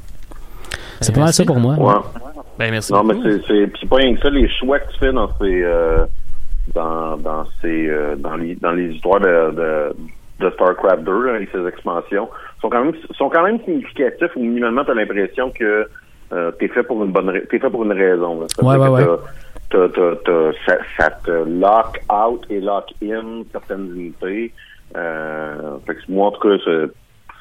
c'est 1.00 1.14
pas 1.14 1.20
mal 1.20 1.32
ça 1.32 1.44
pour 1.44 1.58
moi 1.58 1.74
Ouais. 1.78 1.94
Ben, 2.58 2.70
merci 2.72 2.92
Non, 2.92 3.02
mais 3.04 3.14
beaucoup. 3.14 3.28
c'est, 3.30 3.40
c'est, 3.48 3.66
puis 3.68 3.86
pas 3.86 3.96
rien 3.96 4.14
que 4.14 4.20
ça, 4.20 4.28
les 4.28 4.46
choix 4.50 4.78
que 4.80 4.92
tu 4.92 4.98
fais 4.98 5.12
dans 5.12 5.28
ces, 5.40 5.62
euh, 5.64 6.04
dans, 6.74 7.16
dans 7.16 7.44
ces, 7.62 7.88
euh, 7.88 8.16
dans 8.16 8.36
les, 8.36 8.54
dans 8.56 8.72
les 8.72 8.92
histoires 8.94 9.18
de, 9.20 9.50
de, 9.56 9.96
de 10.46 10.50
StarCraft 10.50 11.02
2 11.04 11.22
là, 11.26 11.40
et 11.40 11.48
ses 11.52 11.66
expansions 11.66 12.28
sont 12.60 12.68
quand 12.68 12.84
même, 12.84 12.92
sont 13.16 13.30
quand 13.30 13.42
même 13.44 13.58
significatifs 13.64 14.36
ou 14.36 14.40
minimalement 14.40 14.84
t'as 14.84 14.92
l'impression 14.92 15.50
que 15.58 15.86
euh, 16.34 16.50
t'es 16.58 16.68
fait 16.68 16.82
pour 16.82 17.02
une 17.02 17.12
bonne, 17.12 17.30
ra- 17.30 17.40
t'es 17.50 17.58
fait 17.58 17.70
pour 17.70 17.82
une 17.82 17.92
raison. 17.92 18.42
là. 18.42 18.46
Ça 18.54 18.60
veut 18.62 18.68
Ouais, 18.68 18.76
ouais, 18.76 19.04
ouais. 19.04 19.16
T'as- 19.70 19.88
t'as- 19.88 20.16
t'as- 20.24 20.52
ça, 20.66 20.78
ça 20.98 21.10
te 21.10 21.30
lock 21.30 22.00
out 22.12 22.44
et 22.50 22.60
lock 22.60 22.86
in 23.02 23.42
certaines 23.52 23.90
unités. 23.96 24.52
Euh, 24.96 25.78
fait 25.86 25.94
que 25.94 26.00
moi, 26.08 26.28
en 26.28 26.30
tout 26.32 26.40
cas, 26.48 26.56
c'est- 26.64 26.92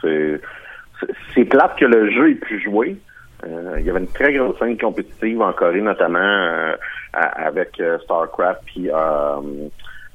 c'est, 0.01 0.41
c'est- 0.99 1.13
c'est 1.33 1.45
plate 1.45 1.75
que 1.77 1.85
le 1.85 2.11
jeu 2.11 2.31
ait 2.31 2.35
pu 2.35 2.61
jouer. 2.61 2.95
Euh, 3.45 3.75
il 3.79 3.85
y 3.85 3.89
avait 3.89 3.99
une 3.99 4.07
très 4.07 4.33
grosse 4.33 4.57
scène 4.59 4.77
compétitive 4.77 5.41
en 5.41 5.53
Corée, 5.53 5.81
notamment 5.81 6.19
euh, 6.19 6.75
avec 7.13 7.79
euh, 7.79 7.97
StarCraft 7.99 8.61
puis 8.65 8.89
euh, 8.91 9.35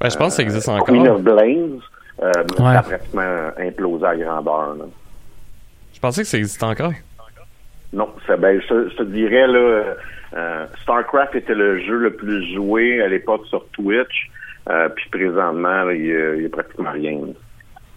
Ouais, 0.01 0.09
je 0.09 0.17
pense 0.17 0.27
que 0.29 0.33
ça 0.35 0.43
existe 0.43 0.69
euh, 0.69 0.73
encore. 0.73 0.87
Queen 0.87 1.07
of 1.07 1.21
Blaze. 1.21 1.79
Euh, 2.21 2.31
mais 2.35 2.65
Ouais. 2.65 2.73
Ça 2.73 2.79
a 2.79 2.83
pratiquement 2.83 3.49
implosé 3.59 4.05
à 4.05 4.15
grandeur. 4.15 4.75
là. 4.75 4.85
Je 5.93 5.99
pensais 5.99 6.21
que 6.21 6.27
ça 6.27 6.37
existe 6.37 6.61
encore. 6.63 6.93
Non, 7.93 8.09
ça, 8.27 8.35
ben, 8.37 8.61
je, 8.61 8.67
te- 8.67 8.89
je 8.89 8.95
te 8.97 9.03
dirais, 9.03 9.47
là, 9.47 9.95
euh, 10.33 10.65
StarCraft 10.83 11.35
était 11.35 11.53
le 11.55 11.79
jeu 11.79 11.97
le 11.97 12.11
plus 12.15 12.53
joué 12.53 13.01
à 13.01 13.07
l'époque 13.07 13.45
sur 13.47 13.65
Twitch. 13.69 14.29
Euh, 14.69 14.89
puis 14.89 15.07
présentement, 15.11 15.89
il 15.91 16.05
y 16.41 16.45
a, 16.45 16.49
pratiquement 16.49 16.91
rien. 16.91 17.19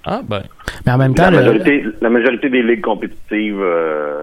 Ah, 0.05 0.21
ben. 0.23 0.43
Mais 0.87 0.93
en 0.93 0.99
même 0.99 1.15
temps, 1.15 1.25
La 1.25 1.31
le- 1.31 1.37
majorité, 1.39 1.85
la 2.01 2.11
majorité 2.11 2.51
des 2.51 2.63
ligues 2.63 2.83
compétitives 2.83 3.61
euh, 3.61 4.23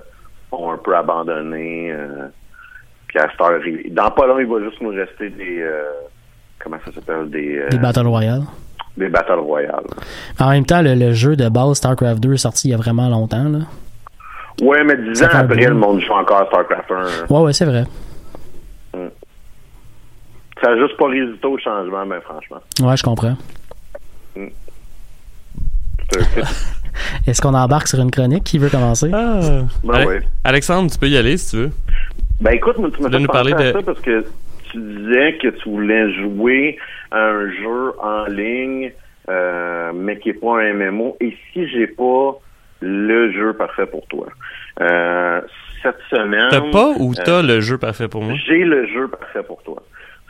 ont 0.52 0.72
un 0.72 0.78
peu 0.78 0.96
abandonné. 0.96 1.92
euh, 1.92 2.28
puis 3.08 3.20
à 3.20 3.30
Star, 3.34 3.52
dans 3.92 4.12
pas 4.12 4.28
long, 4.28 4.40
il 4.40 4.46
va 4.48 4.60
juste 4.64 4.80
nous 4.82 4.90
rester 4.90 5.30
des... 5.30 5.60
euh, 5.62 5.84
comment 6.60 6.78
ça 6.86 6.92
s'appelle? 6.92 7.30
Des, 7.30 7.58
euh, 7.58 7.70
des 7.70 7.78
Battle 7.80 8.08
Royale. 8.08 8.42
des 8.98 9.10
Battle 9.10 9.40
Royale. 9.40 9.84
En 10.40 10.50
même 10.52 10.66
temps, 10.66 10.82
le, 10.82 10.94
le 10.96 11.14
jeu 11.14 11.36
de 11.36 11.50
base 11.50 11.78
StarCraft 11.78 12.20
2 12.22 12.34
est 12.34 12.38
sorti 12.38 12.68
il 12.68 12.72
y 12.72 12.74
a 12.74 12.78
vraiment 12.78 13.10
longtemps. 13.10 13.50
Là. 13.50 13.60
Ouais, 14.62 14.84
mais 14.84 14.96
dix 14.98 15.16
Ça 15.20 15.26
ans 15.26 15.30
fait 15.30 15.36
un 15.36 15.40
après, 15.42 15.66
le 15.66 15.74
monde 15.74 16.02
joue 16.02 16.14
encore 16.14 16.42
à 16.42 16.46
StarCraft 16.48 16.92
1. 16.92 16.96
hein. 16.96 17.08
Ouais, 17.30 17.40
ouais, 17.42 17.54
c'est 17.54 17.66
vrai. 17.66 17.84
Ça 20.64 20.74
n'a 20.74 20.82
juste 20.82 20.96
pas 20.98 21.08
résisté 21.10 21.46
au 21.46 21.58
changement, 21.58 22.06
ben 22.06 22.22
franchement. 22.22 22.62
Ouais, 22.82 22.96
je 22.96 23.04
comprends. 23.04 23.36
Mm. 24.36 24.48
Est-ce 27.28 27.42
qu'on 27.42 27.54
embarque 27.54 27.88
sur 27.88 28.00
une 28.00 28.12
chronique? 28.12 28.44
Qui 28.46 28.58
veut 28.58 28.70
commencer? 28.70 29.10
Ben 29.10 29.68
Ale- 29.94 30.08
ouais. 30.08 30.22
Alexandre, 30.44 30.90
tu 30.92 30.98
peux 30.98 31.08
y 31.10 31.18
aller 31.18 31.38
si 31.38 31.52
tu 31.52 31.58
veux. 31.58 31.72
Ben 32.40 32.52
écoute, 32.52 32.78
moi, 32.78 32.90
tu 32.96 33.02
m'as 33.02 33.10
fait 33.10 33.20
nous 33.20 33.28
parler 33.28 33.54
de- 33.54 33.72
ça 33.74 33.82
parce 33.82 34.00
que 34.00 34.26
tu 34.72 34.78
disais 34.78 35.38
que 35.42 35.50
tu 35.50 35.70
voulais 35.70 36.14
jouer 36.14 36.78
à 37.12 37.20
un 37.20 37.50
jeu 37.52 37.92
en 38.02 38.26
ligne, 38.26 38.92
euh, 39.30 39.92
mais 39.94 40.18
qui 40.20 40.30
est 40.30 40.34
pas 40.34 40.62
un 40.62 40.74
MMO. 40.74 41.18
Et 41.20 41.36
si 41.52 41.68
j'ai 41.70 41.88
pas 41.88 42.40
le 42.82 43.32
jeu 43.32 43.54
parfait 43.54 43.86
pour 43.86 44.06
toi, 44.08 44.28
euh, 44.82 45.42
cette 45.84 45.98
semaine, 46.10 46.48
T'as 46.50 46.62
pas 46.72 46.92
ou 46.98 47.12
euh, 47.12 47.22
t'as 47.24 47.42
le 47.42 47.60
jeu 47.62 47.78
parfait 47.78 48.08
pour 48.08 48.22
moi? 48.24 48.36
j'ai 48.48 48.64
le 48.64 48.86
jeu 48.88 49.08
parfait 49.08 49.44
pour 49.44 49.62
toi. 49.64 49.82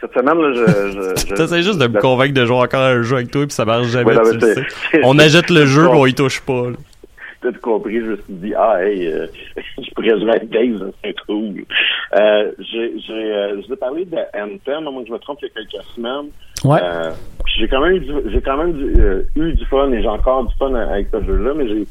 Cette 0.02 0.14
semaine, 0.14 0.38
là, 0.40 0.52
je, 0.54 0.92
je, 0.92 1.28
je- 1.30 1.34
T'essaies 1.36 1.64
juste 1.64 1.80
de 1.80 1.88
me 1.88 2.00
convaincre 2.00 2.34
de 2.34 2.46
jouer 2.46 2.58
encore 2.58 2.82
un 2.82 3.02
jeu 3.02 3.16
avec 3.16 3.32
toi 3.32 3.44
puis 3.44 3.52
ça 3.54 3.66
marche 3.66 3.88
jamais, 3.88 4.16
Ouais, 4.18 4.24
tu 4.30 4.34
le 4.36 4.40
c'est- 4.42 4.54
sais. 4.56 4.66
c'est- 4.92 5.02
On 5.04 5.18
achète 5.20 5.50
le 5.50 5.66
jeu 5.66 5.84
c'est- 5.86 5.92
mais 5.92 5.98
on 6.00 6.06
y 6.06 6.14
touche 6.14 6.42
pas. 6.42 6.70
là. 6.70 6.76
T'as 7.42 7.52
tout 7.52 7.60
compris, 7.62 8.00
je 8.00 8.06
me 8.06 8.16
suis 8.16 8.24
dit, 8.34 8.54
ah, 8.58 8.84
hey, 8.84 9.08
euh, 9.08 9.28
je 9.78 9.90
pourrais 9.94 10.20
jouer 10.20 10.32
avec 10.32 10.50
Dave, 10.50 10.80
ça 10.80 10.86
serait 11.02 11.16
cool. 11.28 11.64
Euh, 12.20 12.52
j'ai, 12.60 12.94
j'ai, 13.00 13.14
euh, 13.14 13.62
je 13.62 13.70
vais 13.70 13.76
parler 13.76 14.06
de 14.06 14.18
Anthem, 14.36 14.88
à 14.88 14.92
moins 14.92 15.02
que 15.04 15.08
je 15.08 15.14
me 15.14 15.20
trompe, 15.20 15.40
il 15.42 15.48
y 15.48 15.52
a 15.52 15.54
quelques 15.54 15.84
semaines. 15.96 16.30
Ouais. 16.64 16.80
Euh, 16.82 17.12
j'ai 17.58 17.68
quand 17.68 17.82
même, 17.82 17.96
eu 17.96 18.00
du- 18.00 18.32
j'ai 18.32 18.42
quand 18.42 18.58
même 18.58 18.74
du- 18.74 19.00
euh, 19.00 19.22
eu 19.36 19.54
du 19.54 19.66
fun 19.66 19.92
et 19.92 20.02
j'ai 20.02 20.08
encore 20.08 20.46
du 20.46 20.54
fun 20.58 20.74
avec 20.74 21.08
ce 21.14 21.24
jeu-là, 21.24 21.54
mais 21.56 21.68
j'ai, 21.68 21.86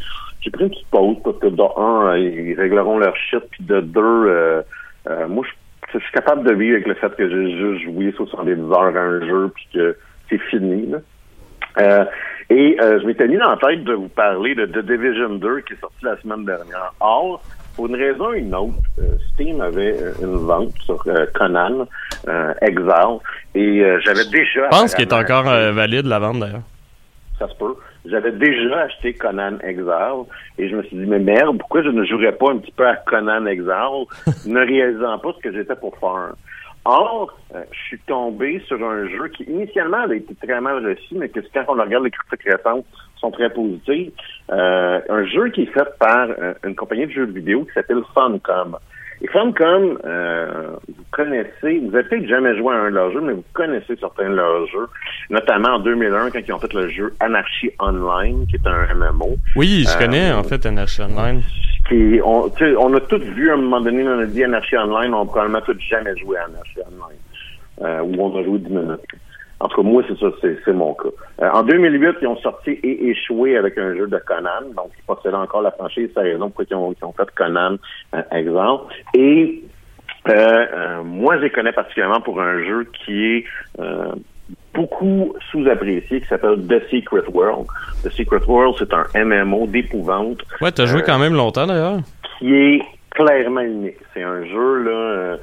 pris 0.50 0.64
une 0.64 0.70
petite 0.70 0.86
pause 0.88 1.16
parce 1.24 1.38
que 1.38 1.46
de 1.46 1.62
un, 1.62 2.12
euh, 2.12 2.18
ils 2.18 2.54
régleront 2.54 2.98
leur 2.98 3.16
shit, 3.16 3.42
puis 3.50 3.64
de 3.64 3.80
deux, 3.80 4.00
euh, 4.00 4.62
euh, 5.08 5.28
moi, 5.28 5.44
je, 5.46 5.98
je 5.98 6.02
suis 6.02 6.12
capable 6.12 6.44
de 6.44 6.52
vivre 6.52 6.74
avec 6.74 6.86
le 6.86 6.94
fait 6.94 7.14
que 7.16 7.28
j'ai 7.28 7.56
juste 7.56 7.84
joué 7.84 8.12
70 8.16 8.52
heures 8.72 8.96
à 8.96 9.00
un 9.00 9.20
jeu 9.20 9.50
puis 9.54 9.68
que 9.74 9.96
c'est 10.28 10.40
fini, 10.50 10.86
là. 10.86 10.98
Euh, 11.78 12.04
et 12.50 12.76
je 12.78 13.06
m'étais 13.06 13.26
mis 13.26 13.38
dans 13.38 13.50
la 13.50 13.56
tête 13.56 13.82
de 13.84 13.94
vous 13.94 14.08
parler 14.08 14.54
de 14.54 14.66
The 14.66 14.84
Division 14.84 15.30
2 15.36 15.60
qui 15.60 15.72
est 15.72 15.80
sorti 15.80 16.04
la 16.04 16.16
semaine 16.20 16.44
dernière. 16.44 16.92
Or, 17.00 17.42
pour 17.74 17.86
une 17.86 17.96
raison 17.96 18.28
ou 18.28 18.34
une 18.34 18.54
autre, 18.54 18.74
Steam 19.32 19.60
avait 19.60 19.96
une 20.22 20.36
vente 20.36 20.74
sur 20.84 21.02
Conan, 21.34 21.86
Exile, 22.60 23.18
et 23.54 23.82
j'avais 24.04 24.26
déjà... 24.26 24.66
Je 24.66 24.68
pense 24.68 24.94
qu'il 24.94 25.08
est 25.08 25.12
encore 25.14 25.44
valide 25.44 26.04
la 26.04 26.18
vente 26.18 26.38
d'ailleurs. 26.38 26.62
ça 27.38 27.48
se 27.48 27.54
peut. 27.54 27.74
J'avais 28.06 28.32
déjà 28.32 28.80
acheté 28.80 29.14
Conan 29.14 29.58
Exile 29.62 30.24
et 30.58 30.68
je 30.68 30.76
me 30.76 30.82
suis 30.82 30.96
dit, 30.96 31.06
mais 31.06 31.18
merde, 31.18 31.58
pourquoi 31.58 31.82
je 31.82 31.88
ne 31.88 32.04
jouerais 32.04 32.36
pas 32.36 32.50
un 32.50 32.58
petit 32.58 32.72
peu 32.72 32.86
à 32.86 32.96
Conan 32.96 33.46
Exile, 33.46 34.06
ne 34.46 34.60
réalisant 34.60 35.18
pas 35.18 35.32
ce 35.32 35.40
que 35.40 35.52
j'étais 35.52 35.76
pour 35.76 35.96
faire? 35.98 36.34
Or, 36.86 37.34
euh, 37.54 37.62
je 37.72 37.78
suis 37.78 37.98
tombé 38.00 38.62
sur 38.66 38.82
un 38.84 39.08
jeu 39.08 39.28
qui 39.28 39.44
initialement 39.44 40.02
avait 40.02 40.18
été 40.18 40.34
très 40.34 40.60
mal 40.60 40.86
reçu, 40.86 41.14
mais 41.14 41.30
que 41.30 41.40
quand 41.54 41.64
on 41.68 41.80
regarde 41.80 42.04
les 42.04 42.10
critiques 42.10 42.46
récentes, 42.46 42.84
sont 43.16 43.30
très 43.30 43.48
positives. 43.48 44.12
Euh, 44.52 45.00
un 45.08 45.24
jeu 45.24 45.48
qui 45.48 45.62
est 45.62 45.72
fait 45.72 45.88
par 45.98 46.28
euh, 46.28 46.52
une 46.64 46.74
compagnie 46.74 47.06
de 47.06 47.12
jeux 47.12 47.24
vidéo 47.24 47.64
qui 47.64 47.72
s'appelle 47.72 48.02
Funcom. 48.14 48.76
Et 49.24 49.28
Funcom, 49.28 49.98
euh, 50.04 50.76
vous 50.86 51.04
connaissez, 51.10 51.78
vous 51.82 51.96
avez 51.96 52.04
peut-être 52.06 52.26
jamais 52.28 52.54
joué 52.58 52.74
à 52.74 52.78
un 52.78 52.90
de 52.90 52.94
leurs 52.96 53.10
jeux, 53.10 53.22
mais 53.22 53.32
vous 53.32 53.44
connaissez 53.54 53.96
certains 53.98 54.28
de 54.28 54.34
leurs 54.34 54.66
jeux, 54.66 54.86
notamment 55.30 55.70
en 55.76 55.78
2001 55.78 56.30
quand 56.30 56.40
ils 56.46 56.52
ont 56.52 56.58
fait 56.58 56.74
le 56.74 56.90
jeu 56.90 57.14
Anarchy 57.20 57.70
Online, 57.80 58.46
qui 58.48 58.56
est 58.56 58.66
un 58.66 58.94
MMO. 58.94 59.36
Oui, 59.56 59.84
je 59.88 59.96
Euh, 59.96 59.98
connais 59.98 60.30
en 60.30 60.42
fait 60.42 60.66
Anarchy 60.66 61.00
Online. 61.00 61.40
Qui, 61.88 62.20
on, 62.22 62.50
on 62.78 62.94
a 62.94 63.00
tous 63.00 63.22
vu 63.22 63.50
à 63.50 63.54
un 63.54 63.56
moment 63.56 63.80
donné, 63.80 64.06
on 64.06 64.18
a 64.18 64.26
dit 64.26 64.44
Anarchy 64.44 64.76
Online, 64.76 65.14
on 65.14 65.22
a 65.22 65.24
probablement 65.24 65.60
tous 65.62 65.78
jamais 65.88 66.14
joué 66.18 66.36
à 66.36 66.44
Anarchy 66.44 66.80
Online, 66.80 67.18
euh, 67.82 68.00
où 68.02 68.22
on 68.22 68.38
a 68.38 68.44
joué 68.44 68.58
10 68.58 68.68
minutes. 68.74 69.00
En 69.60 69.68
tout 69.68 69.76
cas, 69.82 69.88
moi, 69.88 70.02
c'est 70.08 70.18
ça, 70.18 70.26
c'est, 70.40 70.58
c'est 70.64 70.72
mon 70.72 70.94
cas. 70.94 71.08
Euh, 71.42 71.50
en 71.52 71.62
2008, 71.62 72.16
ils 72.22 72.26
ont 72.28 72.36
sorti 72.38 72.70
et 72.82 73.08
échoué 73.10 73.56
avec 73.56 73.78
un 73.78 73.94
jeu 73.94 74.06
de 74.06 74.18
Conan, 74.18 74.68
donc 74.76 74.90
ils 74.98 75.04
possédaient 75.06 75.34
encore 75.36 75.62
la 75.62 75.70
franchise, 75.70 76.10
c'est 76.14 76.22
la 76.22 76.30
raison 76.32 76.50
pour 76.50 76.64
ils 76.68 76.74
ont, 76.74 76.92
ils 77.00 77.04
ont 77.04 77.12
fait 77.12 77.30
Conan, 77.34 77.76
euh, 78.14 78.22
exemple. 78.32 78.92
Et 79.14 79.62
euh, 80.28 80.32
euh, 80.32 81.02
moi, 81.04 81.36
je 81.38 81.42
les 81.42 81.50
connais 81.50 81.72
particulièrement 81.72 82.20
pour 82.20 82.40
un 82.40 82.58
jeu 82.64 82.86
qui 83.04 83.24
est 83.36 83.44
euh, 83.78 84.12
beaucoup 84.74 85.34
sous-apprécié, 85.50 86.20
qui 86.20 86.26
s'appelle 86.26 86.66
The 86.66 86.82
Secret 86.90 87.22
World. 87.32 87.66
The 88.02 88.10
Secret 88.10 88.44
World, 88.46 88.74
c'est 88.78 88.92
un 88.92 89.24
MMO 89.24 89.66
d'épouvante 89.66 90.42
Ouais, 90.60 90.72
t'as 90.72 90.86
joué 90.86 91.02
quand 91.02 91.18
même 91.18 91.34
longtemps 91.34 91.66
d'ailleurs. 91.66 91.98
qui 92.38 92.54
est 92.54 92.82
clairement 93.10 93.60
unique. 93.60 93.96
C'est 94.12 94.22
un 94.22 94.44
jeu 94.44 94.82
là 94.82 94.90
euh, 94.90 95.36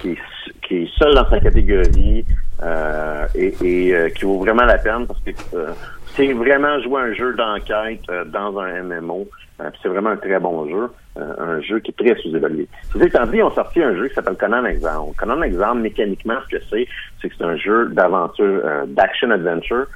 qui, 0.00 0.10
est, 0.10 0.18
qui 0.62 0.74
est 0.82 0.88
seul 0.98 1.14
dans 1.14 1.28
sa 1.30 1.40
catégorie 1.40 2.24
euh, 2.62 3.26
et, 3.34 3.54
et, 3.62 3.94
euh, 3.94 4.08
qui 4.10 4.24
vaut 4.24 4.38
vraiment 4.38 4.64
la 4.64 4.78
peine 4.78 5.06
parce 5.06 5.20
que 5.20 5.30
euh, 5.54 5.72
c'est 6.14 6.32
vraiment 6.32 6.80
jouer 6.80 7.02
un 7.02 7.12
jeu 7.12 7.34
d'enquête 7.34 8.00
euh, 8.10 8.24
dans 8.24 8.58
un 8.58 8.82
MMO. 8.82 9.26
Euh, 9.60 9.70
c'est 9.82 9.88
vraiment 9.88 10.10
un 10.10 10.16
très 10.16 10.38
bon 10.38 10.68
jeu, 10.68 10.88
euh, 11.18 11.32
un 11.38 11.60
jeu 11.62 11.78
qui 11.80 11.90
est 11.90 11.94
très 12.04 12.14
sous-évalué. 12.20 12.68
Ceci 12.92 13.04
étant 13.06 13.26
dit, 13.26 13.42
ont 13.42 13.50
sorti 13.50 13.82
un 13.82 13.94
jeu 13.96 14.08
qui 14.08 14.14
s'appelle 14.14 14.36
Conan 14.36 14.64
Exile. 14.66 15.12
Conan 15.18 15.40
Exile, 15.42 15.74
mécaniquement, 15.80 16.36
ce 16.50 16.56
que 16.56 16.62
c'est, 16.70 16.86
c'est 17.20 17.28
que 17.30 17.34
c'est 17.38 17.44
un 17.44 17.56
jeu 17.56 17.88
d'aventure, 17.90 18.62
d'action-adventure, 18.86 19.86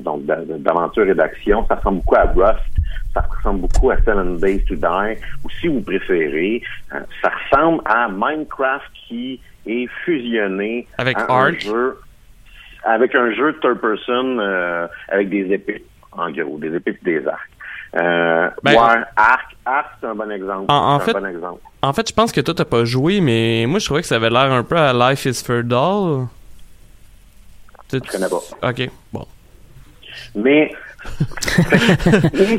donc 0.00 0.26
d'a- 0.26 0.42
d'aventure 0.44 1.08
et 1.08 1.14
d'action. 1.14 1.64
Ça 1.68 1.76
ressemble 1.76 1.98
beaucoup 1.98 2.16
à 2.16 2.24
Rust, 2.24 2.60
ça 3.14 3.24
ressemble 3.34 3.60
beaucoup 3.62 3.90
à 3.90 3.96
Seven 4.02 4.36
Days 4.36 4.62
to 4.66 4.74
Die, 4.74 5.16
ou 5.44 5.50
si 5.58 5.68
vous 5.68 5.80
préférez, 5.80 6.60
ça 6.90 7.30
ressemble 7.50 7.80
à 7.86 8.08
Minecraft 8.10 8.84
qui 9.08 9.40
est 9.68 9.86
fusionné 10.04 10.86
Avec 10.98 11.16
un 11.28 11.52
jeu 11.52 11.98
avec 12.84 13.14
un 13.14 13.32
jeu 13.34 13.52
de 13.52 13.58
third 13.58 13.80
person 13.80 14.38
euh, 14.38 14.86
avec 15.08 15.28
des 15.28 15.52
épées, 15.52 15.84
en 16.12 16.30
gros, 16.30 16.58
des 16.58 16.74
épées 16.74 16.96
et 17.02 17.04
des 17.20 17.26
arcs. 17.26 17.38
Euh, 18.00 18.48
Ben, 18.62 18.72
ouais, 18.72 18.78
Arc, 19.16 19.56
Arc, 19.66 19.86
c'est 20.00 20.06
un 20.06 20.14
bon 20.14 20.30
exemple. 20.30 20.66
En- 20.68 21.00
fait- 21.00 21.16
un 21.16 21.20
bon 21.20 21.26
exemple. 21.26 21.60
En 21.82 21.92
fait, 21.92 22.08
je 22.08 22.14
pense 22.14 22.32
que 22.32 22.40
toi 22.40 22.54
t'as 22.54 22.64
pas 22.64 22.84
joué, 22.84 23.20
mais 23.20 23.64
moi 23.66 23.78
je 23.78 23.84
trouvais 23.86 24.00
que 24.02 24.06
ça 24.06 24.16
avait 24.16 24.30
l'air 24.30 24.52
un 24.52 24.62
peu 24.62 24.76
à 24.76 24.92
Life 24.92 25.24
is 25.26 25.42
for 25.44 25.62
Doll. 25.62 26.26
Je 27.92 27.98
connais 27.98 28.28
pas. 28.28 28.68
Ok, 28.70 28.90
bon. 29.12 29.26
Mais 30.34 30.72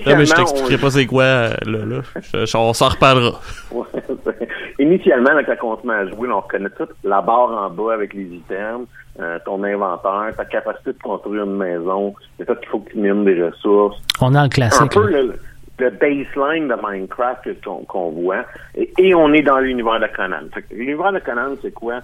Non, 0.06 0.15
mais 0.17 0.26
je 0.26 0.34
t'expliquerai 0.34 0.76
on- 0.76 0.80
pas 0.80 0.89
c'est 0.91 1.06
quoi 1.06 1.24
euh, 1.24 1.54
là, 1.65 1.86
là. 1.86 2.02
Je- 2.34 2.45
je- 2.45 2.58
on 2.58 2.74
s'en 2.74 2.89
reparlera. 2.89 3.39
Ouais, 3.72 3.86
Initialement, 4.80 5.34
là, 5.34 5.44
quand 5.44 5.56
on 5.62 5.82
se 5.82 5.86
met 5.86 5.94
à 5.94 6.08
jouer, 6.08 6.28
là, 6.28 6.38
on 6.38 6.39
reconnaît 6.39 6.70
tout 6.78 6.88
la 7.04 7.22
barre 7.22 7.52
en 7.52 7.70
bas 7.70 7.94
avec 7.94 8.13
les 8.13 8.24
items, 8.24 8.88
euh, 9.20 9.38
ton 9.46 9.63
inventaire, 9.63 10.34
ta 10.38 10.46
capacité 10.46 10.94
de 10.94 11.00
construire 11.04 11.44
une 11.44 11.58
maison, 11.58 12.15
le 12.39 12.46
fait 12.46 12.60
qu'il 12.60 12.70
faut 12.70 12.80
que 12.80 12.92
tu 12.92 12.98
mines 12.98 13.26
des 13.26 13.44
ressources. 13.44 14.02
On 14.22 14.34
a 14.36 14.39
le 14.39 14.46
un 14.46 14.50
classique. 14.50 14.92
peu 14.94 15.10
là. 15.10 15.22
le, 15.24 15.34
le 15.80 15.89
baseline 15.89 16.68
de 16.68 16.76
Minecraft 16.82 17.50
qu'on 17.88 18.10
voit. 18.12 18.45
Et, 18.76 18.91
et 18.97 19.14
on 19.16 19.34
est 19.34 19.41
dans 19.41 19.60
l'univers 19.60 19.99
de 19.99 20.08
Conan. 20.16 20.47
L'univers 20.72 21.12
de 21.12 21.20
Conan, 21.20 21.56
c'est 21.62 21.74
quoi? 21.74 21.95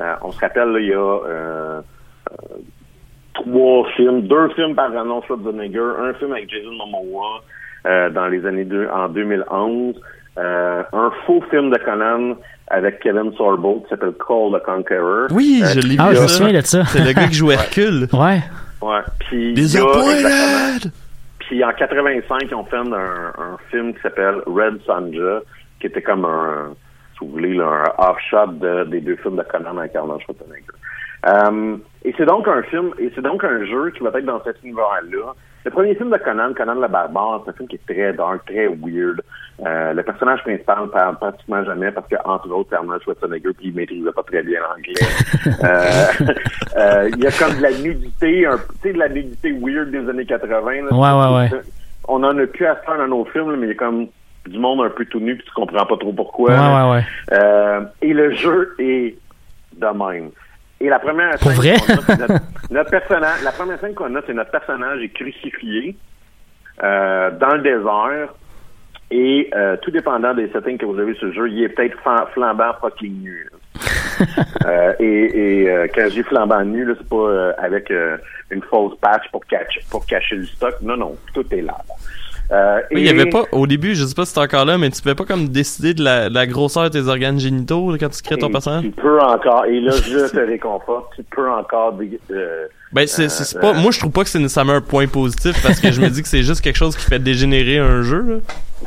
Euh, 0.00 0.14
on 0.22 0.32
se 0.32 0.40
rappelle, 0.40 0.70
là, 0.70 0.80
il 0.80 0.86
y 0.86 0.92
a 0.92 0.98
euh, 0.98 1.80
trois 3.34 3.86
films, 3.96 4.22
deux 4.22 4.48
films 4.50 4.74
par 4.74 4.94
Arnold 4.96 5.24
Schwarzenegger, 5.26 5.92
un 6.00 6.14
film 6.14 6.32
avec 6.32 6.48
Jason 6.50 6.72
Momoa 6.72 7.42
euh, 7.86 8.10
dans 8.10 8.26
les 8.28 8.44
années 8.46 8.64
deux, 8.64 8.88
en 8.92 9.08
2011. 9.08 10.00
Euh, 10.38 10.82
un 10.92 11.10
faux 11.26 11.42
film 11.50 11.70
de 11.70 11.78
Conan 11.78 12.36
avec 12.68 13.00
Kevin 13.00 13.32
Sorbo 13.36 13.80
qui 13.82 13.90
s'appelle 13.90 14.14
Call 14.26 14.58
the 14.58 14.64
Conqueror. 14.64 15.28
Oui, 15.30 15.60
Euh, 15.62 15.66
je 15.74 15.80
l'ai 15.80 15.94
vu. 15.96 16.00
Ah, 16.00 16.14
je 16.14 16.22
me 16.22 16.26
ça. 16.28 16.34
souviens 16.38 16.60
de 16.60 16.64
ça. 16.66 16.84
C'est 16.86 17.04
le 17.04 17.12
gars 17.12 17.28
qui 17.28 17.34
joue 17.34 17.50
Hercule. 17.52 18.08
Ouais. 18.12 18.40
Ouais. 18.82 19.00
Puis 19.20 19.36
il 19.42 19.48
y 19.48 19.52
a- 19.52 19.54
Disappointed! 19.54 20.18
exactement. 20.18 20.92
Puis 21.40 21.62
en 21.64 21.72
85, 21.72 22.38
ils 22.48 22.54
ont 22.54 22.64
fait 22.64 22.76
un, 22.76 22.92
un 22.92 23.56
film 23.70 23.92
qui 23.94 24.00
s'appelle 24.00 24.36
Red 24.46 24.80
Sonja, 24.86 25.40
qui 25.80 25.86
était 25.88 26.00
comme 26.02 26.24
un, 26.24 26.72
si 27.18 27.24
vous 27.26 27.32
voulez, 27.32 27.54
là, 27.54 27.66
un 27.98 28.10
off-shot 28.10 28.52
de- 28.54 28.84
des 28.84 29.00
deux 29.00 29.16
films 29.16 29.36
de 29.36 29.42
Conan 29.42 29.76
avec 29.76 29.94
Arnold 29.94 30.22
Schwarzenegger. 30.22 30.64
Euh, 31.26 31.76
et 32.04 32.14
c'est 32.16 32.26
donc 32.26 32.48
un 32.48 32.62
film, 32.64 32.90
et 32.98 33.10
c'est 33.14 33.22
donc 33.22 33.44
un 33.44 33.64
jeu 33.66 33.90
qui 33.90 34.02
va 34.02 34.10
être 34.18 34.24
dans 34.24 34.42
cet 34.42 34.62
univers-là. 34.62 35.34
Le 35.64 35.70
premier 35.70 35.94
film 35.94 36.10
de 36.10 36.18
Conan, 36.18 36.52
Conan 36.54 36.74
le 36.74 36.88
Barbare, 36.88 37.42
c'est 37.44 37.50
un 37.50 37.54
film 37.54 37.68
qui 37.68 37.76
est 37.76 37.94
très 37.94 38.12
dark, 38.12 38.44
très 38.44 38.66
weird. 38.66 39.22
Euh, 39.64 39.92
le 39.94 40.02
personnage 40.02 40.42
principal 40.42 40.88
parle 40.92 41.16
pratiquement 41.16 41.64
jamais 41.64 41.90
parce 41.90 42.06
que, 42.08 42.16
entre 42.24 42.50
autres, 42.50 42.68
c'est 42.70 42.76
Arnold 42.76 43.02
Schwarzenegger 43.02 43.52
puis 43.56 43.68
il 43.68 43.74
maîtrisait 43.74 44.12
pas 44.12 44.22
très 44.24 44.42
bien 44.42 44.60
l'anglais. 44.60 44.94
Euh, 45.64 46.06
euh, 46.76 47.10
Il 47.16 47.22
y 47.22 47.26
a 47.26 47.30
comme 47.30 47.56
de 47.56 47.62
la 47.62 47.70
nudité, 47.70 48.46
un, 48.46 48.56
tu 48.56 48.64
sais, 48.82 48.92
de 48.92 48.98
la 48.98 49.08
nudité 49.08 49.52
weird 49.52 49.90
des 49.90 50.08
années 50.08 50.26
80. 50.26 50.50
là. 50.50 50.92
Ouais, 50.92 51.38
ouais, 51.38 51.50
ouais. 51.52 51.60
On 52.08 52.22
en 52.22 52.36
a 52.38 52.46
plus 52.46 52.66
à 52.66 52.76
faire 52.76 52.98
dans 52.98 53.08
nos 53.08 53.24
films, 53.26 53.50
là, 53.50 53.56
mais 53.56 53.66
il 53.66 53.70
y 53.70 53.72
a 53.72 53.76
comme 53.76 54.08
du 54.46 54.58
monde 54.58 54.80
un 54.82 54.90
peu 54.90 55.04
tout 55.06 55.20
nu 55.20 55.36
puis 55.36 55.46
tu 55.46 55.52
comprends 55.52 55.86
pas 55.86 55.96
trop 55.96 56.12
pourquoi. 56.12 56.50
Ouais, 56.50 56.56
ouais, 56.58 56.90
ouais. 56.92 57.04
Euh, 57.32 57.80
et 58.02 58.12
le 58.12 58.32
jeu 58.32 58.74
est 58.78 59.16
de 59.76 59.86
même. 59.86 60.30
Et 60.84 60.90
la 60.90 60.98
première 60.98 61.38
Pour 61.38 61.52
vrai? 61.52 61.76
qu'on 61.78 61.94
a, 61.94 62.02
c'est 62.06 62.18
notre, 62.18 62.34
notre 62.70 62.90
personnage, 62.90 63.42
la 63.42 63.52
première 63.52 63.80
scène 63.80 63.94
qu'on 63.94 64.14
a, 64.16 64.20
c'est 64.26 64.34
notre 64.34 64.50
personnage 64.50 65.00
est 65.00 65.08
crucifié 65.08 65.96
euh, 66.82 67.30
dans 67.30 67.54
le 67.54 67.62
désert. 67.62 68.34
Et 69.10 69.48
euh, 69.54 69.76
tout 69.80 69.90
dépendant 69.90 70.34
des 70.34 70.48
settings 70.48 70.76
que 70.76 70.84
vous 70.84 70.98
avez 70.98 71.14
sur 71.14 71.28
le 71.28 71.32
jeu, 71.32 71.48
il 71.48 71.62
est 71.62 71.70
peut-être 71.70 71.96
flambant 72.34 72.72
fucking 72.80 73.22
nu. 73.22 73.48
Euh, 74.64 74.94
et 75.00 75.64
et 75.64 75.68
euh, 75.70 75.88
quand 75.92 76.08
j'ai 76.08 76.22
flambant 76.22 76.64
nu, 76.64 76.86
c'est 76.96 77.08
pas 77.08 77.16
euh, 77.16 77.52
avec 77.58 77.92
une 78.50 78.62
fausse 78.62 78.96
patch 79.00 79.28
pour 79.30 79.44
cacher 80.06 80.36
le 80.36 80.46
stock. 80.46 80.76
Non, 80.80 80.96
non, 80.96 81.16
tout 81.34 81.44
est 81.52 81.60
là. 81.60 81.76
Euh, 82.50 82.80
Oui, 82.90 83.00
il 83.00 83.06
y 83.06 83.08
avait 83.08 83.30
pas, 83.30 83.44
au 83.52 83.66
début, 83.66 83.94
je 83.94 84.04
sais 84.04 84.14
pas 84.14 84.24
si 84.24 84.32
c'est 84.32 84.40
encore 84.40 84.64
là, 84.64 84.76
mais 84.76 84.90
tu 84.90 85.00
pouvais 85.00 85.14
pas 85.14 85.24
comme 85.24 85.48
décider 85.48 85.94
de 85.94 86.02
la, 86.02 86.28
de 86.28 86.34
la 86.34 86.46
grosseur 86.46 86.84
de 86.84 86.88
tes 87.00 87.08
organes 87.08 87.38
génitaux 87.38 87.94
quand 87.98 88.08
tu 88.10 88.22
crées 88.22 88.36
ton 88.36 88.50
personnage? 88.50 88.84
Tu 88.84 88.90
peux 88.90 89.20
encore, 89.20 89.64
et 89.64 89.80
là, 89.80 89.92
je 89.92 90.30
te 90.30 90.40
réconforte, 90.40 91.14
tu 91.16 91.22
peux 91.24 91.50
encore 91.50 91.98
euh, 92.30 92.66
Ben, 92.92 93.06
c'est, 93.06 93.28
pas, 93.58 93.70
euh. 93.70 93.74
moi, 93.74 93.90
je 93.90 93.98
trouve 93.98 94.12
pas 94.12 94.24
que 94.24 94.28
c'est 94.28 94.38
nécessairement 94.38 94.74
un 94.74 94.80
point 94.80 95.06
positif 95.06 95.60
parce 95.62 95.80
que 95.80 95.90
je 95.90 96.00
me 96.00 96.08
dis 96.08 96.22
que 96.22 96.28
c'est 96.28 96.42
juste 96.42 96.60
quelque 96.60 96.76
chose 96.76 96.96
qui 96.96 97.06
fait 97.06 97.18
dégénérer 97.18 97.78
un 97.78 98.02
jeu, 98.02 98.22
là. 98.22 98.36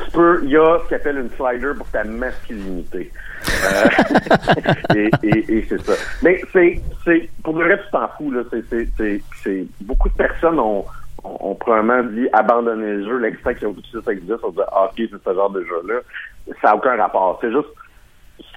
tu 0.06 0.12
peux, 0.12 0.42
il 0.44 0.52
y 0.52 0.58
a 0.58 0.80
ce 0.84 0.90
qu'on 0.90 0.96
appelle 0.96 1.18
une 1.18 1.30
slider 1.32 1.74
pour 1.76 1.88
ta 1.88 2.04
masculinité. 2.04 3.12
Euh, 3.48 4.96
et 4.96 5.10
et, 5.24 5.58
et 5.58 5.66
c'est 5.68 5.82
ça. 5.82 5.94
Mais 6.22 6.42
c'est, 6.54 6.82
c'est, 7.06 7.30
pour 7.44 7.58
le 7.58 7.68
reste, 7.68 7.86
tu 7.86 7.92
t'en 7.92 8.08
fous, 8.18 8.32
là. 8.32 8.42
C'est, 8.52 8.64
c'est, 8.70 8.88
c'est, 8.98 9.22
c'est, 9.44 9.66
beaucoup 9.82 10.10
de 10.10 10.16
personnes 10.16 10.60
ont, 10.60 10.86
ont, 11.24 11.38
ont 11.52 11.56
probablement 11.56 12.04
dit 12.04 12.28
abandonner 12.34 12.94
le 12.94 13.04
jeu, 13.06 13.18
l'extrait 13.20 13.56
qui 13.56 13.66
a 13.66 13.70
tout 13.70 13.82
de 13.82 13.86
suite 13.88 14.08
existe, 14.08 14.40
on 14.44 14.50
dit, 14.50 14.60
ah, 14.72 14.86
ok, 14.86 14.94
c'est 14.98 15.24
ce 15.30 15.34
genre 15.36 15.50
de 15.50 15.62
jeu-là. 15.64 16.00
Ça 16.62 16.70
n'a 16.70 16.76
aucun 16.76 16.96
rapport. 16.96 17.38
C'est 17.42 17.52
juste, 17.52 17.68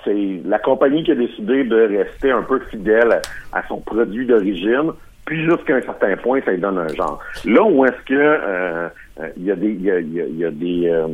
c'est 0.04 0.40
la 0.44 0.58
compagnie 0.58 1.02
qui 1.02 1.12
a 1.12 1.14
décidé 1.14 1.64
de 1.64 1.96
rester 1.98 2.30
un 2.30 2.42
peu 2.42 2.58
fidèle 2.70 3.20
à, 3.52 3.66
son 3.68 3.80
produit 3.80 4.26
d'origine, 4.26 4.92
puis 5.26 5.44
jusqu'à 5.44 5.76
un 5.76 5.82
certain 5.82 6.16
point, 6.16 6.40
ça 6.44 6.52
lui 6.52 6.60
donne 6.60 6.78
un 6.78 6.88
genre. 6.88 7.18
Là 7.44 7.62
où 7.62 7.84
est-ce 7.84 8.02
que 8.04 8.14
euh, 8.14 8.88
euh, 9.20 9.28
il 9.36 9.44
y 9.44 9.50
a 9.50 9.56
des 9.56 9.72
y 9.72 9.90
a, 9.90 10.00
y 10.00 10.20
a- 10.20 10.26
y 10.26 10.44
a 10.44 10.50
des 10.50 10.88
euh, 10.88 11.08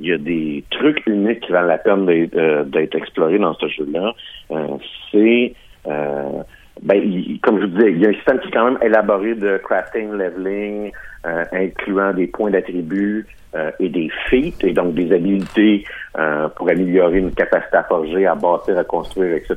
il 0.00 0.06
y 0.06 0.12
a 0.12 0.18
des 0.18 0.64
trucs 0.70 1.04
uniques 1.08 1.40
qui 1.40 1.50
valent 1.52 1.66
la 1.66 1.78
peine 1.78 2.06
d'être, 2.06 2.36
euh, 2.36 2.64
explorés 2.92 3.38
dans 3.38 3.54
ce 3.54 3.66
jeu-là, 3.66 4.12
euh, 4.52 4.66
c'est 5.10 5.54
euh, 5.88 6.42
ben, 6.82 6.96
il- 7.02 7.40
comme 7.42 7.60
je 7.60 7.66
vous 7.66 7.72
disais, 7.76 7.92
il 7.92 8.00
y 8.00 8.06
a 8.06 8.10
un 8.10 8.14
système 8.14 8.38
qui 8.40 8.48
est 8.48 8.52
quand 8.52 8.64
même 8.70 8.78
élaboré 8.82 9.34
de 9.34 9.58
crafting, 9.58 10.12
leveling, 10.12 10.92
euh, 11.26 11.44
incluant 11.52 12.12
des 12.12 12.26
points 12.26 12.50
d'attribut 12.50 13.26
euh, 13.54 13.70
et 13.80 13.88
des 13.88 14.10
feats, 14.28 14.62
et 14.66 14.72
donc 14.72 14.94
des 14.94 15.12
habiletés 15.12 15.84
euh, 16.18 16.48
pour 16.48 16.68
améliorer 16.68 17.18
une 17.18 17.32
capacité 17.32 17.76
à 17.78 17.82
forger, 17.84 18.26
à 18.26 18.34
bâtir, 18.34 18.78
à 18.78 18.84
construire, 18.84 19.34
etc. 19.36 19.56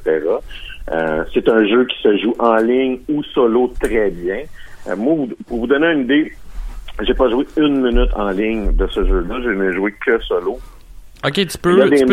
Euh, 0.91 1.23
c'est 1.33 1.47
un 1.49 1.65
jeu 1.67 1.85
qui 1.85 2.01
se 2.01 2.17
joue 2.17 2.33
en 2.39 2.55
ligne 2.55 2.99
ou 3.09 3.21
solo 3.23 3.71
très 3.79 4.09
bien. 4.09 4.39
Euh, 4.89 4.95
moi, 4.95 5.27
pour 5.47 5.59
vous 5.59 5.67
donner 5.67 5.91
une 5.91 6.01
idée, 6.01 6.31
j'ai 7.03 7.13
pas 7.13 7.29
joué 7.29 7.45
une 7.57 7.81
minute 7.81 8.09
en 8.15 8.29
ligne 8.31 8.71
de 8.75 8.87
ce 8.87 9.05
jeu-là, 9.05 9.35
je 9.43 9.49
n'ai 9.49 9.73
joué 9.73 9.93
que 10.05 10.19
solo. 10.23 10.59
Ok, 11.23 11.33
tu 11.33 11.57
peux, 11.59 11.75
tu 11.99 12.05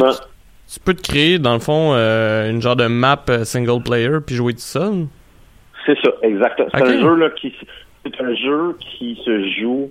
tu 0.72 0.80
peux 0.80 0.94
te 0.94 1.02
créer, 1.02 1.38
dans 1.38 1.54
le 1.54 1.60
fond, 1.60 1.92
euh, 1.94 2.50
une 2.50 2.60
genre 2.62 2.76
de 2.76 2.86
map 2.86 3.22
euh, 3.30 3.44
single 3.44 3.82
player 3.82 4.18
puis 4.26 4.34
jouer 4.36 4.52
tout 4.54 4.60
seul? 4.60 5.06
C'est 5.86 5.96
ça, 6.02 6.10
exact. 6.22 6.60
C'est 6.74 6.82
un 6.82 7.00
jeu 7.00 7.14
là 7.16 7.30
qui 7.30 7.54
c'est 8.04 8.20
un 8.22 8.34
jeu 8.34 8.76
qui 8.80 9.18
se 9.24 9.48
joue 9.60 9.90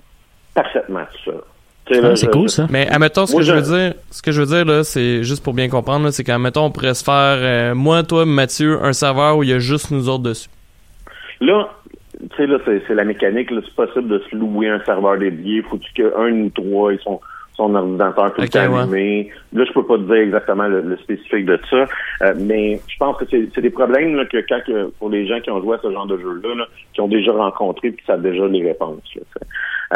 parfaitement 0.53 1.01
tout 1.25 1.31
seul. 1.31 1.41
Ah, 2.03 2.15
c'est 2.17 2.25
je- 2.25 2.31
cool, 2.31 2.49
ça. 2.49 2.67
Mais 2.69 2.87
admettons, 2.89 3.25
ce 3.25 3.31
Moi, 3.31 3.41
que 3.41 3.47
je 3.47 3.51
je- 3.53 3.57
veux 3.57 3.77
dire, 3.79 3.93
ce 4.11 4.21
que 4.21 4.31
je 4.33 4.41
veux 4.41 4.47
dire 4.47 4.65
là, 4.65 4.83
c'est 4.83 5.23
juste 5.23 5.41
pour 5.43 5.53
bien 5.53 5.69
comprendre, 5.69 6.05
là, 6.05 6.11
c'est 6.11 6.23
qu'admettons, 6.23 6.65
on 6.65 6.71
pourrait 6.71 6.93
se 6.93 7.03
faire, 7.03 7.37
euh, 7.39 7.73
moi, 7.75 8.03
toi, 8.03 8.25
Mathieu, 8.25 8.77
un 8.83 8.91
serveur 8.93 9.37
où 9.37 9.43
il 9.43 9.49
y 9.49 9.53
a 9.53 9.59
juste 9.59 9.89
nous 9.91 10.09
autres 10.09 10.23
dessus. 10.23 10.49
Là, 11.39 11.69
tu 12.19 12.27
sais, 12.35 12.45
là, 12.47 12.57
c'est 12.65 12.93
la 12.93 13.05
mécanique. 13.05 13.51
là, 13.51 13.61
C'est 13.63 13.73
possible 13.75 14.09
de 14.09 14.21
se 14.29 14.35
louer 14.35 14.67
un 14.69 14.83
serveur 14.83 15.17
dédié. 15.17 15.61
Faut-tu 15.61 15.91
qu'un 15.93 16.31
ou 16.31 16.49
trois 16.49 16.91
ils 16.93 16.99
sont 16.99 17.21
son 17.57 17.73
ordinateur 17.75 18.33
tout 18.35 18.41
Ok, 18.41 18.47
le 18.47 18.49
temps 18.49 18.73
ouais. 18.73 18.79
allumé. 18.81 19.29
Là, 19.51 19.65
je 19.65 19.73
peux 19.73 19.83
pas 19.83 19.97
te 19.97 20.03
dire 20.03 20.15
exactement 20.15 20.67
le, 20.67 20.81
le 20.81 20.95
spécifique 20.97 21.45
de 21.45 21.59
ça, 21.69 21.85
euh, 22.21 22.33
mais 22.37 22.79
je 22.87 22.97
pense 22.97 23.17
que 23.17 23.25
c'est 23.29 23.61
des 23.61 23.69
problèmes 23.71 24.15
là, 24.15 24.25
que 24.25 24.37
quand 24.47 24.59
que, 24.65 24.87
pour 24.99 25.09
les 25.09 25.27
gens 25.27 25.39
qui 25.41 25.49
ont 25.51 25.59
joué 25.61 25.75
à 25.75 25.79
ce 25.81 25.91
genre 25.91 26.05
de 26.05 26.17
jeu-là, 26.17 26.55
là, 26.55 26.65
qui 26.93 27.01
ont 27.01 27.07
déjà 27.07 27.31
rencontré 27.33 27.89
puis 27.89 27.97
qui 27.99 28.05
savent 28.05 28.21
déjà 28.21 28.47
les 28.47 28.63
réponses. 28.63 29.01
là, 29.15 29.21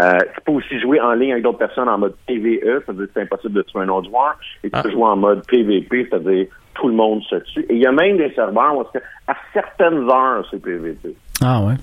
euh, 0.02 0.20
tu 0.36 0.42
peux 0.46 0.52
aussi 0.54 0.80
jouer 0.80 1.00
en 1.02 1.14
ligne 1.14 1.34
avec 1.34 1.44
d'autres 1.44 1.58
personnes 1.60 1.90
en 1.90 1.98
mode 1.98 2.16
PVE, 2.28 2.82
c'est-à-dire 2.86 3.06
que 3.06 3.12
c'est 3.14 3.22
impossible 3.22 3.54
de 3.54 3.62
tuer 3.64 3.80
un 3.82 3.90
autre 3.90 4.10
joueur, 4.10 4.38
et 4.64 4.70
tu 4.70 4.76
Ah. 4.76 4.84
peux 4.84 4.92
jouer 4.92 5.04
en 5.04 5.18
mode 5.18 5.46
PVP, 5.48 6.08
c'est-à-dire 6.10 6.48
tout 6.74 6.88
le 6.88 6.94
monde 6.96 7.22
se 7.24 7.36
tue. 7.54 7.66
Et 7.70 7.76
il 7.76 7.80
y 7.82 7.86
a 7.86 7.92
même 7.92 8.18
des 8.18 8.32
serveurs 8.32 8.78
où 8.78 8.82
à 9.28 9.36
certaines 9.54 10.10
heures, 10.10 10.48
c'est 10.50 10.62
PVP. 10.62 11.14
Ah 11.44 11.62
ouais. 11.64 11.74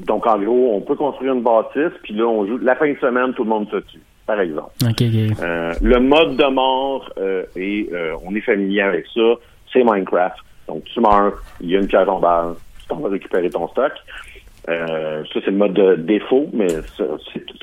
Donc, 0.00 0.26
en 0.26 0.38
gros, 0.38 0.72
on 0.74 0.80
peut 0.80 0.96
construire 0.96 1.34
une 1.34 1.42
bâtisse, 1.42 1.92
puis 2.02 2.14
là, 2.14 2.24
on 2.24 2.46
joue. 2.46 2.58
La 2.58 2.74
fin 2.74 2.90
de 2.90 2.98
semaine, 2.98 3.32
tout 3.34 3.44
le 3.44 3.50
monde 3.50 3.68
se 3.70 3.76
tue, 3.76 4.00
par 4.26 4.40
exemple. 4.40 4.72
Ok, 4.84 5.02
ok. 5.02 5.40
Euh, 5.42 5.72
le 5.80 6.00
mode 6.00 6.36
de 6.36 6.46
mort, 6.46 7.12
euh, 7.18 7.44
et 7.56 7.88
euh, 7.92 8.14
on 8.24 8.34
est 8.34 8.40
familier 8.40 8.82
avec 8.82 9.06
ça, 9.14 9.34
c'est 9.72 9.84
Minecraft. 9.84 10.36
Donc, 10.68 10.84
tu 10.84 11.00
meurs, 11.00 11.42
il 11.60 11.70
y 11.70 11.76
a 11.76 11.80
une 11.80 11.86
pierre 11.86 12.06
tombale, 12.06 12.54
tu 12.80 12.86
t'en 12.86 12.96
vas 12.96 13.08
récupérer 13.08 13.50
ton 13.50 13.68
stock. 13.68 13.92
Euh, 14.68 15.24
ça, 15.32 15.40
c'est 15.44 15.50
le 15.50 15.56
mode 15.56 15.72
de 15.72 15.96
défaut, 15.96 16.48
mais 16.52 16.68
ça, 16.68 17.04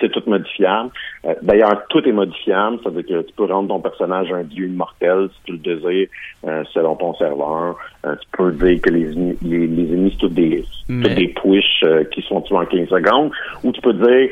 c'est 0.02 0.12
tout 0.12 0.24
modifiable. 0.28 0.90
Euh, 1.26 1.34
D'ailleurs, 1.42 1.84
tout 1.90 2.06
est 2.08 2.12
modifiable, 2.12 2.78
c'est-à-dire 2.84 3.06
que 3.06 3.22
tu 3.28 3.34
peux 3.36 3.46
rendre 3.46 3.70
ton 3.70 3.80
personnage 3.80 4.32
un 4.34 4.44
dieu 4.44 4.68
immortel 4.68 5.30
si 5.34 5.40
tu 5.46 5.52
le 5.54 5.58
désires, 5.60 6.08
euh, 6.46 6.64
selon 6.74 6.96
ton 6.96 7.14
serveur. 7.16 7.78
Tu 8.04 8.28
peux 8.38 8.52
dire 8.52 8.82
que 8.82 8.90
les, 8.90 9.14
ennemis- 9.14 9.38
les, 9.42 9.68
les 9.68 9.94
ennemis, 9.94 10.12
c'est 10.12 10.18
toutes 10.20 10.34
des, 10.34 10.66
Mais- 10.90 11.04
toutes 11.08 11.16
des 11.16 11.28
push 11.30 11.86
qui 12.12 12.22
sont 12.24 12.42
tués 12.42 12.58
en 12.58 12.66
15 12.66 12.90
secondes. 12.90 13.32
Ou 13.64 13.72
tu 13.72 13.80
peux 13.82 13.94
dire, 13.94 14.30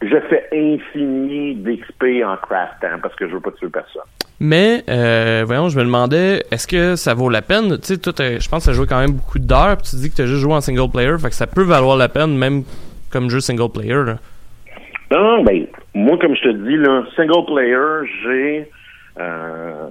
je 0.00 0.16
fais 0.30 0.46
infini 0.52 1.54
d'XP 1.56 2.22
en 2.24 2.36
craftant 2.36 2.98
parce 3.02 3.14
que 3.16 3.28
je 3.28 3.34
veux 3.34 3.40
pas 3.40 3.50
tuer 3.52 3.68
personne. 3.68 4.02
Mais, 4.40 4.84
euh, 4.88 5.42
voyons, 5.46 5.68
je 5.68 5.78
me 5.78 5.84
demandais, 5.84 6.44
est-ce 6.52 6.66
que 6.68 6.94
ça 6.94 7.12
vaut 7.14 7.28
la 7.28 7.42
peine? 7.42 7.76
Tu 7.80 7.94
sais, 7.94 7.98
toi, 7.98 8.12
je 8.16 8.48
pense 8.48 8.62
que 8.62 8.68
tu 8.68 8.70
as 8.70 8.72
joué 8.74 8.86
quand 8.86 9.00
même 9.00 9.12
beaucoup 9.12 9.38
d'heures, 9.40 9.76
puis 9.78 9.88
tu 9.90 9.96
dis 9.96 10.10
que 10.10 10.16
tu 10.16 10.22
as 10.22 10.26
juste 10.26 10.40
joué 10.40 10.52
en 10.52 10.60
single 10.60 10.88
player, 10.90 11.16
fait 11.18 11.30
que 11.30 11.34
ça 11.34 11.46
peut 11.48 11.64
valoir 11.64 11.96
la 11.96 12.08
peine, 12.08 12.36
même 12.36 12.62
comme 13.10 13.30
jeu 13.30 13.40
single 13.40 13.70
player. 13.70 14.04
Là. 14.04 14.18
Non, 15.10 15.42
ben, 15.42 15.66
moi, 15.94 16.16
comme 16.20 16.36
je 16.36 16.42
te 16.42 16.52
dis, 16.52 16.76
là, 16.76 17.02
single 17.16 17.46
player, 17.46 18.08
j'ai 18.22 18.70
euh, 19.18 19.86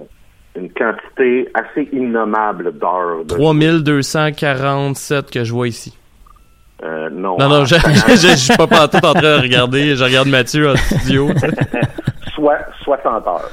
une 0.56 0.70
quantité 0.70 1.50
assez 1.54 1.90
innommable 1.92 2.78
d'heures. 2.78 3.26
de- 3.26 3.34
3247 3.36 5.30
que 5.30 5.44
je 5.44 5.52
vois 5.52 5.68
ici. 5.68 5.94
Euh, 6.84 7.10
non, 7.12 7.38
Non, 7.38 7.50
non, 7.50 7.66
je, 7.66 7.76
je, 7.76 8.16
je 8.28 8.36
suis 8.38 8.56
pas 8.56 8.68
partout 8.68 8.98
en 8.98 9.14
train 9.14 9.38
de 9.38 9.42
regarder, 9.42 9.96
je 9.96 10.04
regarde 10.06 10.30
Mathieu 10.30 10.70
en 10.70 10.76
studio. 10.78 11.30
soit 12.36 12.60
60 12.84 13.28
heures. 13.28 13.50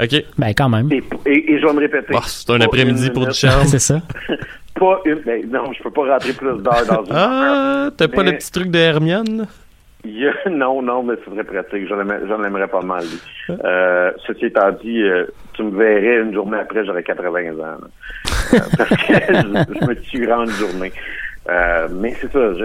OK. 0.00 0.24
Ben, 0.38 0.52
quand 0.56 0.68
même. 0.68 0.88
Et, 0.92 1.02
et, 1.26 1.52
et 1.52 1.58
je 1.60 1.66
vais 1.66 1.72
me 1.72 1.80
répéter. 1.80 2.12
Bah, 2.12 2.20
c'est 2.24 2.50
un 2.50 2.60
après-midi 2.60 3.10
pour 3.10 3.26
du 3.26 3.34
charme. 3.34 3.64
C'est 3.66 3.78
ça. 3.78 4.00
Pas 4.74 5.00
une. 5.04 5.16
Ben, 5.26 5.44
non, 5.50 5.72
je 5.72 5.82
peux 5.82 5.90
pas 5.90 6.06
rentrer 6.12 6.32
plus 6.32 6.46
d'heures 6.62 6.86
dans 6.88 7.04
une 7.04 7.12
Ah, 7.14 7.90
t'as 7.96 8.08
pas 8.08 8.22
le 8.22 8.32
petit 8.32 8.50
truc 8.50 8.70
de 8.70 8.78
Hermione? 8.78 9.46
Il 10.04 10.18
y 10.18 10.26
a- 10.26 10.32
non, 10.50 10.80
non, 10.82 11.02
mais 11.02 11.14
c'est 11.24 11.30
très 11.30 11.44
pratique. 11.44 11.86
J'en 11.88 12.42
aimerais 12.42 12.66
pas 12.68 12.80
mal. 12.80 13.04
Euh, 13.50 14.10
ceci 14.26 14.46
étant 14.46 14.72
dit, 14.82 15.02
euh, 15.02 15.26
tu 15.52 15.62
me 15.62 15.76
verrais 15.78 16.22
une 16.22 16.32
journée 16.34 16.56
après, 16.58 16.84
j'aurais 16.86 17.02
80 17.02 17.50
ans. 17.60 17.76
Euh, 18.54 18.58
parce 18.78 18.90
que 18.90 19.12
je, 19.14 19.78
je 19.80 19.86
me 19.86 19.94
tuerais 20.00 20.32
en 20.32 20.44
une 20.44 20.50
journée. 20.52 20.92
Euh, 21.50 21.88
mais 21.92 22.14
c'est 22.20 22.32
ça, 22.32 22.54
j'ai- 22.54 22.62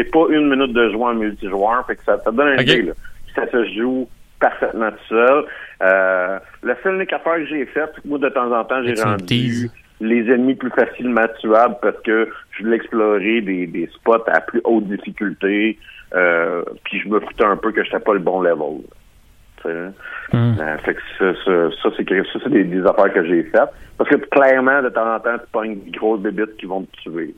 euh, 0.00 0.04
pas 0.12 0.26
une 0.30 0.50
minute 0.50 0.72
de 0.74 0.90
jouer 0.90 1.04
en 1.04 1.14
multijoueur, 1.14 1.86
fait 1.86 1.96
que 1.96 2.04
ça, 2.04 2.18
donne 2.30 2.48
une 2.48 2.60
Ok. 2.60 2.68
idée. 2.68 2.82
Là. 2.82 2.92
Ça 3.34 3.50
se 3.50 3.64
joue 3.74 4.08
parfaitement 4.42 4.90
tout 4.90 5.08
seul. 5.08 5.44
Euh, 5.82 6.38
la 6.62 6.82
seule 6.82 6.96
unique 6.96 7.12
affaire 7.12 7.36
que 7.36 7.46
j'ai 7.46 7.64
faite, 7.66 7.92
moi, 8.04 8.18
de 8.18 8.28
temps 8.28 8.52
en 8.52 8.64
temps, 8.64 8.82
j'ai 8.84 9.00
rendu 9.02 9.70
les 10.00 10.28
ennemis 10.32 10.56
plus 10.56 10.70
facilement 10.70 11.26
tuables 11.40 11.76
parce 11.80 11.98
que 12.02 12.28
je 12.50 12.64
voulais 12.64 12.76
explorer 12.76 13.40
des, 13.40 13.66
des 13.68 13.88
spots 13.94 14.24
à 14.26 14.40
plus 14.40 14.60
haute 14.64 14.84
difficulté. 14.88 15.78
Euh, 16.14 16.62
puis 16.84 17.00
je 17.00 17.08
me 17.08 17.20
foutais 17.20 17.44
un 17.44 17.56
peu 17.56 17.72
que 17.72 17.82
j'étais 17.84 18.00
pas 18.00 18.12
le 18.12 18.18
bon 18.20 18.42
level. 18.42 18.82
Hmm. 19.64 19.90
Euh, 20.34 20.78
fait 20.78 20.94
que 20.94 21.00
ça, 21.18 21.32
ça, 21.44 21.70
ça, 21.82 21.88
c'est 21.96 22.04
c'est 22.32 22.50
des, 22.50 22.64
des 22.64 22.84
affaires 22.84 23.12
que 23.12 23.24
j'ai 23.24 23.44
faites. 23.44 23.70
Parce 23.96 24.10
que 24.10 24.16
clairement, 24.16 24.82
de 24.82 24.88
temps 24.88 25.14
en 25.14 25.20
temps, 25.20 25.38
tu 25.38 25.46
pognes 25.52 25.78
des 25.84 25.90
grosses 25.92 26.20
bébites 26.20 26.56
qui 26.56 26.66
vont 26.66 26.82
te 26.82 26.96
tuer. 27.02 27.34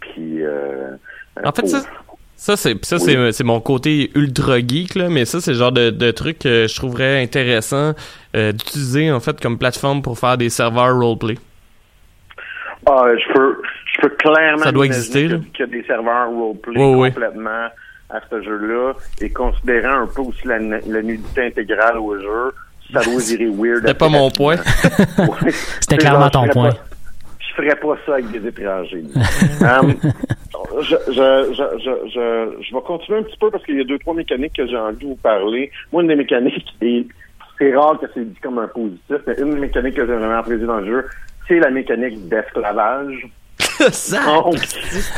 Puis 0.00 0.44
euh, 0.44 0.92
En 1.42 1.50
fait, 1.52 1.62
faut- 1.62 1.66
ça, 1.68 1.80
ça 2.36 2.56
c'est 2.56 2.84
ça 2.84 2.96
Oui. 2.96 3.02
c'est 3.04 3.32
c'est 3.32 3.44
mon 3.44 3.60
côté 3.60 4.10
ultra 4.14 4.58
geek 4.58 4.94
là, 4.96 5.08
mais 5.08 5.24
ça 5.24 5.40
c'est 5.40 5.52
le 5.52 5.58
genre 5.58 5.72
de, 5.72 5.90
de 5.90 6.10
truc 6.10 6.40
que 6.40 6.66
je 6.68 6.74
trouverais 6.74 7.22
intéressant 7.22 7.92
euh, 8.34 8.52
d'utiliser 8.52 9.12
en 9.12 9.20
fait 9.20 9.40
comme 9.40 9.58
plateforme 9.58 10.02
pour 10.02 10.18
faire 10.18 10.36
des 10.36 10.50
serveurs 10.50 10.98
roleplay. 10.98 11.38
Ah, 12.86 13.04
je 13.16 13.32
peux, 13.32 13.62
je 13.94 14.00
peux 14.00 14.08
clairement 14.08 14.64
Ça 14.64 14.72
doit 14.72 14.86
exister, 14.86 15.28
qu'il 15.54 15.60
y 15.60 15.62
a 15.62 15.66
des 15.66 15.84
serveurs 15.84 16.30
roleplay 16.30 16.74
complètement 16.74 17.68
à 18.10 18.20
ce 18.28 18.42
jeu-là 18.42 18.94
et 19.20 19.30
considérant 19.30 20.02
un 20.02 20.06
peu 20.06 20.22
aussi 20.22 20.46
la, 20.46 20.58
la 20.58 21.02
nudité 21.02 21.46
intégrale 21.46 21.98
au 21.98 22.18
jeu, 22.20 22.52
ça 22.92 23.00
doit 23.02 23.20
virer 23.20 23.48
weird. 23.48 23.80
C'était 23.82 23.94
pas 23.94 24.08
mon 24.08 24.30
point. 24.30 24.56
C'était 25.80 25.96
clairement 25.96 26.28
ton 26.28 26.46
point. 26.48 26.70
Je 27.52 27.62
ferais 27.62 27.76
pas 27.76 27.96
ça 28.06 28.14
avec 28.14 28.30
des 28.30 28.46
étrangers. 28.48 29.04
Um, 29.60 29.94
je, 30.82 30.96
je, 31.08 31.52
je, 31.52 31.78
je, 31.78 32.08
je, 32.08 32.62
je 32.62 32.74
vais 32.74 32.80
continuer 32.82 33.18
un 33.18 33.22
petit 33.22 33.36
peu 33.38 33.50
parce 33.50 33.64
qu'il 33.64 33.76
y 33.76 33.80
a 33.80 33.84
deux, 33.84 33.98
trois 33.98 34.14
mécaniques 34.14 34.54
que 34.54 34.66
j'ai 34.66 34.76
envie 34.76 34.96
de 34.98 35.06
vous 35.06 35.16
parler. 35.16 35.70
Moi, 35.92 36.02
une 36.02 36.08
des 36.08 36.16
mécaniques, 36.16 36.74
et 36.80 37.06
c'est 37.58 37.74
rare 37.74 37.98
que 38.00 38.06
c'est 38.14 38.24
dit 38.24 38.40
comme 38.42 38.58
un 38.58 38.68
positif, 38.68 39.16
mais 39.26 39.34
une 39.38 39.54
des 39.54 39.60
mécaniques 39.60 39.94
que 39.94 40.06
j'ai 40.06 40.14
vraiment 40.14 40.38
appréciée 40.38 40.66
dans 40.66 40.80
le 40.80 40.86
jeu, 40.86 41.06
c'est 41.48 41.58
la 41.58 41.70
mécanique 41.70 42.28
d'esclavage. 42.28 43.28
Donc, 43.80 44.56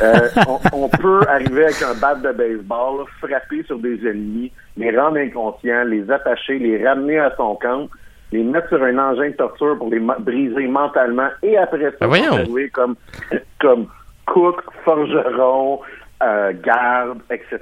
euh, 0.03 0.29
on, 0.47 0.59
on 0.73 0.89
peut 0.89 1.21
arriver 1.29 1.65
avec 1.65 1.83
un 1.83 1.95
bat 1.95 2.15
de 2.15 2.33
baseball, 2.33 3.05
frapper 3.21 3.63
sur 3.65 3.79
des 3.79 3.99
ennemis, 4.07 4.53
les 4.77 4.97
rendre 4.97 5.19
inconscients, 5.19 5.85
les 5.85 6.11
attacher, 6.11 6.59
les 6.59 6.87
ramener 6.87 7.19
à 7.19 7.33
son 7.37 7.55
camp, 7.57 7.89
les 8.35 8.43
mettre 8.43 8.69
sur 8.69 8.83
un 8.83 8.99
engin 8.99 9.29
de 9.31 9.35
torture 9.37 9.79
pour 9.79 9.89
les 9.91 10.01
briser 10.21 10.67
mentalement 10.67 11.29
et 11.43 11.57
après 11.57 11.91
ça, 11.99 12.07
Ben 12.07 12.45
comme, 12.73 12.97
comme 13.61 13.87
cook, 14.27 14.61
forgeron, 14.85 15.81
euh, 16.23 16.53
garde, 16.63 17.19
etc. 17.31 17.59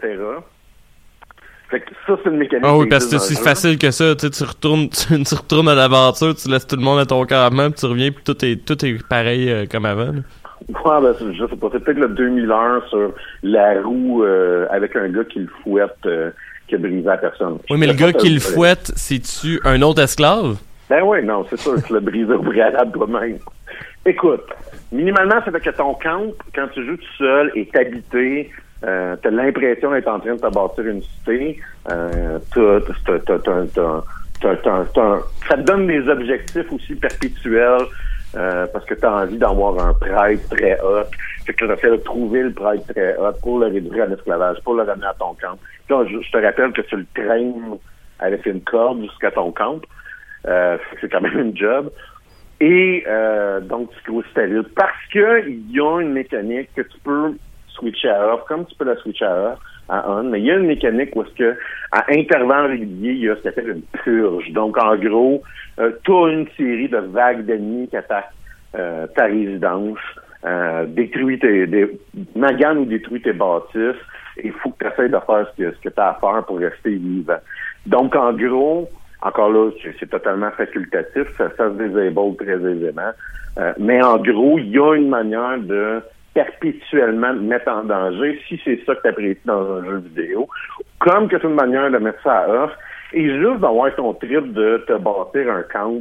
Fait 1.71 1.81
que 1.81 1.91
ça, 2.07 2.19
c'est 2.23 2.29
une 2.31 2.37
mécanique. 2.37 2.65
Ah 2.69 2.77
oui, 2.77 2.87
parce 2.89 3.07
que 3.07 3.19
c'est 3.19 3.35
si 3.35 3.43
facile 3.43 3.79
que 3.79 3.91
ça, 3.91 4.15
tu 4.15 4.27
sais, 4.27 4.31
tu 4.31 4.45
retournes, 4.45 4.89
tu, 4.91 5.23
tu 5.23 5.35
retournes 5.35 5.69
à 5.69 5.75
l'aventure, 5.75 6.35
tu 6.35 6.49
laisses 6.51 6.67
tout 6.67 6.77
le 6.77 6.83
monde 6.83 6.99
à 7.01 7.07
ton 7.07 7.25
campement, 7.25 7.71
puis 7.71 7.81
tu 7.81 7.87
reviens, 7.87 8.11
puis 8.11 8.23
tout 8.25 8.45
est, 8.45 8.57
tout 8.65 8.85
est 8.85 9.07
pareil 9.09 9.51
euh, 9.51 9.65
comme 9.71 9.87
avant. 9.87 10.07
là. 10.13 10.21
Ouais, 10.69 11.01
ben, 11.03 11.15
c'est- 11.19 11.33
je 11.35 11.47
sais 11.47 11.57
pas, 11.57 11.69
c'est 11.73 11.83
peut-être 11.83 11.99
le 11.99 12.09
2001 12.09 12.83
sur 12.89 13.13
la 13.43 13.81
roue 13.83 14.23
euh, 14.23 14.67
avec 14.71 14.95
un 14.97 15.09
gars 15.09 15.25
qui 15.25 15.41
le 15.41 15.49
fouette 15.63 15.97
brisé 16.77 17.09
personne. 17.21 17.59
Oui, 17.71 17.79
mais 17.79 17.87
le 17.87 17.95
gars 17.95 18.13
qui 18.13 18.31
le 18.31 18.41
fouette, 18.41 18.93
c'est-tu 18.97 19.61
un 19.65 19.81
autre 19.83 20.03
esclave? 20.03 20.57
Ben 20.89 21.03
oui, 21.05 21.25
non, 21.25 21.47
c'est 21.49 21.59
sûr, 21.59 21.81
tu 21.83 21.93
l'as 21.93 22.01
brisé 22.01 22.33
au 22.33 22.43
préalable 22.43 22.93
toi-même. 22.93 23.39
Écoute, 24.05 24.45
minimalement, 24.91 25.37
c'est 25.45 25.63
que 25.63 25.71
ton 25.71 25.95
camp, 25.95 26.33
quand 26.55 26.67
tu 26.75 26.85
joues 26.85 26.97
tout 26.97 27.17
seul, 27.19 27.53
est 27.55 27.75
habité, 27.77 28.51
euh, 28.85 29.15
t'as 29.23 29.31
l'impression 29.31 29.93
d'être 29.93 30.09
en 30.09 30.19
train 30.19 30.35
de 30.35 30.41
te 30.41 30.53
bâtir 30.53 30.87
une 30.87 31.03
cité, 31.03 31.61
ça 31.89 32.41
te 35.57 35.61
donne 35.61 35.87
des 35.87 36.09
objectifs 36.09 36.73
aussi 36.73 36.97
perpétuels 36.97 37.87
euh, 38.35 38.67
parce 38.73 38.85
que 38.85 38.95
tu 38.95 39.05
as 39.05 39.13
envie 39.13 39.39
d'avoir 39.39 39.79
un 39.79 39.95
prêtre 39.95 40.49
très 40.51 40.81
hot. 40.81 41.05
Fait 41.45 41.53
que 41.53 41.65
tu 41.65 41.73
essaies 41.73 41.91
de 41.91 41.97
trouver 41.97 42.43
le 42.43 42.53
prêtre 42.53 42.85
très 42.93 43.17
hot 43.17 43.33
pour 43.43 43.59
le 43.59 43.67
réduire 43.67 44.05
à 44.05 44.07
l'esclavage, 44.07 44.59
pour 44.65 44.75
le 44.75 44.83
ramener 44.83 45.07
à 45.07 45.15
ton 45.19 45.35
camp. 45.35 45.59
Là, 45.89 46.05
je, 46.09 46.21
je 46.21 46.31
te 46.31 46.39
rappelle 46.39 46.73
que 46.73 46.83
tu 46.83 46.97
le 46.97 47.07
traînes 47.15 47.79
avec 48.19 48.47
une 48.47 48.63
corde 48.63 49.03
jusqu'à 49.03 49.31
ton 49.31 49.53
camp. 49.53 49.81
Euh, 50.47 50.79
c'est 51.01 51.11
quand 51.11 51.21
même 51.21 51.39
une 51.39 51.57
job. 51.57 51.91
Et 52.61 53.05
euh, 53.07 53.61
donc, 53.61 53.91
tu 54.05 54.11
gros 54.11 54.23
stérile. 54.31 54.65
Parce 54.77 54.93
que 55.13 55.49
il 55.49 55.71
y 55.71 55.81
a 55.81 56.01
une 56.01 56.13
mécanique 56.13 56.71
que 56.75 56.83
tu 56.83 56.99
peux 57.05 57.35
switcher 57.69 58.11
à 58.11 58.35
off, 58.35 58.43
comme 58.47 58.65
tu 58.67 58.75
peux 58.77 58.85
la 58.85 58.97
switcher 58.97 59.25
à 59.25 59.53
off, 59.53 59.59
mais 60.25 60.41
il 60.41 60.47
y 60.47 60.51
a 60.51 60.57
une 60.57 60.67
mécanique 60.67 61.15
où 61.15 61.23
est-ce 61.23 61.35
que, 61.35 61.59
à 61.91 62.05
intervalles 62.11 62.71
réguliers, 62.71 63.13
il 63.13 63.21
y 63.21 63.29
a 63.29 63.37
ce 63.37 63.43
qu'on 63.43 63.49
appelle 63.51 63.69
une 63.71 63.83
purge. 64.03 64.51
Donc, 64.53 64.79
en 64.79 64.97
gros, 64.97 65.43
euh, 65.81 65.93
as 66.09 66.29
une 66.31 66.47
série 66.57 66.89
de 66.89 66.99
vagues 66.99 67.45
d'ennemis 67.45 67.89
qui 67.89 67.97
attaquent 67.97 68.33
euh, 68.77 69.07
ta 69.15 69.27
résidence, 69.27 69.99
euh, 70.45 70.87
détruit 70.87 71.39
tes, 71.39 71.67
des, 71.67 71.85
ou 72.15 72.85
détruit 72.85 73.21
tes 73.21 73.33
bâtisses, 73.33 74.01
et 74.39 74.47
il 74.47 74.53
faut 74.53 74.71
que 74.71 74.85
tu 74.85 74.93
essaies 74.93 75.09
de 75.09 75.19
faire 75.27 75.47
ce 75.51 75.63
que, 75.63 75.75
ce 75.75 75.89
tu 75.89 76.01
as 76.01 76.09
à 76.09 76.15
faire 76.15 76.45
pour 76.47 76.59
rester 76.59 76.91
vivant. 76.91 77.41
Donc, 77.87 78.15
en 78.17 78.33
gros, 78.33 78.91
encore 79.21 79.51
là, 79.51 79.71
c'est- 79.83 80.07
totalement 80.07 80.51
facultatif, 80.53 81.25
ça, 81.39 81.51
ça 81.57 81.69
se 81.69 81.75
désable 81.75 82.37
très 82.37 82.55
aisément. 82.55 83.13
Euh, 83.59 83.73
mais 83.79 84.03
en 84.03 84.17
gros, 84.17 84.59
il 84.59 84.71
y 84.71 84.79
a 84.79 84.95
une 84.95 85.09
manière 85.09 85.59
de 85.59 86.01
perpétuellement 86.35 87.35
te 87.35 87.41
mettre 87.41 87.69
en 87.71 87.85
danger 87.85 88.41
si 88.49 88.61
c'est 88.65 88.81
ça 88.87 88.95
que 88.95 89.03
tu 89.03 89.09
apprécies 89.09 89.41
dans 89.45 89.77
un 89.77 89.85
jeu 89.85 89.97
vidéo. 89.99 90.49
Comme 90.99 91.29
que 91.29 91.39
c'est 91.39 91.47
une 91.47 91.55
manière 91.55 91.91
de 91.91 91.99
mettre 91.99 92.23
ça 92.23 92.41
à 92.41 92.49
off. 92.49 92.73
Et 93.13 93.29
juste 93.29 93.61
d'avoir 93.61 93.95
ton 93.95 94.15
trip 94.15 94.53
de 94.55 94.83
te 94.87 94.95
bâtir 94.95 95.53
un 95.53 95.63
camp 95.65 96.01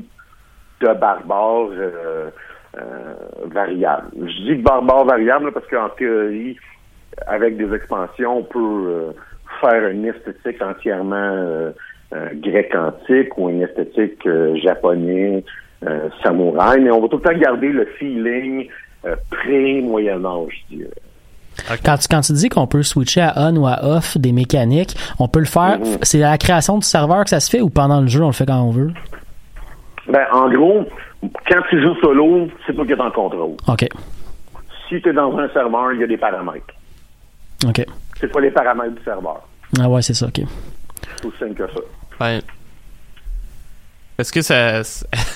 de 0.80 0.88
barbares 0.94 1.72
euh, 1.72 2.30
euh, 2.78 3.14
variables. 3.48 4.08
Je 4.16 4.54
dis 4.54 4.56
barbare 4.56 5.06
variable 5.06 5.46
là, 5.46 5.52
parce 5.52 5.68
qu'en 5.68 5.90
théorie, 5.90 6.58
avec 7.28 7.58
des 7.58 7.74
expansions, 7.76 8.38
on 8.38 8.44
peut 8.44 8.60
euh, 8.60 9.12
faire 9.60 9.90
une 9.90 10.06
esthétique 10.06 10.62
entièrement 10.62 11.74
euh, 12.14 12.30
grec 12.36 12.74
antique 12.76 13.38
ou 13.38 13.50
une 13.50 13.62
esthétique 13.62 14.26
euh, 14.26 14.56
japonais, 14.58 15.44
euh, 15.86 16.10
samouraï, 16.24 16.82
mais 16.82 16.92
on 16.92 17.02
va 17.02 17.08
tout 17.10 17.18
le 17.18 17.24
temps 17.24 17.38
garder 17.38 17.70
le 17.70 17.86
feeling 17.98 18.68
euh, 19.06 19.16
pré-Moyen 19.30 20.24
Âge, 20.26 20.66
je 20.70 20.76
dirais. 20.78 20.92
Quand 21.84 21.98
tu, 21.98 22.08
quand 22.08 22.22
tu 22.22 22.34
dis 22.34 22.50
qu'on 22.50 22.68
peut 22.68 22.82
switcher 22.82 23.22
à 23.22 23.34
on 23.38 23.56
ou 23.58 23.68
à 23.68 23.84
off 23.84 24.18
des 24.18 24.32
mécaniques, 24.32 24.96
on 25.20 25.28
peut 25.28 25.40
le 25.40 25.46
faire. 25.46 25.80
Mhm. 25.80 25.98
C'est 26.02 26.24
à 26.24 26.32
la 26.32 26.38
création 26.38 26.78
du 26.78 26.86
serveur 26.86 27.24
que 27.24 27.30
ça 27.30 27.40
se 27.40 27.50
fait 27.50 27.62
ou 27.62 27.70
pendant 27.70 28.02
le 28.02 28.08
jeu, 28.08 28.24
on 28.24 28.28
le 28.28 28.34
fait 28.34 28.46
quand 28.46 28.62
on 28.62 28.72
veut? 28.72 28.92
Ben, 30.08 30.26
en 30.32 30.50
gros, 30.50 30.86
quand 31.22 31.62
tu 31.70 31.82
joues 31.82 31.96
solo, 32.02 32.48
c'est 32.66 32.74
toi 32.74 32.86
qui 32.86 32.94
es 32.94 33.00
en 33.00 33.12
contrôle. 33.12 33.56
OK. 33.68 33.88
Si 34.90 35.02
tu 35.02 35.10
es 35.10 35.14
dans 35.14 35.38
un 35.38 35.50
serveur, 35.50 35.94
il 35.94 36.02
y 36.02 36.04
a 36.04 36.08
des 36.08 36.18
paramètres. 36.18 36.74
OK. 37.68 37.86
C'est 38.20 38.32
pas 38.32 38.40
les 38.40 38.52
paramètres 38.52 38.96
du 38.96 39.04
serveur? 39.04 39.42
Ah 39.80 39.90
ouais, 39.90 40.02
c'est 40.02 40.14
ça, 40.14 40.28
OK. 40.28 40.42
C'est 41.02 41.26
aussi 41.26 41.38
simple 41.38 41.54
que 41.54 41.68
ça. 41.68 41.80
Ben, 42.20 42.42
est-ce 44.18 44.32
que 44.32 44.42
ça, 44.42 44.84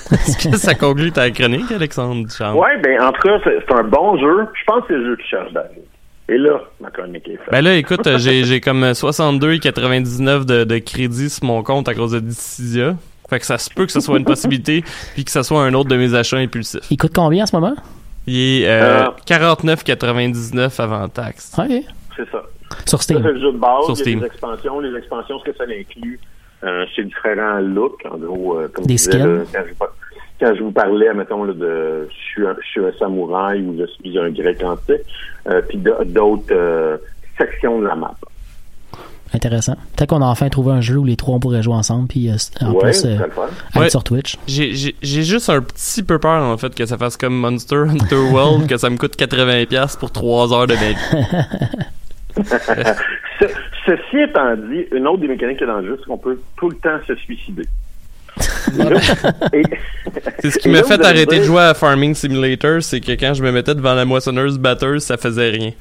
est-ce 0.12 0.50
que 0.50 0.58
ça 0.58 0.76
conclut 0.76 1.12
ta 1.12 1.30
chronique, 1.32 1.72
Alexandre 1.72 2.26
Duchamp? 2.28 2.54
Ouais, 2.56 2.78
ben, 2.82 3.02
en 3.02 3.12
tout 3.12 3.22
cas, 3.22 3.40
c'est 3.44 3.74
un 3.74 3.84
bon 3.84 4.18
jeu. 4.20 4.48
Je 4.54 4.64
pense 4.66 4.82
que 4.82 4.88
c'est 4.90 4.94
le 4.94 5.06
jeu 5.06 5.16
qui 5.18 5.28
cherche 5.30 5.52
David. 5.54 5.84
Et 6.28 6.38
là, 6.38 6.60
ma 6.82 6.90
chronique 6.90 7.28
est 7.28 7.38
faite. 7.38 7.50
Ben 7.52 7.62
là, 7.64 7.76
écoute, 7.76 8.06
euh, 8.08 8.18
j'ai, 8.18 8.44
j'ai 8.46 8.60
comme 8.62 8.84
62,99 8.84 10.46
de, 10.46 10.64
de 10.64 10.78
crédit 10.80 11.30
sur 11.30 11.46
mon 11.46 11.62
compte 11.64 11.88
à 11.88 11.94
cause 11.94 12.12
de 12.14 12.20
Dissidia. 12.20 12.96
Fait 13.30 13.40
que 13.40 13.46
ça 13.46 13.58
se 13.58 13.70
peut 13.72 13.86
que 13.86 13.92
ce 13.92 14.00
soit 14.00 14.18
une 14.20 14.26
possibilité, 14.26 14.84
puis 15.14 15.24
que 15.26 15.32
ce 15.32 15.44
soit 15.44 15.62
un 15.64 15.74
autre 15.74 15.90
de 15.90 15.96
mes 15.98 16.14
achats 16.14 16.38
impulsifs. 16.38 16.82
Il 16.92 16.98
coûte 16.98 17.14
combien 17.16 17.44
en 17.44 17.48
ce 17.48 17.56
moment? 17.56 17.76
Il 18.28 18.62
est 18.64 18.68
euh, 18.68 19.06
Euh. 19.06 19.10
49,99 19.28 20.82
avant 20.82 21.08
taxe. 21.10 21.52
OK. 21.58 21.66
C'est 22.16 22.30
ça. 22.32 22.44
Sur 22.88 22.98
Ça, 23.00 23.04
Steam. 23.04 23.22
c'est 23.24 23.32
le 23.34 23.40
jeu 23.40 23.52
de 23.52 23.58
base. 23.58 23.86
Sur 23.86 23.94
il 23.94 23.98
y 23.98 24.02
a 24.02 24.04
Steam. 24.04 24.20
des 24.22 24.26
expansions. 24.26 24.80
Les 24.80 24.98
expansions, 24.98 25.40
ce 25.40 25.52
que 25.52 25.58
ça 25.58 25.64
inclut, 25.66 26.20
euh, 26.66 26.86
c'est 26.96 27.04
différents 27.04 27.60
looks. 27.60 28.06
En 28.12 28.18
gros, 28.18 28.58
euh, 28.60 28.68
comme 28.74 28.86
Des 28.86 28.98
je 28.98 29.10
disais, 29.10 29.12
skins? 29.20 29.38
là, 29.38 29.44
quand, 29.54 29.64
je, 29.68 29.74
par- 29.76 29.96
quand 30.40 30.56
je 30.56 30.64
vous 30.64 30.72
parlais, 30.72 31.14
mettons, 31.14 31.44
là, 31.44 31.54
de 31.54 32.08
je 32.10 32.16
suis, 32.16 32.46
un, 32.46 32.56
je 32.62 32.68
suis 32.68 32.82
un 32.86 32.92
samouraï 33.00 33.62
ou 33.62 33.78
je 33.80 33.86
suis 33.86 34.18
un 34.20 34.30
grec 34.32 34.62
antique, 34.64 35.02
euh, 35.50 35.62
puis 35.68 35.78
d'autres 35.78 36.44
euh, 36.52 36.98
sections 37.38 37.80
de 37.80 37.88
la 37.88 37.96
map. 37.96 38.14
Intéressant. 39.34 39.74
Peut-être 39.98 40.12
qu'on 40.12 40.22
a 40.22 40.26
enfin 40.28 40.48
trouvé 40.50 40.72
un 40.72 40.80
jeu 40.82 40.96
où 40.98 41.04
les 41.04 41.18
trois 41.18 41.36
on 41.36 41.40
pourrait 41.40 41.62
jouer 41.64 41.74
ensemble, 41.74 42.08
puis 42.08 42.30
euh, 42.30 42.36
en 42.62 42.72
ouais, 42.72 42.80
plus, 42.92 43.06
euh, 43.06 43.18
Ouais. 43.76 43.90
sur 43.90 44.04
Twitch. 44.04 44.38
J'ai, 44.48 44.72
juste 45.02 45.50
un 45.50 45.62
petit 45.62 46.04
peu 46.04 46.20
peur, 46.20 46.42
en 46.44 46.58
fait, 46.58 46.74
que 46.74 46.86
ça 46.86 46.98
fasse 46.98 47.18
comme 47.18 47.36
Monster 47.36 47.84
Hunter 47.90 48.16
World, 48.32 48.68
que 48.70 48.78
ça 48.78 48.90
me 48.90 48.98
coûte 48.98 49.18
80$ 49.18 49.98
pour 50.00 50.12
3 50.12 50.54
heures 50.54 50.68
de 50.68 50.76
ma 50.76 50.90
vie. 50.90 50.96
Ce- 53.86 53.92
ceci 53.92 54.20
étant 54.22 54.56
dit, 54.56 54.86
une 54.92 55.08
autre 55.08 55.22
des 55.22 55.28
mécaniques 55.28 55.58
qu'il 55.58 55.68
y 55.68 55.70
a 55.70 55.74
dans 55.74 55.80
le 55.80 55.88
jeu, 55.88 55.98
c'est 56.00 56.06
qu'on 56.08 56.18
peut 56.18 56.40
tout 56.58 56.70
le 56.70 56.76
temps 56.78 56.98
se 57.08 57.16
suicider. 57.16 57.64
C'est 60.40 60.52
ce 60.52 60.60
qui 60.60 60.70
m'a 60.70 60.84
fait 60.84 61.04
arrêter 61.06 61.40
de 61.40 61.44
jouer 61.44 61.62
à 61.62 61.74
Farming 61.74 62.14
Simulator, 62.14 62.82
c'est 62.84 63.00
que 63.00 63.14
quand 63.14 63.34
je 63.34 63.42
me 63.44 63.52
mettais 63.52 63.74
devant 63.76 63.94
la 63.94 64.04
moissonneuse 64.06 64.58
batteuse, 64.60 65.04
ça 65.04 65.16
faisait 65.18 65.50
rien. 65.52 65.72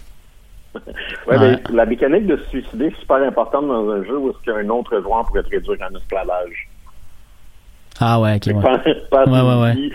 Ouais, 0.74 0.80
Ouais. 1.26 1.38
mais 1.38 1.59
la 1.74 1.86
mécanique 1.86 2.26
de 2.26 2.36
se 2.36 2.44
suicider 2.50 2.86
est 2.86 3.00
super 3.00 3.16
importante 3.16 3.66
dans 3.66 3.90
un 3.90 4.05
jeu 4.05 4.16
où 4.18 4.30
est-ce 4.30 4.38
qu'un 4.44 4.68
autre 4.70 5.00
joueur 5.00 5.24
pourrait 5.26 5.42
te 5.42 5.50
réduire 5.50 5.78
en 5.90 5.96
esclavage. 5.96 6.68
Ah 8.00 8.20
ouais, 8.20 8.36
ok, 8.36 8.55
ouais. 8.55 8.62
Pas- 8.62 8.78
pas 9.11 9.24
Ouais, 9.24 9.40
ouais, 9.40 9.62
ouais. 9.62 9.90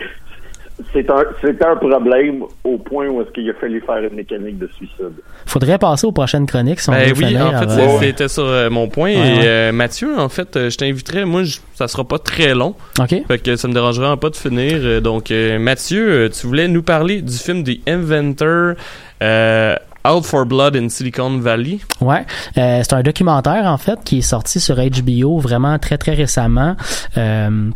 C'est 0.92 1.10
un, 1.10 1.22
c'est 1.40 1.62
un 1.64 1.76
problème 1.76 2.42
au 2.64 2.78
point 2.78 3.06
où 3.08 3.20
est-ce 3.22 3.30
qu'il 3.30 3.48
a 3.50 3.54
fallu 3.54 3.80
faire 3.86 3.98
une 3.98 4.14
mécanique 4.16 4.58
de 4.58 4.68
suicide. 4.76 5.12
Faudrait 5.46 5.78
passer 5.78 6.06
aux 6.06 6.12
prochaines 6.12 6.46
chroniques 6.46 6.80
si 6.80 6.88
on 6.90 6.92
Ben 6.92 7.08
veut 7.12 7.18
oui, 7.18 7.26
finir 7.26 7.46
en 7.46 7.58
fait, 7.60 7.68
c'est- 7.70 7.98
c'était 8.00 8.28
sur 8.28 8.44
euh, 8.44 8.70
mon 8.70 8.88
point. 8.88 9.10
Ouais, 9.10 9.16
et 9.16 9.38
ouais. 9.38 9.46
euh, 9.46 9.72
Mathieu, 9.72 10.18
en 10.18 10.28
fait, 10.28 10.56
euh, 10.56 10.70
je 10.70 10.76
t'inviterais. 10.78 11.24
Moi, 11.24 11.44
je- 11.44 11.58
ça 11.74 11.88
sera 11.88 12.04
pas 12.04 12.18
très 12.18 12.54
long. 12.54 12.74
OK. 13.00 13.14
Fait 13.26 13.38
que 13.38 13.56
ça 13.56 13.68
me 13.68 13.72
dérangera 13.74 14.16
pas 14.16 14.30
de 14.30 14.36
finir. 14.36 14.78
Euh, 14.82 15.00
Donc, 15.00 15.30
euh, 15.30 15.58
Mathieu, 15.58 16.08
euh, 16.10 16.28
tu 16.28 16.46
voulais 16.46 16.68
nous 16.68 16.82
parler 16.82 17.22
du 17.22 17.32
film 17.36 17.64
The 17.64 17.78
Inventor, 17.88 18.74
euh, 19.22 19.74
Out 20.08 20.24
for 20.24 20.46
Blood 20.46 20.76
in 20.76 20.88
Silicon 20.88 21.38
Valley. 21.38 21.78
Ouais, 22.00 22.24
euh, 22.56 22.80
c'est 22.82 22.94
un 22.94 23.02
documentaire 23.02 23.64
en 23.66 23.76
fait 23.76 23.98
qui 24.04 24.18
est 24.18 24.22
sorti 24.22 24.58
sur 24.60 24.76
HBO 24.76 25.38
vraiment 25.38 25.78
très 25.78 25.98
très 25.98 26.14
récemment. 26.14 26.74
Euh, 27.18 27.68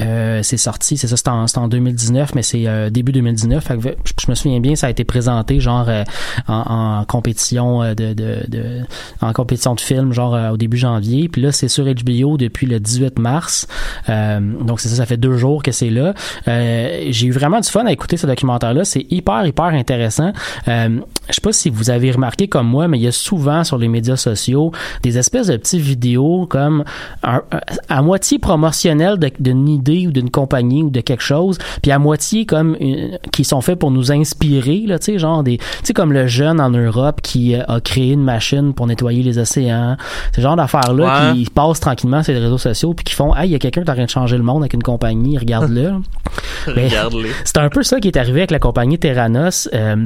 euh, 0.00 0.40
c'est 0.42 0.56
sorti, 0.56 0.96
c'est 0.96 1.06
ça, 1.08 1.16
c'est 1.16 1.28
en, 1.28 1.44
en 1.44 1.68
2019, 1.68 2.34
mais 2.34 2.42
c'est 2.42 2.66
euh, 2.66 2.90
début 2.90 3.12
2019. 3.12 3.64
Fait 3.64 3.76
que 3.78 3.82
je, 4.04 4.30
me 4.30 4.34
souviens 4.34 4.60
bien, 4.60 4.74
ça 4.76 4.86
a 4.86 4.90
été 4.90 5.04
présenté 5.04 5.60
genre 5.60 5.86
euh, 5.88 6.04
en, 6.46 7.00
en 7.00 7.04
compétition 7.04 7.82
euh, 7.82 7.94
de, 7.94 8.12
de, 8.12 8.36
de- 8.48 8.80
en 9.20 9.32
compétition 9.32 9.74
de 9.74 9.80
film, 9.80 10.12
genre 10.12 10.34
euh, 10.34 10.50
au 10.50 10.56
début 10.56 10.76
janvier. 10.76 11.28
Puis 11.28 11.42
là, 11.42 11.52
c'est 11.52 11.68
sur 11.68 11.84
HBO 11.84 12.36
depuis 12.36 12.66
le 12.66 12.80
18 12.80 13.18
mars. 13.18 13.66
Euh, 14.08 14.40
donc 14.62 14.80
c'est 14.80 14.88
ça, 14.88 14.96
ça 14.96 15.06
fait 15.06 15.16
deux 15.16 15.36
jours 15.36 15.62
que 15.62 15.72
c'est 15.72 15.90
là. 15.90 16.14
J'ai 16.46 17.26
eu 17.26 17.32
vraiment 17.32 17.60
du 17.60 17.68
fun 17.68 17.84
à 17.86 17.92
écouter 17.92 18.16
ce 18.16 18.26
documentaire-là. 18.26 18.84
C'est 18.84 19.06
hyper 19.10 19.44
hyper 19.46 19.66
intéressant. 19.66 20.32
Je 20.66 21.00
sais 21.30 21.40
pas 21.42 21.52
si 21.52 21.70
vous 21.70 21.90
avez 21.90 22.10
remarqué 22.10 22.48
comme 22.48 22.66
moi, 22.68 22.88
mais 22.88 22.98
il 22.98 23.02
y 23.02 23.06
a 23.08 23.12
souvent 23.12 23.64
sur 23.64 23.78
les 23.78 23.88
médias 23.88 24.16
sociaux 24.16 24.72
des 25.02 25.18
espèces 25.18 25.48
de 25.48 25.56
petites 25.56 25.80
vidéos 25.80 26.46
comme 26.48 26.84
un- 27.22 27.42
à 27.88 28.02
moitié 28.02 28.38
promotionnelles 28.38 29.18
de- 29.18 29.30
d'une 29.38 29.64
idée 29.88 30.06
ou 30.06 30.10
d'une 30.12 30.30
compagnie 30.30 30.82
ou 30.82 30.90
de 30.90 31.00
quelque 31.00 31.22
chose, 31.22 31.58
puis 31.82 31.90
à 31.92 31.98
moitié 31.98 32.46
comme 32.46 32.76
une- 32.80 33.18
qui 33.32 33.44
sont 33.44 33.60
faits 33.60 33.78
pour 33.78 33.90
nous 33.90 34.12
inspirer 34.12 34.84
là, 34.86 34.98
tu 34.98 35.12
sais 35.12 35.18
genre 35.18 35.42
des 35.42 35.58
tu 35.58 35.64
sais 35.84 35.92
comme 35.92 36.12
le 36.12 36.26
jeune 36.26 36.60
en 36.60 36.70
Europe 36.70 37.20
qui 37.22 37.54
euh, 37.54 37.62
a 37.68 37.80
créé 37.80 38.12
une 38.12 38.22
machine 38.24 38.74
pour 38.74 38.86
nettoyer 38.86 39.22
les 39.22 39.38
océans, 39.38 39.96
ce 40.34 40.40
genre 40.40 40.56
d'affaires 40.56 40.92
là 40.94 41.32
Ouais. 41.32 41.38
qui 41.38 41.44
passent 41.46 41.80
tranquillement 41.80 42.22
sur 42.22 42.34
les 42.34 42.40
réseaux 42.40 42.58
sociaux 42.58 42.94
puis 42.94 43.04
qui 43.04 43.14
font 43.14 43.34
"Hey, 43.34 43.48
il 43.48 43.52
y 43.52 43.54
a 43.54 43.58
quelqu'un 43.58 43.82
qui 43.82 43.88
est 43.88 43.90
en 43.90 43.94
train 43.94 44.04
de 44.04 44.10
changer 44.10 44.36
le 44.36 44.42
monde 44.42 44.62
avec 44.62 44.74
une 44.74 44.82
compagnie, 44.82 45.38
regarde-le." 45.38 45.92
Ben, 46.66 46.88
Regarde-les. 46.88 47.30
c'est 47.44 47.58
un 47.58 47.68
peu 47.70 47.82
ça 47.82 48.00
qui 48.00 48.08
est 48.08 48.16
arrivé 48.16 48.40
avec 48.40 48.50
la 48.50 48.58
compagnie 48.58 48.98
Terranos. 48.98 49.68
euh, 49.74 49.96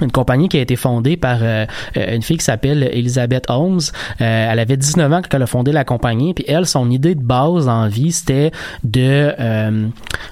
une 0.00 0.12
compagnie 0.12 0.48
qui 0.48 0.58
a 0.58 0.60
été 0.60 0.76
fondée 0.76 1.16
par 1.16 1.38
euh, 1.42 1.66
euh, 1.96 2.14
une 2.14 2.22
fille 2.22 2.38
qui 2.38 2.44
s'appelle 2.44 2.88
Elizabeth 2.92 3.44
Holmes. 3.48 3.80
Euh, 4.20 4.48
elle 4.50 4.58
avait 4.58 4.76
19 4.76 5.12
ans 5.12 5.20
quand 5.22 5.36
elle 5.36 5.42
a 5.42 5.46
fondé 5.46 5.72
la 5.72 5.84
compagnie. 5.84 6.34
Puis 6.34 6.44
elle, 6.48 6.66
son 6.66 6.90
idée 6.90 7.14
de 7.14 7.22
base 7.22 7.68
en 7.68 7.88
vie, 7.88 8.12
c'était 8.12 8.50
de 8.84 9.32
euh, 9.38 9.86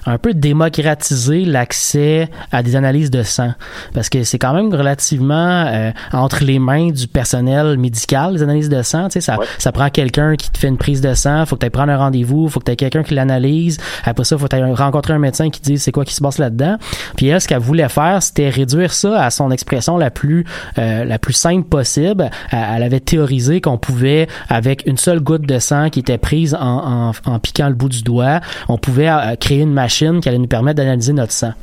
un 0.05 0.17
peu 0.17 0.33
démocratiser 0.33 1.45
l'accès 1.45 2.29
à 2.51 2.63
des 2.63 2.75
analyses 2.75 3.11
de 3.11 3.23
sang. 3.23 3.53
Parce 3.93 4.09
que 4.09 4.23
c'est 4.23 4.39
quand 4.39 4.53
même 4.53 4.73
relativement 4.73 5.65
euh, 5.67 5.91
entre 6.13 6.43
les 6.43 6.59
mains 6.59 6.91
du 6.91 7.07
personnel 7.07 7.77
médical, 7.77 8.33
les 8.33 8.43
analyses 8.43 8.69
de 8.69 8.81
sang. 8.81 9.05
Tu 9.05 9.13
sais, 9.13 9.21
ça, 9.21 9.37
ça 9.57 9.71
prend 9.71 9.89
quelqu'un 9.89 10.35
qui 10.35 10.49
te 10.51 10.57
fait 10.57 10.67
une 10.67 10.77
prise 10.77 11.01
de 11.01 11.13
sang, 11.13 11.45
faut 11.45 11.55
que 11.55 11.61
tu 11.61 11.65
ailles 11.65 11.71
prendre 11.71 11.91
un 11.91 11.97
rendez-vous, 11.97 12.49
faut 12.49 12.59
que 12.59 12.65
tu 12.65 12.71
aies 12.71 12.75
quelqu'un 12.75 13.03
qui 13.03 13.13
l'analyse. 13.13 13.77
Après 14.03 14.23
ça, 14.23 14.37
faut 14.37 14.47
que 14.47 14.55
tu 14.55 14.63
rencontrer 14.73 15.13
un 15.13 15.19
médecin 15.19 15.49
qui 15.49 15.59
te 15.61 15.65
dise 15.65 15.81
c'est 15.81 15.91
quoi 15.91 16.05
qui 16.05 16.13
se 16.13 16.21
passe 16.21 16.37
là-dedans. 16.37 16.77
Puis 17.15 17.27
elle, 17.27 17.41
ce 17.41 17.47
qu'elle 17.47 17.59
voulait 17.59 17.89
faire, 17.89 18.21
c'était 18.21 18.49
réduire 18.49 18.93
ça 18.93 19.23
à 19.23 19.29
son 19.29 19.51
expression 19.59 19.97
la 19.97 20.09
plus 20.11 20.45
euh, 20.77 21.05
la 21.05 21.19
plus 21.19 21.33
simple 21.33 21.67
possible. 21.67 22.29
Elle, 22.51 22.65
elle 22.75 22.83
avait 22.83 22.99
théorisé 22.99 23.61
qu'on 23.61 23.77
pouvait, 23.77 24.27
avec 24.47 24.83
une 24.85 24.97
seule 24.97 25.19
goutte 25.19 25.45
de 25.45 25.59
sang 25.59 25.89
qui 25.89 25.99
était 25.99 26.17
prise 26.17 26.55
en, 26.55 27.11
en, 27.25 27.31
en 27.31 27.39
piquant 27.39 27.67
le 27.67 27.75
bout 27.75 27.89
du 27.89 28.03
doigt, 28.03 28.39
on 28.67 28.77
pouvait 28.77 29.09
euh, 29.09 29.35
créer 29.35 29.61
une 29.61 29.73
machine 29.73 30.19
qui 30.21 30.29
allait 30.29 30.37
nous 30.37 30.47
permettre 30.47 30.77
d'analyser 30.77 31.13
notre 31.13 31.31
sang. 31.33 31.53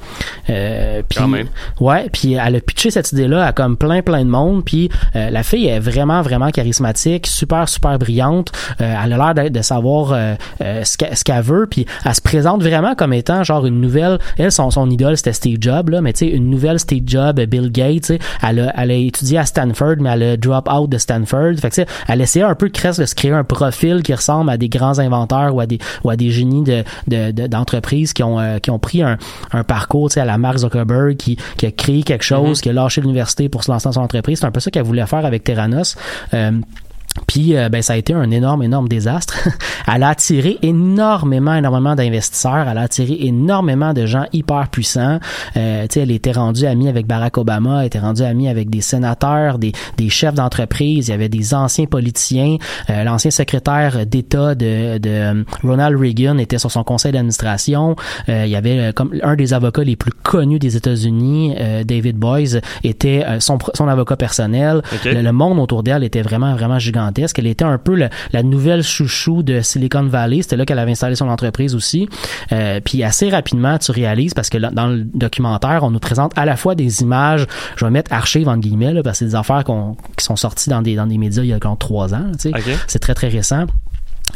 Euh, 0.51 1.03
puis, 1.09 1.19
Quand 1.19 1.29
même. 1.29 1.49
Ouais, 1.81 2.09
puis 2.13 2.35
elle 2.35 2.57
a 2.57 2.61
pitché 2.61 2.91
cette 2.91 3.13
idée-là 3.13 3.47
à 3.47 3.53
comme 3.53 3.77
plein 3.77 4.03
plein 4.03 4.25
de 4.25 4.31
monde. 4.31 4.65
Puis 4.65 4.91
euh, 5.15 5.31
la 5.31 5.43
fille 5.43 5.67
est 5.67 5.81
vraiment 5.81 6.23
vraiment 6.23 6.51
charismatique, 6.51 7.27
super 7.27 7.69
super 7.69 7.99
brillante. 7.99 8.53
Euh, 8.81 8.95
elle 9.05 9.13
a 9.13 9.33
l'air 9.33 9.51
de 9.51 9.63
savoir 9.63 10.13
euh, 10.13 10.35
euh, 10.61 10.85
ce 10.85 10.97
qu'elle 10.97 11.17
ce 11.17 11.25
qu'elle 11.25 11.43
veut. 11.43 11.67
Puis 11.71 11.87
elle 12.05 12.15
se 12.15 12.21
présente 12.21 12.63
vraiment 12.63 12.95
comme 12.95 13.13
étant 13.13 13.43
genre 13.45 13.67
une 13.67 13.81
nouvelle. 13.81 14.19
Elle 14.39 14.53
son 14.53 14.71
son 14.71 14.91
idole 14.91 15.17
c'était 15.17 15.33
Steve 15.33 15.59
Jobs 15.61 15.91
là, 15.91 16.01
mais 16.01 16.13
tu 16.13 16.27
sais 16.27 16.29
une 16.31 16.51
nouvelle 16.51 16.79
Steve 16.79 17.05
Jobs, 17.07 17.41
Bill 17.41 17.71
Gates. 17.71 17.86
Tu 17.95 18.07
sais. 18.07 18.19
Elle 18.47 18.61
a 18.61 18.73
elle 18.77 18.91
a 18.91 18.95
étudié 18.95 19.39
à 19.39 19.47
Stanford, 19.47 19.97
mais 20.01 20.11
elle 20.11 20.23
a 20.23 20.37
drop 20.37 20.69
out 20.73 20.91
de 20.91 20.99
Stanford. 20.99 21.55
Fait 21.61 21.71
que 21.71 21.83
elle 22.09 22.21
essayait 22.21 22.45
un 22.45 22.55
peu 22.55 22.69
de 22.69 22.77
se 22.77 23.15
créer 23.15 23.33
un 23.33 23.45
profil 23.45 24.03
qui 24.03 24.15
ressemble 24.15 24.51
à 24.51 24.57
des 24.57 24.69
grands 24.69 24.99
inventeurs 24.99 25.55
ou 25.55 25.61
à 25.61 25.67
des 25.67 25.79
ou 26.05 26.11
à 26.11 26.17
des 26.17 26.31
génies 26.31 26.63
de 26.65 26.85
de- 27.09 27.31
de- 27.33 27.47
d'entreprises 27.47 28.13
qui 28.13 28.23
ont 28.23 28.39
euh, 28.39 28.59
qui 28.59 28.71
ont 28.71 28.79
pris 28.79 29.03
un, 29.03 29.17
un 29.53 29.65
parcours 29.65 30.09
tu 30.11 30.15
sais 30.15 30.21
à 30.21 30.25
la 30.25 30.39
Mark 30.39 30.59
Zuckerberg 30.59 31.17
qui 31.17 31.37
qui 31.57 31.67
a 31.67 31.71
créé 31.71 32.03
quelque 32.03 32.25
chose, 32.25 32.61
qui 32.61 32.69
a 32.69 32.73
lâché 32.73 33.01
l'université 33.01 33.49
pour 33.49 33.65
se 33.65 33.71
lancer 33.71 33.89
dans 33.89 33.93
son 33.93 34.01
entreprise. 34.01 34.41
C'est 34.41 34.47
un 34.47 34.51
peu 34.51 34.61
ça 34.61 34.71
qu'elle 34.71 34.83
voulait 34.85 35.07
faire 35.07 35.25
avec 35.25 35.45
Terranos. 35.45 35.97
Euh, 36.35 36.53
puis 37.27 37.57
euh, 37.57 37.69
ben 37.69 37.83
ça 37.83 37.95
a 37.95 37.97
été 37.97 38.13
un 38.13 38.31
énorme 38.31 38.63
énorme 38.63 38.89
désastre. 38.89 39.49
elle 39.93 40.03
a 40.03 40.09
attiré 40.09 40.59
énormément 40.63 41.55
énormément 41.55 41.95
d'investisseurs, 41.95 42.67
elle 42.69 42.79
a 42.79 42.83
attiré 42.83 43.17
énormément 43.21 43.93
de 43.93 44.07
gens 44.07 44.25
hyper 44.33 44.69
puissants. 44.69 45.19
Euh, 45.57 45.83
tu 45.83 45.95
sais 45.95 46.01
elle 46.01 46.11
était 46.11 46.33
rendue 46.33 46.67
amie 46.67 46.89
avec 46.89 47.07
Barack 47.07 47.39
Obama, 47.39 47.81
elle 47.81 47.87
était 47.87 47.99
rendue 47.99 48.23
amie 48.23 48.49
avec 48.49 48.71
des 48.71 48.81
sénateurs, 48.81 49.59
des, 49.59 49.73
des 49.97 50.09
chefs 50.09 50.35
d'entreprise, 50.35 51.09
il 51.09 51.11
y 51.11 51.15
avait 51.15 51.29
des 51.29 51.55
anciens 51.55 51.87
politiciens, 51.87 52.57
Euh, 52.91 53.05
l'ancien 53.05 53.31
secrétaire 53.31 54.07
d'État 54.07 54.55
de, 54.55 54.99
de 54.99 55.11
euh, 55.11 55.45
Ronald 55.63 55.99
Reagan 55.99 56.39
était 56.39 56.59
sur 56.59 56.71
son 56.71 56.85
conseil 56.85 57.13
d'administration. 57.13 57.97
Euh, 58.29 58.45
il 58.47 58.51
y 58.51 58.57
avait 58.57 58.79
euh, 58.79 58.93
comme 58.93 59.13
un 59.23 59.37
des 59.37 59.53
avocats 59.53 59.83
les 59.83 59.97
plus 59.97 60.13
connus 60.13 60.59
des 60.59 60.77
États-Unis, 60.77 61.55
euh, 61.59 61.85
David 61.85 62.17
Boys, 62.17 62.61
était 62.85 63.25
son 63.41 63.59
son 63.75 63.89
avocat 63.89 64.17
personnel. 64.17 64.83
Le 65.05 65.31
monde 65.31 65.59
autour 65.59 65.83
d'elle 65.83 66.05
était 66.05 66.23
vraiment 66.23 66.55
vraiment 66.55 66.79
gigantesque. 66.79 67.06
Elle 67.39 67.47
était 67.47 67.65
un 67.65 67.79
peu 67.79 67.95
le- 67.95 68.09
la 68.33 68.43
nouvelle 68.43 68.83
chouchou 68.83 69.43
de 69.43 69.61
Silicon 69.61 70.05
Valley. 70.05 70.43
C'était 70.43 70.57
là 70.57 70.65
qu'elle 70.65 70.79
avait 70.79 70.93
installé 70.93 71.15
son 71.17 71.29
entreprise 71.29 71.75
aussi. 71.75 72.09
Euh, 72.53 72.81
puis 72.85 73.03
assez 73.03 73.29
rapidement, 73.31 73.79
tu 73.79 73.91
réalises 73.93 74.35
parce 74.35 74.49
que 74.51 74.59
là, 74.59 74.71
dans 74.73 74.87
le 74.89 75.05
documentaire, 75.05 75.81
on 75.83 75.91
nous 75.91 75.99
présente 75.99 76.33
à 76.37 76.45
la 76.45 76.57
fois 76.57 76.75
des 76.75 77.03
images. 77.03 77.47
Je 77.77 77.85
vais 77.85 77.91
mettre 77.91 78.13
archives 78.13 78.49
entre 78.49 78.61
guillemets 78.61 78.93
là, 78.93 79.03
parce 79.03 79.19
que 79.19 79.25
c'est 79.25 79.31
des 79.31 79.35
affaires 79.35 79.65
qui 79.65 80.25
sont 80.25 80.37
sorties 80.37 80.71
dans 80.71 80.83
des 80.83 80.95
dans 80.97 81.07
des 81.07 81.19
médias 81.19 81.43
il 81.43 81.49
y 81.49 81.53
a 81.53 81.59
quand 81.59 81.77
trois 81.77 82.15
ans. 82.15 82.27
tu 82.41 82.51
sais. 82.51 82.57
Ok. 82.57 82.79
C'est 82.87 82.99
très 82.99 83.15
très 83.15 83.29
récent. 83.29 83.65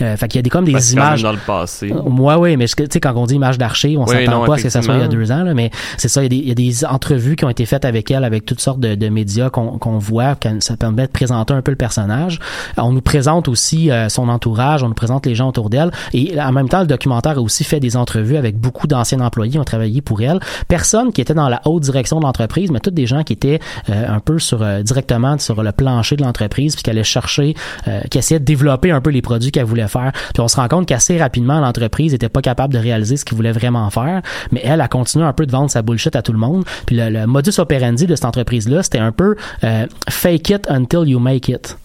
Euh, 0.01 0.17
fait 0.17 0.29
qu'il 0.29 0.39
y 0.39 0.41
a 0.41 0.43
des 0.43 0.51
comme 0.51 0.65
des 0.65 0.73
même 0.73 0.83
images 0.93 1.23
dans 1.23 1.33
le 1.33 1.39
passé. 1.39 1.93
moi, 2.07 2.39
oui, 2.39 2.57
mais 2.57 2.67
tu 2.67 2.85
sais, 2.91 3.01
quand 3.01 3.15
on 3.17 3.27
dit 3.27 3.35
image 3.35 3.59
d'archive, 3.59 3.99
on 3.99 4.05
Oui, 4.05 4.25
s'attend 4.25 4.45
pas 4.45 4.55
à 4.55 4.59
ce 4.59 4.63
que 4.65 4.69
ça 4.71 4.83
soit 4.83 4.95
il 4.95 5.01
y 5.01 5.05
a 5.05 5.09
deux 5.09 5.31
ans, 5.33 5.43
là, 5.43 5.55
mais 5.55 5.71
c'est 5.97 6.09
ça, 6.09 6.23
il 6.23 6.25
y, 6.25 6.27
a 6.27 6.29
des, 6.29 6.37
il 6.37 6.49
y 6.49 6.53
a 6.53 6.55
des 6.55 6.85
entrevues 6.85 7.37
qui 7.37 7.45
ont 7.45 7.51
été 7.51 7.67
faites 7.67 7.85
avec 7.85 8.11
elle, 8.11 8.25
avec 8.25 8.45
toutes 8.45 8.61
sortes 8.61 8.81
de, 8.81 8.95
de 8.95 9.09
médias 9.09 9.51
qu'on 9.51 9.79
qu'on 9.79 9.99
voit, 9.99 10.37
ça 10.61 10.77
permet 10.77 11.07
de 11.07 11.13
présenter 11.13 11.55
un 11.55 11.63
peu 11.63 11.71
le 11.71 11.77
personnage. 11.77 12.39
On 12.77 12.93
nous 12.93 13.01
présente 13.01 13.49
aussi 13.49 13.91
euh, 13.91 14.09
son 14.09 14.29
entourage, 14.29 14.83
on 14.83 14.89
nous 14.89 14.95
présente 14.95 15.27
les 15.27 15.35
gens 15.35 15.49
autour 15.49 15.71
d'elle, 15.71 15.91
et 16.13 16.41
en 16.41 16.53
même 16.53 16.69
temps, 16.69 16.81
le 16.81 16.87
documentaire 16.87 17.39
a 17.39 17.41
aussi 17.41 17.65
fait 17.65 17.81
des 17.81 17.97
entrevues 17.97 18.37
avec 18.37 18.59
beaucoup 18.59 18.87
d'anciens 18.87 19.21
employés 19.21 19.53
qui 19.53 19.59
ont 19.59 19.65
travaillé 19.65 20.01
pour 20.01 20.21
elle. 20.23 20.41
Personne 20.69 21.13
qui 21.13 21.21
était 21.21 21.35
dans 21.35 21.49
la 21.49 21.61
haute 21.65 21.83
direction 21.83 22.19
de 22.19 22.25
l'entreprise, 22.25 22.71
mais 22.71 22.81
toutes 22.81 22.95
des 22.95 23.07
gens 23.07 23.23
qui 23.23 23.33
étaient 23.33 23.61
euh, 23.89 24.09
un 24.09 24.21
peu 24.21 24.39
sur 24.39 24.63
euh, 24.63 24.83
directement 24.83 25.39
sur 25.39 25.63
le 25.63 25.73
plancher 25.73 26.17
de 26.17 26.23
l'entreprise, 26.23 26.75
puis 26.75 26.83
qui 26.83 26.91
allaient 26.91 27.05
chercher, 27.05 27.55
euh, 27.89 28.01
qui 28.11 28.19
essayaient 28.19 28.41
de 28.41 28.45
développer 28.45 28.91
un 28.91 29.01
peu 29.01 29.11
les 29.11 29.23
produits 29.23 29.51
qu'elle 29.51 29.65
voulait 29.65 29.83
faire. 29.91 30.13
Puis 30.33 30.41
on 30.41 30.49
se 30.49 30.57
rend 30.57 30.69
compte 30.69 30.87
qu'assez 30.87 31.19
rapidement, 31.19 31.61
l'entreprise 31.61 32.15
était 32.15 32.29
pas 32.29 32.41
capable 32.43 32.73
de 32.75 32.79
réaliser 32.79 33.17
ce 33.17 33.25
qu'il 33.25 33.37
voulait 33.37 33.53
vraiment 33.53 33.89
faire, 33.91 34.23
mais 34.53 34.61
elle 34.65 34.81
a 34.81 34.89
continué 34.89 35.25
un 35.25 35.33
peu 35.33 35.47
de 35.47 35.53
vendre 35.53 35.71
sa 35.71 35.83
bullshit 35.83 36.17
à 36.17 36.23
tout 36.23 36.33
le 36.33 36.39
monde. 36.39 36.65
Puis 36.87 36.97
le, 36.99 37.27
modus 37.27 37.59
operandi 37.59 38.07
de 38.07 38.15
cette 38.15 38.25
entreprise-là, 38.25 38.83
c'était 38.83 38.99
un 38.99 39.13
peu 39.13 39.37
euh, 39.65 39.87
fake 40.09 40.51
it 40.51 40.67
until 40.71 41.07
you 41.07 41.19
make 41.19 41.49
it. 41.49 41.77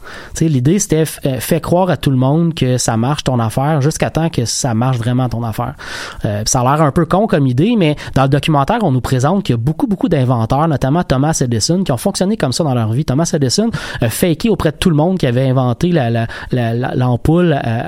L'idée 0.41 0.79
c'était 0.79 1.03
euh, 1.25 1.39
fais 1.39 1.59
croire 1.61 1.89
à 1.89 1.97
tout 1.97 2.11
le 2.11 2.17
monde 2.17 2.53
que 2.53 2.77
ça 2.77 2.97
marche 2.97 3.23
ton 3.23 3.39
affaire 3.39 3.81
jusqu'à 3.81 4.09
temps 4.09 4.29
que 4.29 4.45
ça 4.45 4.73
marche 4.73 4.97
vraiment 4.97 5.27
ton 5.29 5.43
affaire. 5.43 5.73
Euh, 6.25 6.43
ça 6.45 6.61
a 6.61 6.63
l'air 6.63 6.81
un 6.81 6.91
peu 6.91 7.05
con 7.05 7.27
comme 7.27 7.47
idée, 7.47 7.75
mais 7.77 7.95
dans 8.13 8.23
le 8.23 8.29
documentaire, 8.29 8.79
on 8.83 8.91
nous 8.91 9.01
présente 9.01 9.43
qu'il 9.43 9.53
y 9.53 9.57
a 9.57 9.61
beaucoup 9.61 9.87
beaucoup 9.87 10.09
d'inventeurs, 10.09 10.67
notamment 10.67 11.03
Thomas 11.03 11.37
Edison, 11.41 11.83
qui 11.83 11.91
ont 11.91 11.97
fonctionné 11.97 12.37
comme 12.37 12.51
ça 12.53 12.63
dans 12.63 12.73
leur 12.73 12.91
vie. 12.91 13.05
Thomas 13.05 13.29
Edison 13.33 13.69
a 14.01 14.09
faké 14.09 14.49
auprès 14.49 14.71
de 14.71 14.77
tout 14.77 14.89
le 14.89 14.95
monde 14.95 15.17
qui 15.17 15.25
avait 15.27 15.47
inventé 15.49 15.91
la- 15.91 16.09
la- 16.09 16.27
la- 16.51 16.73
la- 16.73 16.95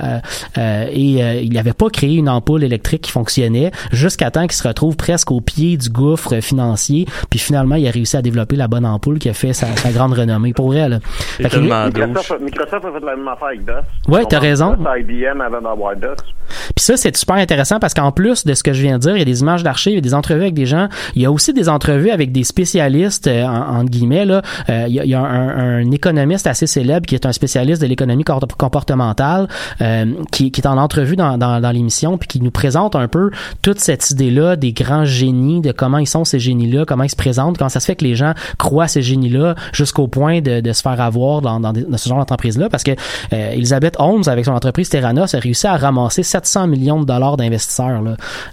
euh, 0.03 0.19
euh, 0.57 0.87
et 0.91 1.23
euh, 1.23 1.41
il 1.41 1.53
n'avait 1.53 1.73
pas 1.73 1.89
créé 1.89 2.15
une 2.15 2.29
ampoule 2.29 2.63
électrique 2.63 3.01
qui 3.01 3.11
fonctionnait 3.11 3.71
jusqu'à 3.91 4.31
temps 4.31 4.43
qu'il 4.43 4.53
se 4.53 4.67
retrouve 4.67 4.95
presque 4.95 5.31
au 5.31 5.41
pied 5.41 5.77
du 5.77 5.89
gouffre 5.89 6.39
financier. 6.41 7.05
Puis 7.29 7.39
finalement, 7.39 7.75
il 7.75 7.87
a 7.87 7.91
réussi 7.91 8.17
à 8.17 8.21
développer 8.21 8.55
la 8.55 8.67
bonne 8.67 8.85
ampoule 8.85 9.19
qui 9.19 9.29
a 9.29 9.33
fait 9.33 9.53
sa, 9.53 9.67
sa 9.75 9.91
grande 9.91 10.13
renommée. 10.13 10.53
Pour 10.53 10.67
vrai, 10.67 10.89
là. 10.89 10.99
C'est 11.37 11.49
tellement 11.49 11.85
Microsoft, 11.87 12.85
a 12.85 12.91
fait 12.91 13.05
la 13.05 13.15
même 13.15 13.27
affaire 13.27 13.47
avec 13.47 13.65
DOS. 13.65 13.73
Ont 14.07 14.25
t'as 14.25 14.39
raison. 14.39 14.73
DOS 14.73 14.87
à 14.87 14.99
IBM 14.99 15.41
avant 15.41 15.61
d'avoir 15.61 15.95
DOS. 15.95 16.15
Puis 16.75 16.83
ça, 16.83 16.97
c'est 16.97 17.15
super 17.15 17.35
intéressant 17.35 17.79
parce 17.79 17.93
qu'en 17.93 18.11
plus 18.11 18.45
de 18.45 18.53
ce 18.53 18.63
que 18.63 18.73
je 18.73 18.81
viens 18.81 18.97
de 18.97 19.03
dire, 19.03 19.15
il 19.15 19.19
y 19.19 19.21
a 19.21 19.25
des 19.25 19.41
images 19.41 19.63
d'archives, 19.63 19.93
il 19.93 19.95
y 19.95 19.99
a 19.99 20.01
des 20.01 20.13
entrevues 20.13 20.41
avec 20.41 20.53
des 20.53 20.65
gens. 20.65 20.87
Il 21.15 21.21
y 21.21 21.25
a 21.25 21.31
aussi 21.31 21.53
des 21.53 21.69
entrevues 21.69 22.11
avec 22.11 22.31
des 22.31 22.43
spécialistes, 22.43 23.27
euh, 23.27 23.45
en, 23.45 23.79
entre 23.79 23.89
guillemets. 23.89 24.25
Là. 24.25 24.41
Euh, 24.69 24.85
il 24.87 24.95
y 24.95 24.99
a, 24.99 25.03
il 25.03 25.09
y 25.09 25.15
a 25.15 25.21
un, 25.21 25.79
un 25.79 25.91
économiste 25.91 26.47
assez 26.47 26.67
célèbre 26.67 27.05
qui 27.05 27.15
est 27.15 27.25
un 27.25 27.31
spécialiste 27.31 27.81
de 27.81 27.87
l'économie 27.87 28.23
comportementale 28.23 29.47
euh, 29.81 29.86
qui, 30.31 30.51
qui 30.51 30.61
est 30.61 30.67
en 30.67 30.77
entrevue 30.77 31.15
dans, 31.15 31.37
dans, 31.37 31.59
dans 31.59 31.71
l'émission 31.71 32.17
puis 32.17 32.27
qui 32.27 32.41
nous 32.41 32.51
présente 32.51 32.95
un 32.95 33.07
peu 33.07 33.31
toute 33.61 33.79
cette 33.79 34.09
idée-là 34.11 34.55
des 34.55 34.73
grands 34.73 35.05
génies, 35.05 35.61
de 35.61 35.71
comment 35.71 35.97
ils 35.97 36.07
sont 36.07 36.25
ces 36.25 36.39
génies-là, 36.39 36.85
comment 36.85 37.03
ils 37.03 37.09
se 37.09 37.15
présentent, 37.15 37.57
comment 37.57 37.69
ça 37.69 37.79
se 37.79 37.85
fait 37.85 37.95
que 37.95 38.03
les 38.03 38.15
gens 38.15 38.33
croient 38.57 38.87
ces 38.87 39.01
génies-là 39.01 39.55
jusqu'au 39.73 40.07
point 40.07 40.41
de, 40.41 40.59
de 40.59 40.71
se 40.73 40.81
faire 40.81 40.99
avoir 41.01 41.41
dans, 41.41 41.59
dans, 41.59 41.73
ce 41.97 42.09
genre 42.09 42.19
d'entreprise-là. 42.19 42.69
Parce 42.69 42.83
que 42.83 42.91
euh, 42.91 43.51
Elizabeth 43.51 43.95
Holmes, 43.99 44.23
avec 44.27 44.45
son 44.45 44.53
entreprise 44.53 44.89
Terranos, 44.89 45.33
a 45.33 45.39
réussi 45.39 45.67
à 45.67 45.77
ramasser 45.77 46.23
700 46.23 46.67
millions 46.67 46.99
de 47.01 47.05
dollars 47.05 47.37
d'investisseurs. 47.37 48.01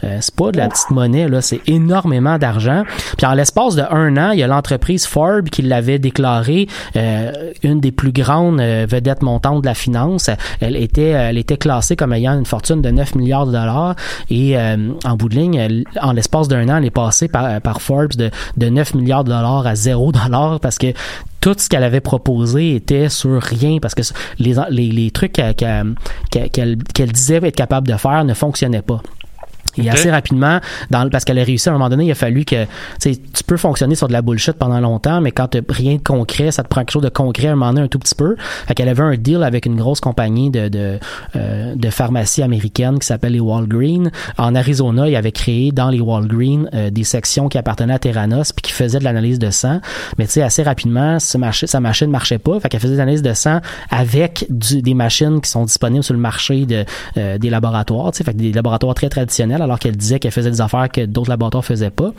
Euh, 0.05 0.19
c'est 0.21 0.35
pas 0.35 0.51
de 0.51 0.59
la 0.59 0.69
petite 0.69 0.91
monnaie, 0.91 1.29
là, 1.29 1.41
c'est 1.41 1.61
énormément 1.67 2.39
d'argent. 2.39 2.85
Puis 3.17 3.27
en 3.27 3.35
l'espace 3.35 3.77
de 3.77 3.83
un 3.91 4.17
an, 4.17 4.31
il 4.33 4.39
y 4.39 4.43
a 4.43 4.47
l'entreprise 4.47 5.07
Forbes 5.07 5.49
qui 5.49 5.63
l'avait 5.63 5.99
déclaré 5.99 6.69
euh, 6.97 7.53
une 7.63 7.81
des 7.81 7.93
plus 7.93 8.13
grandes 8.13 8.61
euh, 8.61 8.87
vedettes 8.89 9.23
montantes 9.23 9.63
de 9.63 9.67
la 9.67 9.75
finance. 9.75 10.31
Elle 10.61 10.77
était, 10.77 11.24
elle 11.25 11.39
était 11.39 11.57
classée 11.57 11.97
comme 11.97 12.13
ayant 12.13 12.39
une 12.39 12.47
fortune 12.47 12.83
de 12.83 12.91
9 12.91 13.15
milliards 13.15 13.47
de 13.47 13.53
dollars 13.53 13.97
et 14.31 14.57
euh, 14.57 14.93
en 15.05 15.17
bout 15.17 15.29
de 15.29 15.37
ligne, 15.37 15.85
en 16.01 16.13
l'espace 16.13 16.49
d'un 16.49 16.69
an, 16.69 16.77
elle 16.79 16.85
est 16.87 16.91
passée 16.91 17.29
par, 17.29 17.61
par 17.61 17.81
Forbes 17.81 18.15
de, 18.15 18.31
de 18.57 18.69
9 18.69 18.95
milliards 18.95 19.25
de 19.25 19.31
dollars 19.31 19.67
à 19.67 19.75
0 19.75 20.13
dollars 20.25 20.61
parce 20.61 20.79
que 20.79 20.93
tout 21.41 21.55
ce 21.59 21.69
qu'elle 21.69 21.85
avait 21.85 22.01
proposé 22.01 22.75
était 22.75 23.09
sur 23.09 23.43
rien 23.43 23.79
parce 23.81 23.95
que 23.95 24.03
les, 24.39 24.55
les, 24.71 24.91
les 24.91 25.11
trucs 25.11 25.33
qu'elle 25.33 25.95
qu'elle 26.31 27.13
disait 27.13 27.37
être 27.37 27.57
capable 27.57 27.89
de 27.89 27.97
faire 27.97 28.25
ne 28.25 28.35
fonctionnaient 28.35 28.83
pas. 28.83 29.03
Et 29.79 29.91
assez 29.91 30.11
rapidement, 30.11 30.61
dans, 30.91 31.09
parce 31.11 31.25
qu'elle 31.25 31.39
a 31.39 31.45
réussi 31.45 31.69
à 31.69 31.73
un 31.73 31.75
moment 31.75 31.89
donné, 31.89 32.05
il 32.05 32.11
a 32.11 32.15
fallu 32.15 32.45
que 32.45 32.65
tu 33.01 33.45
peux 33.47 33.57
fonctionner 33.57 33.95
sur 33.95 34.09
de 34.09 34.13
la 34.13 34.23
bullshit 34.23 34.55
pendant 34.55 34.81
longtemps, 34.81 35.21
mais 35.21 35.33
quand 35.33 35.49
tu 35.49 35.61
rien 35.69 35.97
de 35.97 36.03
concret, 36.03 36.51
ça 36.51 36.63
te 36.63 36.69
prend 36.69 36.83
quelque 36.83 36.93
chose 36.93 37.03
de 37.03 37.09
concret 37.09 37.49
à 37.49 37.53
un 37.53 37.57
moment 37.57 37.73
donné 37.73 37.85
un 37.85 37.89
tout 37.89 37.99
petit 37.99 38.15
peu. 38.15 38.37
Fait 38.67 38.75
qu'elle 38.75 38.89
avait 38.89 39.03
un 39.03 39.17
deal 39.17 39.43
avec 39.43 39.67
une 39.67 39.77
grosse 39.77 40.01
compagnie 40.01 40.51
de, 40.51 40.69
de, 40.69 40.99
euh, 41.37 41.75
de 41.75 41.91
pharmacie 41.91 42.43
américaine 42.43 42.99
qui 42.99 43.07
s'appelle 43.07 43.33
les 43.33 43.41
Walgreens. 43.41 44.11
En 44.39 44.55
Arizona, 44.55 45.09
il 45.09 45.17
avait 45.17 45.33
créé 45.33 45.73
dans 45.73 45.91
les 45.91 46.01
Walgreens 46.01 46.67
euh, 46.75 46.91
des 46.91 47.05
sections 47.05 47.49
qui 47.49 47.59
appartenaient 47.59 47.95
à 47.95 47.99
Terranos 47.99 48.53
puis 48.53 48.63
qui 48.63 48.73
faisaient 48.73 48.99
de 48.99 49.05
l'analyse 49.05 49.39
de 49.39 49.51
sang. 49.51 49.81
Mais 50.19 50.27
tu 50.27 50.33
sais, 50.33 50.43
assez 50.43 50.63
rapidement, 50.63 51.19
ce 51.19 51.39
marché, 51.39 51.67
sa 51.67 51.81
machine 51.81 52.11
marchait 52.11 52.39
pas. 52.39 52.61
Fait 52.61 52.69
qu'elle 52.69 52.81
faisait 52.81 52.95
de 52.95 52.99
l'analyse 52.99 53.23
de 53.23 53.33
sang 53.33 53.61
avec 53.91 54.47
du, 54.51 54.83
des 54.83 54.95
machines 54.95 55.41
qui 55.41 55.51
sont 55.51 55.65
disponibles 55.65 56.05
sur 56.05 56.15
le 56.15 56.21
marché 56.21 56.67
de, 56.67 56.85
euh, 57.17 57.39
des 57.39 57.51
laboratoires. 57.51 58.13
Tu 58.13 58.19
sais, 58.19 58.25
fait 58.25 58.33
que 58.33 58.39
des 58.39 58.53
laboratoires 58.53 58.95
très 58.95 59.09
traditionnels 59.09 59.63
alors 59.65 59.79
qu'elle 59.79 59.97
disait 59.97 60.19
qu'elle 60.19 60.31
faisait 60.33 60.51
des 60.51 60.61
affaires 60.61 60.89
que 60.91 61.05
d'autres 61.05 61.31
laboratoires 61.31 61.65
faisaient 61.65 61.91
pas. 61.91 62.13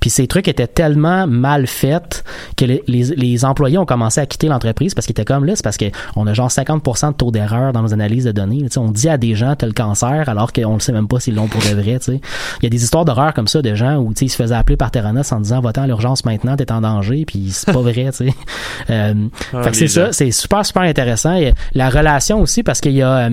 Puis 0.00 0.10
ces 0.10 0.26
trucs 0.26 0.48
étaient 0.48 0.66
tellement 0.66 1.26
mal 1.26 1.66
faits 1.66 2.24
que 2.56 2.64
les, 2.64 2.82
les, 2.86 3.04
les 3.16 3.44
employés 3.44 3.78
ont 3.78 3.86
commencé 3.86 4.20
à 4.20 4.26
quitter 4.26 4.48
l'entreprise 4.48 4.94
parce 4.94 5.06
qu'ils 5.06 5.12
étaient 5.12 5.24
comme 5.24 5.44
là, 5.44 5.56
c'est 5.56 5.64
parce 5.64 5.76
que 5.76 5.86
on 6.16 6.26
a 6.26 6.34
genre 6.34 6.48
50% 6.48 7.08
de 7.08 7.14
taux 7.14 7.30
d'erreur 7.30 7.72
dans 7.72 7.82
nos 7.82 7.92
analyses 7.92 8.24
de 8.24 8.32
données. 8.32 8.62
Tu 8.62 8.70
sais, 8.70 8.78
on 8.78 8.90
dit 8.90 9.08
à 9.08 9.16
des 9.18 9.34
gens 9.34 9.54
t'as 9.56 9.66
le 9.66 9.72
cancer 9.72 10.28
alors 10.28 10.52
qu'on 10.52 10.74
ne 10.74 10.80
sait 10.80 10.92
même 10.92 11.08
pas 11.08 11.20
s'ils 11.20 11.34
l'ont 11.34 11.48
pour 11.48 11.60
de 11.60 11.74
vrai. 11.80 11.98
Tu 11.98 12.12
sais. 12.12 12.20
Il 12.60 12.64
y 12.64 12.66
a 12.66 12.70
des 12.70 12.82
histoires 12.82 13.04
d'horreur 13.04 13.34
comme 13.34 13.48
ça 13.48 13.62
de 13.62 13.74
gens 13.74 13.96
où 13.96 14.12
tu 14.12 14.20
sais, 14.20 14.24
ils 14.26 14.30
se 14.30 14.36
faisaient 14.36 14.54
appeler 14.54 14.76
par 14.76 14.90
Terranos 14.90 15.30
en 15.32 15.40
disant 15.40 15.60
va-t'en 15.60 15.82
à 15.82 15.86
l'urgence 15.86 16.24
maintenant, 16.24 16.56
t'es 16.56 16.70
en 16.72 16.80
danger, 16.80 17.24
puis 17.26 17.48
c'est 17.50 17.72
pas 17.72 17.80
vrai. 17.80 18.08
Tu 18.10 18.12
sais. 18.12 18.34
Euh, 18.90 19.14
Ah, 19.52 19.62
fait 19.62 19.70
que 19.70 19.76
c'est 19.76 19.88
ça, 19.88 20.12
c'est 20.12 20.30
super 20.30 20.64
super 20.64 20.82
intéressant. 20.82 21.34
Et 21.34 21.52
la 21.74 21.88
relation 21.90 22.40
aussi 22.40 22.62
parce 22.62 22.80
qu'il 22.80 22.92
y 22.92 23.02
a 23.02 23.12
euh, 23.28 23.30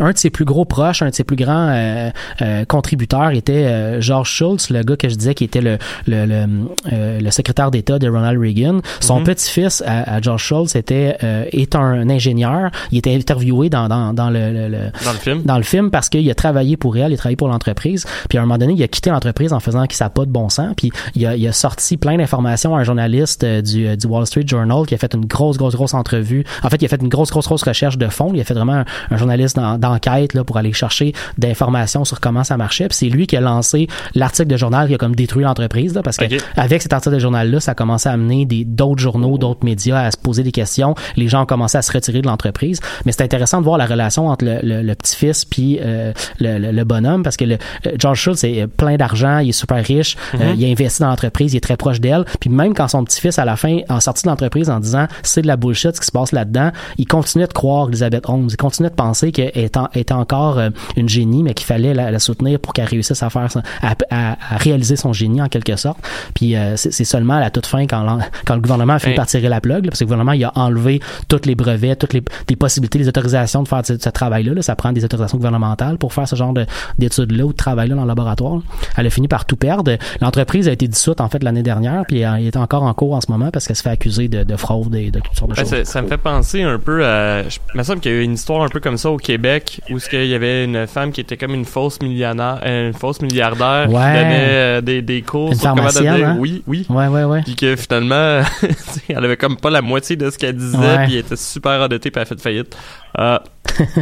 un 0.00 0.12
de 0.12 0.18
ses 0.18 0.30
plus 0.30 0.44
gros 0.44 0.64
proches, 0.64 1.02
un 1.02 1.10
de 1.10 1.14
ses 1.14 1.24
plus 1.24 1.36
grands 1.36 1.68
euh, 1.68 2.10
euh, 2.40 2.64
contributeurs 2.64 3.30
était 3.30 3.52
euh, 3.66 4.00
George 4.00 4.28
Schultz, 4.30 4.70
le 4.70 4.82
gars 4.82 4.96
que 4.96 5.08
je 5.08 5.14
disais 5.16 5.34
qui 5.34 5.44
était 5.44 5.60
le 5.60 5.78
le, 6.06 6.24
le, 6.26 6.46
euh, 6.92 7.20
le 7.20 7.30
secrétaire 7.30 7.70
d'État 7.70 7.98
de 7.98 8.08
Ronald 8.08 8.40
Reagan. 8.40 8.80
Son 9.00 9.18
Mhm. 9.20 9.24
petit-fils 9.24 9.82
à, 9.86 10.14
à 10.16 10.20
George 10.20 10.42
Schultz 10.42 10.74
était 10.76 11.16
euh, 11.22 11.44
est 11.52 11.74
un 11.76 12.08
ingénieur. 12.08 12.70
Il 12.90 12.98
était 12.98 13.14
interviewé 13.14 13.68
dans 13.68 13.88
dans, 13.88 14.12
dans 14.12 14.30
le, 14.30 14.50
le- 14.52 14.68
le- 14.68 14.90
Dans 15.04 15.12
le 15.12 15.18
film. 15.18 15.42
dans 15.44 15.56
le 15.56 15.62
film 15.62 15.90
parce 15.90 16.08
qu'il 16.08 16.28
a 16.30 16.34
travaillé 16.34 16.76
pour 16.76 16.96
elle, 16.96 17.10
il 17.10 17.14
a 17.14 17.18
travaillé 17.18 17.36
pour 17.36 17.48
l'entreprise. 17.48 18.06
Puis 18.28 18.38
à 18.38 18.42
un 18.42 18.44
moment 18.44 18.58
donné, 18.58 18.72
il 18.74 18.82
a 18.82 18.88
quitté 18.88 19.10
l'entreprise 19.10 19.52
en 19.52 19.60
faisant 19.60 19.84
qu'il 19.86 19.96
ça 19.96 20.08
pas 20.10 20.24
de 20.24 20.30
bon 20.30 20.48
sens. 20.48 20.72
Puis 20.76 20.90
il 21.14 21.26
a, 21.26 21.36
il 21.36 21.46
a 21.46 21.52
sorti 21.52 21.96
plein 21.96 22.16
d'informations 22.16 22.74
à 22.74 22.80
un 22.80 22.84
journaliste 22.84 23.44
euh, 23.44 23.60
du, 23.62 23.96
du 23.96 24.06
Wall 24.06 24.26
Street 24.26 24.44
Journal 24.46 24.86
qui 24.86 24.94
a 24.94 24.98
fait 24.98 25.14
une 25.14 25.26
grosse, 25.26 25.56
grosse, 25.58 25.74
grosse 25.74 25.94
entrevue. 25.94 26.44
En 26.62 26.68
fait, 26.70 26.80
il 26.80 26.84
a 26.86 26.88
fait 26.88 27.00
une 27.00 27.08
grosse, 27.08 27.30
grosse, 27.30 27.46
grosse 27.46 27.62
recherche 27.62 27.98
de 27.98 28.08
fond. 28.08 28.30
Il 28.34 28.40
a 28.40 28.44
fait 28.44 28.54
vraiment 28.54 28.72
un, 28.74 28.84
un 29.10 29.16
journaliste 29.16 29.56
d'en- 29.56 29.78
d'enquête 29.82 30.32
là 30.34 30.44
pour 30.44 30.56
aller 30.56 30.72
chercher 30.72 31.12
d'informations 31.36 32.04
sur 32.04 32.20
comment 32.20 32.44
ça 32.44 32.56
marchait. 32.56 32.88
Puis 32.88 32.96
c'est 32.96 33.08
lui 33.08 33.26
qui 33.26 33.36
a 33.36 33.40
lancé 33.40 33.88
l'article 34.14 34.48
de 34.48 34.56
journal 34.56 34.88
qui 34.88 34.94
a 34.94 34.98
comme 34.98 35.14
détruit 35.14 35.44
l'entreprise 35.44 35.94
là, 35.94 36.02
parce 36.02 36.16
que 36.16 36.24
Ok. 36.24 36.40
avec 36.56 36.80
cet 36.82 36.92
article 36.92 37.14
de 37.16 37.20
journal 37.20 37.50
là, 37.50 37.60
ça 37.60 37.72
a 37.72 37.74
commencé 37.74 38.08
à 38.08 38.12
amener 38.12 38.46
des 38.46 38.64
d'autres 38.64 39.00
journaux, 39.02 39.36
d'autres 39.38 39.64
médias 39.64 40.00
à 40.00 40.10
se 40.10 40.16
poser 40.16 40.42
des 40.42 40.52
questions. 40.52 40.94
Les 41.16 41.28
gens 41.28 41.42
ont 41.42 41.46
commencé 41.46 41.76
à 41.76 41.82
se 41.82 41.92
retirer 41.92 42.22
de 42.22 42.26
l'entreprise. 42.26 42.80
Mais 43.04 43.12
c'est 43.12 43.22
intéressant 43.22 43.58
de 43.58 43.64
voir 43.64 43.76
la 43.78 43.86
relation 43.86 44.28
entre 44.28 44.44
le, 44.44 44.60
le- 44.62 44.82
le 44.82 44.94
petit-fils 44.94 45.44
puis 45.44 45.78
euh, 45.82 46.12
le, 46.38 46.58
le- 46.72 46.84
bonhomme 46.84 47.22
parce 47.22 47.36
que 47.36 47.44
le, 47.44 47.58
euh, 47.86 47.92
George 47.98 48.18
Schultz 48.20 48.44
est 48.44 48.66
plein 48.66 48.96
d'argent, 48.96 49.38
il 49.38 49.50
est 49.50 49.52
super 49.52 49.84
riche, 49.84 50.16
euh, 50.40 50.54
il 50.56 50.64
a 50.64 50.68
investi 50.68 51.00
dans 51.02 51.08
l'entreprise, 51.08 51.52
il 51.54 51.56
est 51.58 51.60
très 51.60 51.76
proche 51.76 52.00
d'elle. 52.00 52.24
Puis 52.40 52.50
même 52.50 52.74
quand 52.74 52.88
son 52.88 53.04
petit-fils 53.04 53.38
à 53.38 53.44
la 53.44 53.56
fin 53.56 53.78
en 53.88 54.00
sorti 54.00 54.22
de 54.24 54.28
l'entreprise 54.28 54.70
en 54.70 54.80
disant 54.80 55.06
c'est 55.22 55.42
de 55.42 55.46
la 55.46 55.56
bullshit 55.56 55.94
ce 55.96 56.00
qui 56.00 56.06
se 56.06 56.12
passe 56.12 56.32
là-dedans, 56.32 56.70
il 56.98 57.06
continuait 57.06 57.46
de 57.46 57.52
croire 57.52 57.88
Elizabeth 57.88 58.28
Holmes, 58.28 58.48
il 58.50 58.56
continuait 58.56 58.90
de 58.90 58.94
penser 58.94 59.32
qu'elle 59.32 59.70
en- 59.78 59.88
était 59.94 60.12
encore 60.14 60.58
euh, 60.58 60.70
une 60.96 61.08
génie, 61.08 61.42
mais 61.42 61.54
qu'il 61.54 61.66
fallait 61.66 61.94
la, 61.94 62.10
la 62.10 62.18
soutenir 62.18 62.58
pour 62.58 62.72
qu'elle 62.72 62.86
réussisse 62.88 63.22
à 63.22 63.30
faire 63.30 63.48
à, 63.82 63.94
à- 64.10 64.32
à 64.54 64.56
réaliser 64.56 64.96
son 64.96 65.12
génie 65.12 65.40
en 65.42 65.48
quelque 65.48 65.76
sorte. 65.76 65.98
Puis 66.34 66.56
euh, 66.56 66.76
c'est 66.76 67.04
seulement 67.04 67.34
à 67.34 67.40
la 67.40 67.50
toute 67.50 67.66
fin 67.66 67.86
quand, 67.86 68.18
quand 68.46 68.54
le 68.54 68.60
gouvernement 68.60 68.94
a 68.94 68.98
fini 68.98 69.12
Hey. 69.12 69.16
par 69.16 69.26
tirer 69.26 69.48
la 69.48 69.60
plug, 69.60 69.84
là, 69.84 69.90
parce 69.90 69.98
que 69.98 70.04
le 70.04 70.08
gouvernement 70.08 70.32
il 70.32 70.44
a 70.44 70.52
enlevé 70.54 71.00
tous 71.28 71.40
les 71.44 71.54
brevets, 71.54 71.96
toutes 71.96 72.12
les, 72.14 72.22
les 72.48 72.56
possibilités, 72.56 72.98
les 72.98 73.08
autorisations 73.08 73.62
de 73.62 73.68
faire 73.68 73.84
ce, 73.84 73.98
ce 73.98 74.08
travail-là. 74.08 74.54
là. 74.54 74.62
Ça 74.62 74.74
prend 74.76 74.92
des 74.92 75.04
autorisations 75.04 75.36
gouvernementales 75.38 75.98
pour 75.98 76.12
faire 76.12 76.26
ce 76.28 76.36
genre 76.36 76.52
de- 76.52 76.66
d'études-là 76.98 77.44
ou 77.44 77.52
de 77.52 77.56
travail-là 77.56 77.94
dans 77.94 78.02
le 78.02 78.08
laboratoire. 78.08 78.60
Elle 78.96 79.06
a 79.06 79.10
fini 79.10 79.28
par 79.28 79.44
tout 79.44 79.56
perdre. 79.56 79.96
L'entreprise 80.20 80.68
a 80.68 80.72
été 80.72 80.88
dissoute 80.88 81.20
en 81.20 81.28
fait 81.28 81.42
l'année 81.42 81.62
dernière, 81.62 82.04
puis 82.06 82.20
elle 82.20 82.46
est 82.46 82.56
encore 82.56 82.82
en 82.84 82.94
cours 82.94 83.14
en 83.14 83.20
ce 83.20 83.30
moment 83.30 83.50
parce 83.50 83.66
qu'elle 83.66 83.76
se 83.76 83.82
fait 83.82 83.90
accuser 83.90 84.28
de, 84.28 84.44
de 84.44 84.56
fraude 84.56 84.94
et 84.94 85.10
de 85.10 85.20
toutes 85.20 85.36
sortes 85.36 85.50
de 85.50 85.56
Ouais, 85.56 85.60
choses. 85.62 85.70
ça, 85.70 85.84
ça 85.84 86.02
me 86.02 86.08
fait 86.08 86.16
penser 86.18 86.62
un 86.62 86.78
peu 86.78 87.04
à. 87.04 87.42
Je 87.48 87.58
il 87.74 87.78
me 87.78 87.82
semble 87.82 88.00
qu'il 88.00 88.12
y 88.12 88.14
a 88.14 88.18
eu 88.18 88.22
une 88.22 88.34
histoire 88.34 88.62
un 88.62 88.68
peu 88.68 88.80
comme 88.80 88.96
ça 88.96 89.10
au 89.10 89.16
Québec 89.16 89.61
où 89.90 89.98
ce 89.98 90.08
qu'il 90.08 90.26
y 90.26 90.34
avait 90.34 90.64
une 90.64 90.86
femme 90.86 91.12
qui 91.12 91.20
était 91.20 91.36
comme 91.36 91.54
une 91.54 91.64
fausse 91.64 92.00
millionnaire, 92.02 92.60
euh, 92.64 92.88
une 92.88 92.94
fausse 92.94 93.20
milliardaire 93.20 93.86
qui 93.86 93.92
donnait 93.92 94.38
euh, 94.40 94.80
des, 94.80 95.02
des 95.02 95.22
cours 95.22 95.50
Une 95.52 95.58
sur 95.58 95.70
comment 95.70 95.88
devenir. 95.88 96.28
hein? 96.28 96.36
Oui, 96.38 96.62
oui. 96.66 96.86
Ouais, 96.88 97.06
ouais, 97.08 97.24
ouais. 97.24 97.42
Puis 97.42 97.56
que 97.56 97.76
finalement, 97.76 98.42
elle 99.08 99.24
avait 99.24 99.36
comme 99.36 99.56
pas 99.56 99.70
la 99.70 99.82
moitié 99.82 100.16
de 100.16 100.30
ce 100.30 100.38
qu'elle 100.38 100.56
disait, 100.56 101.04
puis 101.04 101.14
elle 101.14 101.20
était 101.20 101.36
super 101.36 101.80
endettée, 101.80 102.10
puis 102.10 102.18
elle 102.20 102.22
a 102.22 102.26
fait 102.26 102.40
faillite. 102.40 102.76
Ah, 103.16 103.42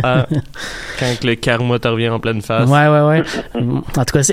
ah, 0.02 0.26
quand 0.98 1.24
le 1.24 1.34
karma 1.34 1.78
te 1.78 1.88
revient 1.88 2.08
en 2.08 2.20
pleine 2.20 2.42
face. 2.42 2.68
Ouais, 2.68 2.88
ouais, 2.88 3.00
ouais. 3.02 3.22
en 3.96 4.04
tout 4.04 4.18
cas, 4.18 4.32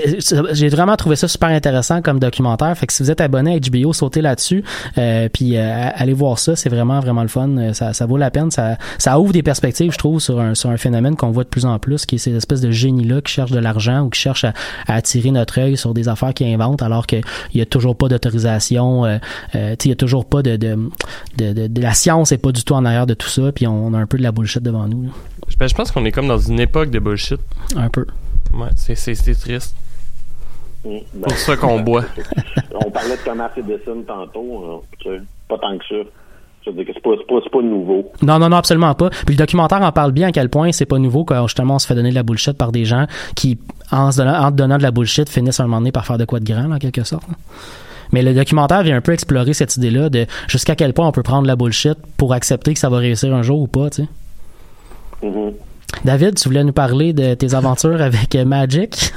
j'ai 0.52 0.70
vraiment 0.70 0.96
trouvé 0.96 1.16
ça 1.16 1.28
super 1.28 1.50
intéressant 1.50 2.02
comme 2.02 2.20
documentaire. 2.20 2.76
Fait 2.78 2.88
que 2.88 2.94
si 2.94 3.04
vous 3.04 3.12
êtes 3.12 3.22
abonné 3.22 3.56
à 3.56 3.60
HBO, 3.60 3.94
sautez 3.94 4.22
là-dessus. 4.22 4.64
Euh, 4.98 5.30
puis 5.32 5.58
euh, 5.58 5.90
allez 5.94 6.14
voir 6.14 6.40
ça. 6.40 6.56
C'est 6.56 6.70
vraiment, 6.70 7.00
vraiment 7.00 7.22
le 7.22 7.28
fun. 7.28 7.50
Euh, 7.58 7.74
Ça, 7.74 7.94
ça 7.94 8.06
vaut 8.06 8.18
la 8.18 8.32
peine. 8.32 8.52
Ça, 8.52 8.78
ça 8.98 9.20
ouvre 9.20 9.34
des 9.34 9.44
perspectives, 9.44 9.92
je 9.92 9.98
trouve, 9.98 10.20
sur 10.20 10.40
un, 10.40 10.56
sur 10.56 10.70
un 10.70 10.78
phénomène 10.78 11.16
qu'on 11.16 11.32
voit 11.32 11.44
de 11.44 11.50
plus 11.50 11.66
en 11.66 11.78
plus, 11.80 12.06
qui 12.06 12.16
est 12.16 12.20
ces 12.20 12.36
espèces 12.36 12.62
de 12.62 12.72
génies-là 12.72 13.22
qui 13.22 13.32
cherchent 13.34 13.52
de 13.52 13.60
l'argent 13.60 14.02
ou 14.02 14.10
qui 14.10 14.20
cherchent 14.20 14.46
à, 14.46 14.54
attirer 14.88 15.32
notre 15.32 15.60
œil 15.60 15.78
sur 15.78 15.94
des 15.94 16.08
affaires 16.10 16.34
qu'ils 16.34 16.54
inventent 16.54 16.82
alors 16.82 17.08
qu'il 17.08 17.22
n'y 17.56 17.62
a 17.62 17.66
toujours 17.66 17.96
pas 17.96 18.08
d'autorisation. 18.08 19.06
Euh, 19.06 19.18
euh, 19.56 19.76
il 19.84 19.90
y 19.90 19.92
a 19.92 19.96
toujours 19.96 20.26
pas 20.26 20.42
de, 20.42 20.56
de, 20.58 20.78
de, 21.38 21.54
de, 21.54 21.68
de- 21.68 21.82
La 21.82 21.94
science 21.94 22.32
est 22.32 22.38
pas 22.38 22.52
du 22.52 22.64
tout 22.64 22.74
en 22.74 22.84
arrière 22.86 23.06
de 23.06 23.14
tout 23.14 23.30
ça. 23.30 23.52
Puis 23.54 23.68
on 23.68 23.94
a 23.94 23.98
un 23.98 24.06
peu 24.06 24.18
de 24.18 24.24
la 24.24 24.32
bullshit 24.32 24.62
devant 24.62 24.88
nous. 24.88 25.10
Ben, 25.60 25.68
je 25.68 25.74
pense 25.74 25.92
qu'on 25.92 26.06
est 26.06 26.12
comme 26.12 26.28
dans 26.28 26.38
une 26.38 26.60
époque 26.60 26.92
de 26.92 27.00
bullshit. 27.00 27.40
Un 27.76 27.90
peu. 27.90 28.06
Ouais, 28.54 28.70
c'est, 28.76 28.96
c'est, 28.96 29.16
c'est 29.16 29.34
triste. 29.34 29.76
Mm, 30.86 30.90
ben, 31.14 31.22
Pour 31.24 31.38
ça 31.38 31.58
qu'on 31.58 31.80
boit. 31.80 32.04
On 32.86 32.92
parlait 32.92 33.18
de 33.18 33.22
Thomas 33.24 33.50
Edison 33.58 34.04
tantôt, 34.08 34.84
hein, 35.06 35.18
pas 35.50 35.58
tant 35.58 35.78
que 35.78 35.84
ça. 35.90 36.10
C'est 36.64 36.74
pas, 36.74 36.82
c'est 37.18 37.28
pas, 37.28 37.36
c'est 37.44 37.50
pas 37.50 37.62
nouveau. 37.62 38.12
Non, 38.22 38.40
non, 38.40 38.50
non, 38.50 38.58
absolument 38.58 38.94
pas. 38.94 39.10
Puis 39.10 39.36
le 39.36 39.38
documentaire 39.38 39.82
en 39.82 39.92
parle 39.94 40.12
bien 40.12 40.28
à 40.28 40.32
quel 40.32 40.50
point 40.50 40.72
c'est 40.74 40.86
pas 40.86 41.00
nouveau 41.00 41.24
quand 41.24 41.48
justement 41.48 41.76
on 41.76 41.80
se 41.80 41.88
fait 41.88 41.96
donner 41.96 42.10
de 42.10 42.16
la 42.16 42.24
bullshit 42.24 42.58
par 42.58 42.74
des 42.74 42.84
gens 42.84 43.08
qui, 43.36 43.58
en 43.92 44.12
se 44.12 44.18
donnant, 44.18 44.44
en 44.44 44.52
te 44.52 44.58
donnant 44.58 44.78
de 44.78 44.84
la 44.84 44.92
bullshit, 44.92 45.30
finissent 45.30 45.60
à 45.62 45.64
un 45.64 45.68
moment 45.68 45.80
donné 45.80 45.94
par 45.94 46.06
faire 46.06 46.18
de 46.18 46.26
quoi 46.26 46.40
de 46.42 46.46
grand, 46.46 46.68
là, 46.68 46.76
en 46.76 46.80
quelque 46.80 47.04
sorte. 47.04 47.28
là. 47.30 47.36
Mais 48.12 48.22
le 48.22 48.34
documentaire 48.34 48.84
vient 48.84 48.98
un 48.98 49.02
peu 49.02 49.14
explorer 49.14 49.54
cette 49.54 49.76
idée-là 49.78 50.10
de 50.10 50.26
jusqu'à 50.48 50.76
quel 50.76 50.94
point 50.94 51.08
on 51.08 51.12
peut 51.14 51.24
prendre 51.24 51.48
la 51.48 51.56
bullshit 51.56 51.98
pour 52.18 52.34
accepter 52.34 52.74
que 52.74 52.80
ça 52.80 52.90
va 52.90 52.98
réussir 52.98 53.34
un 53.34 53.42
jour 53.42 53.62
ou 53.62 53.68
pas, 53.68 53.90
tu 53.90 54.04
sais. 54.04 54.10
Mhm. 55.22 55.54
David, 56.04 56.36
tu 56.36 56.48
voulais 56.50 56.64
nous 56.64 56.74
parler 56.74 57.14
de 57.14 57.34
tes 57.34 57.54
aventures 57.54 58.02
avec 58.02 58.36
Magic? 58.36 59.12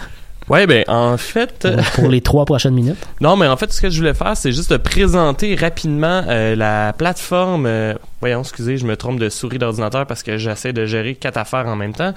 Ouais, 0.49 0.67
ben 0.67 0.83
en 0.89 1.17
fait. 1.17 1.69
Pour, 1.71 2.03
pour 2.03 2.09
les 2.09 2.21
trois 2.21 2.45
prochaines 2.45 2.75
minutes. 2.75 2.99
Non, 3.21 3.37
mais 3.37 3.47
en 3.47 3.57
fait, 3.57 3.73
ce 3.73 3.81
que 3.81 3.89
je 3.89 3.99
voulais 3.99 4.15
faire, 4.15 4.37
c'est 4.37 4.51
juste 4.51 4.73
de 4.73 4.79
présenter 4.79 5.55
rapidement 5.55 6.25
euh, 6.29 6.57
la 6.57 6.93
plateforme. 6.93 7.67
euh, 7.67 7.95
voyons, 8.21 8.41
excusez, 8.41 8.77
je 8.77 8.85
me 8.85 8.97
trompe 8.97 9.21
de 9.21 9.29
souris 9.29 9.59
d'ordinateur 9.59 10.07
parce 10.07 10.25
que 10.25 10.39
j'essaie 10.39 10.73
de 10.73 10.87
gérer 10.87 11.15
quatre 11.15 11.37
affaires 11.37 11.67
en 11.67 11.77
même 11.77 11.93
temps. 11.93 12.13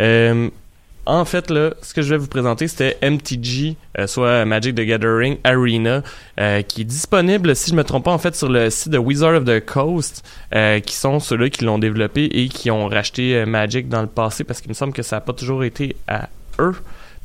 Euh, 0.00 0.50
en 1.08 1.24
fait, 1.24 1.50
là, 1.50 1.70
ce 1.80 1.94
que 1.94 2.02
je 2.02 2.10
vais 2.10 2.18
vous 2.18 2.28
présenter, 2.28 2.68
c'était 2.68 2.98
MTG, 3.02 3.76
euh, 3.98 4.06
soit 4.06 4.44
Magic 4.44 4.74
the 4.74 4.82
Gathering 4.82 5.38
Arena, 5.42 6.02
euh, 6.38 6.60
qui 6.60 6.82
est 6.82 6.84
disponible, 6.84 7.56
si 7.56 7.70
je 7.70 7.76
me 7.76 7.82
trompe 7.82 8.04
pas, 8.04 8.12
en 8.12 8.18
fait, 8.18 8.34
sur 8.34 8.50
le 8.50 8.68
site 8.68 8.92
de 8.92 8.98
Wizard 8.98 9.34
of 9.34 9.44
the 9.44 9.64
Coast, 9.64 10.22
euh, 10.54 10.80
qui 10.80 10.94
sont 10.94 11.18
ceux-là 11.18 11.48
qui 11.48 11.64
l'ont 11.64 11.78
développé 11.78 12.26
et 12.26 12.48
qui 12.48 12.70
ont 12.70 12.88
racheté 12.88 13.46
Magic 13.46 13.88
dans 13.88 14.02
le 14.02 14.06
passé, 14.06 14.44
parce 14.44 14.60
qu'il 14.60 14.68
me 14.68 14.74
semble 14.74 14.92
que 14.92 15.02
ça 15.02 15.16
n'a 15.16 15.20
pas 15.22 15.32
toujours 15.32 15.64
été 15.64 15.96
à 16.06 16.28
eux. 16.58 16.74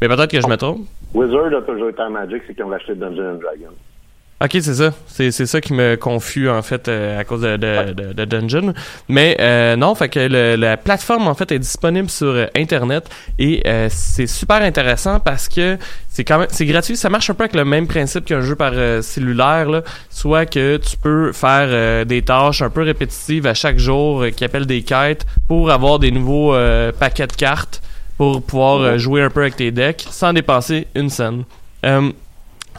Mais 0.02 0.08
peut-être 0.08 0.32
que 0.32 0.40
je 0.40 0.48
me 0.48 0.56
trompe. 0.56 0.88
Wizard 1.14 1.54
a 1.54 1.62
toujours 1.62 1.90
été 1.90 2.02
en 2.02 2.10
Magic, 2.10 2.42
c'est 2.48 2.56
qu'ils 2.56 2.64
ont 2.64 2.72
acheté 2.72 2.96
Dungeons 2.96 3.36
Dragons. 3.36 3.76
Ok, 4.44 4.52
c'est 4.62 4.74
ça. 4.74 4.92
C'est, 5.08 5.32
c'est 5.32 5.46
ça 5.46 5.62
qui 5.62 5.72
me 5.74 5.96
confus 5.96 6.50
en 6.50 6.62
fait 6.62 6.90
euh, 6.90 7.18
à 7.18 7.24
cause 7.24 7.42
de, 7.42 7.56
de, 7.56 7.94
de, 7.94 8.12
de 8.14 8.26
Dungeon. 8.26 8.74
Mais 9.08 9.38
euh, 9.40 9.78
non, 9.78 9.96
fait 9.96 10.10
que 10.10 10.20
le- 10.20 10.56
la 10.58 10.76
plateforme 10.76 11.30
en 11.30 11.34
fait 11.34 11.50
est 11.54 11.60
disponible 11.60 12.10
sur 12.10 12.28
euh, 12.28 12.48
internet 12.54 13.06
et 13.40 13.64
euh, 13.66 13.88
c'est 13.90 14.28
super 14.28 14.58
intéressant 14.62 15.22
parce 15.22 15.48
que 15.48 15.78
c'est 16.10 16.26
quand 16.26 16.40
même 16.40 16.50
c'est 16.52 16.66
gratuit. 16.66 16.98
Ça 16.98 17.10
marche 17.10 17.30
un 17.30 17.36
peu 17.36 17.44
avec 17.46 17.56
le 17.56 17.64
même 17.64 17.88
principe 17.88 18.26
qu'un 18.26 18.42
jeu 18.42 18.56
par 18.56 18.74
euh, 18.76 19.02
cellulaire, 19.02 19.70
là. 19.70 19.82
soit 20.10 20.46
que 20.46 20.76
tu 20.76 20.98
peux 20.98 21.32
faire 21.32 21.68
euh, 21.70 22.04
des 22.04 22.22
tâches 22.22 22.62
un 22.62 22.70
peu 22.70 22.82
répétitives 22.82 23.48
à 23.48 23.54
chaque 23.54 23.78
jour 23.80 24.26
qui 24.36 24.44
appellent 24.44 24.66
des 24.66 24.82
quêtes 24.82 25.26
pour 25.48 25.72
avoir 25.72 26.00
des 26.00 26.12
nouveaux 26.12 26.54
euh, 26.54 26.92
paquets 26.92 27.28
de 27.28 27.34
cartes 27.34 27.82
pour 28.18 28.44
pouvoir 28.44 28.98
jouer 28.98 29.22
un 29.22 29.30
peu 29.30 29.40
avec 29.42 29.56
tes 29.56 29.72
decks 29.72 30.06
sans 30.12 30.34
dépenser 30.34 30.88
une 30.96 31.10
scène. 31.10 31.44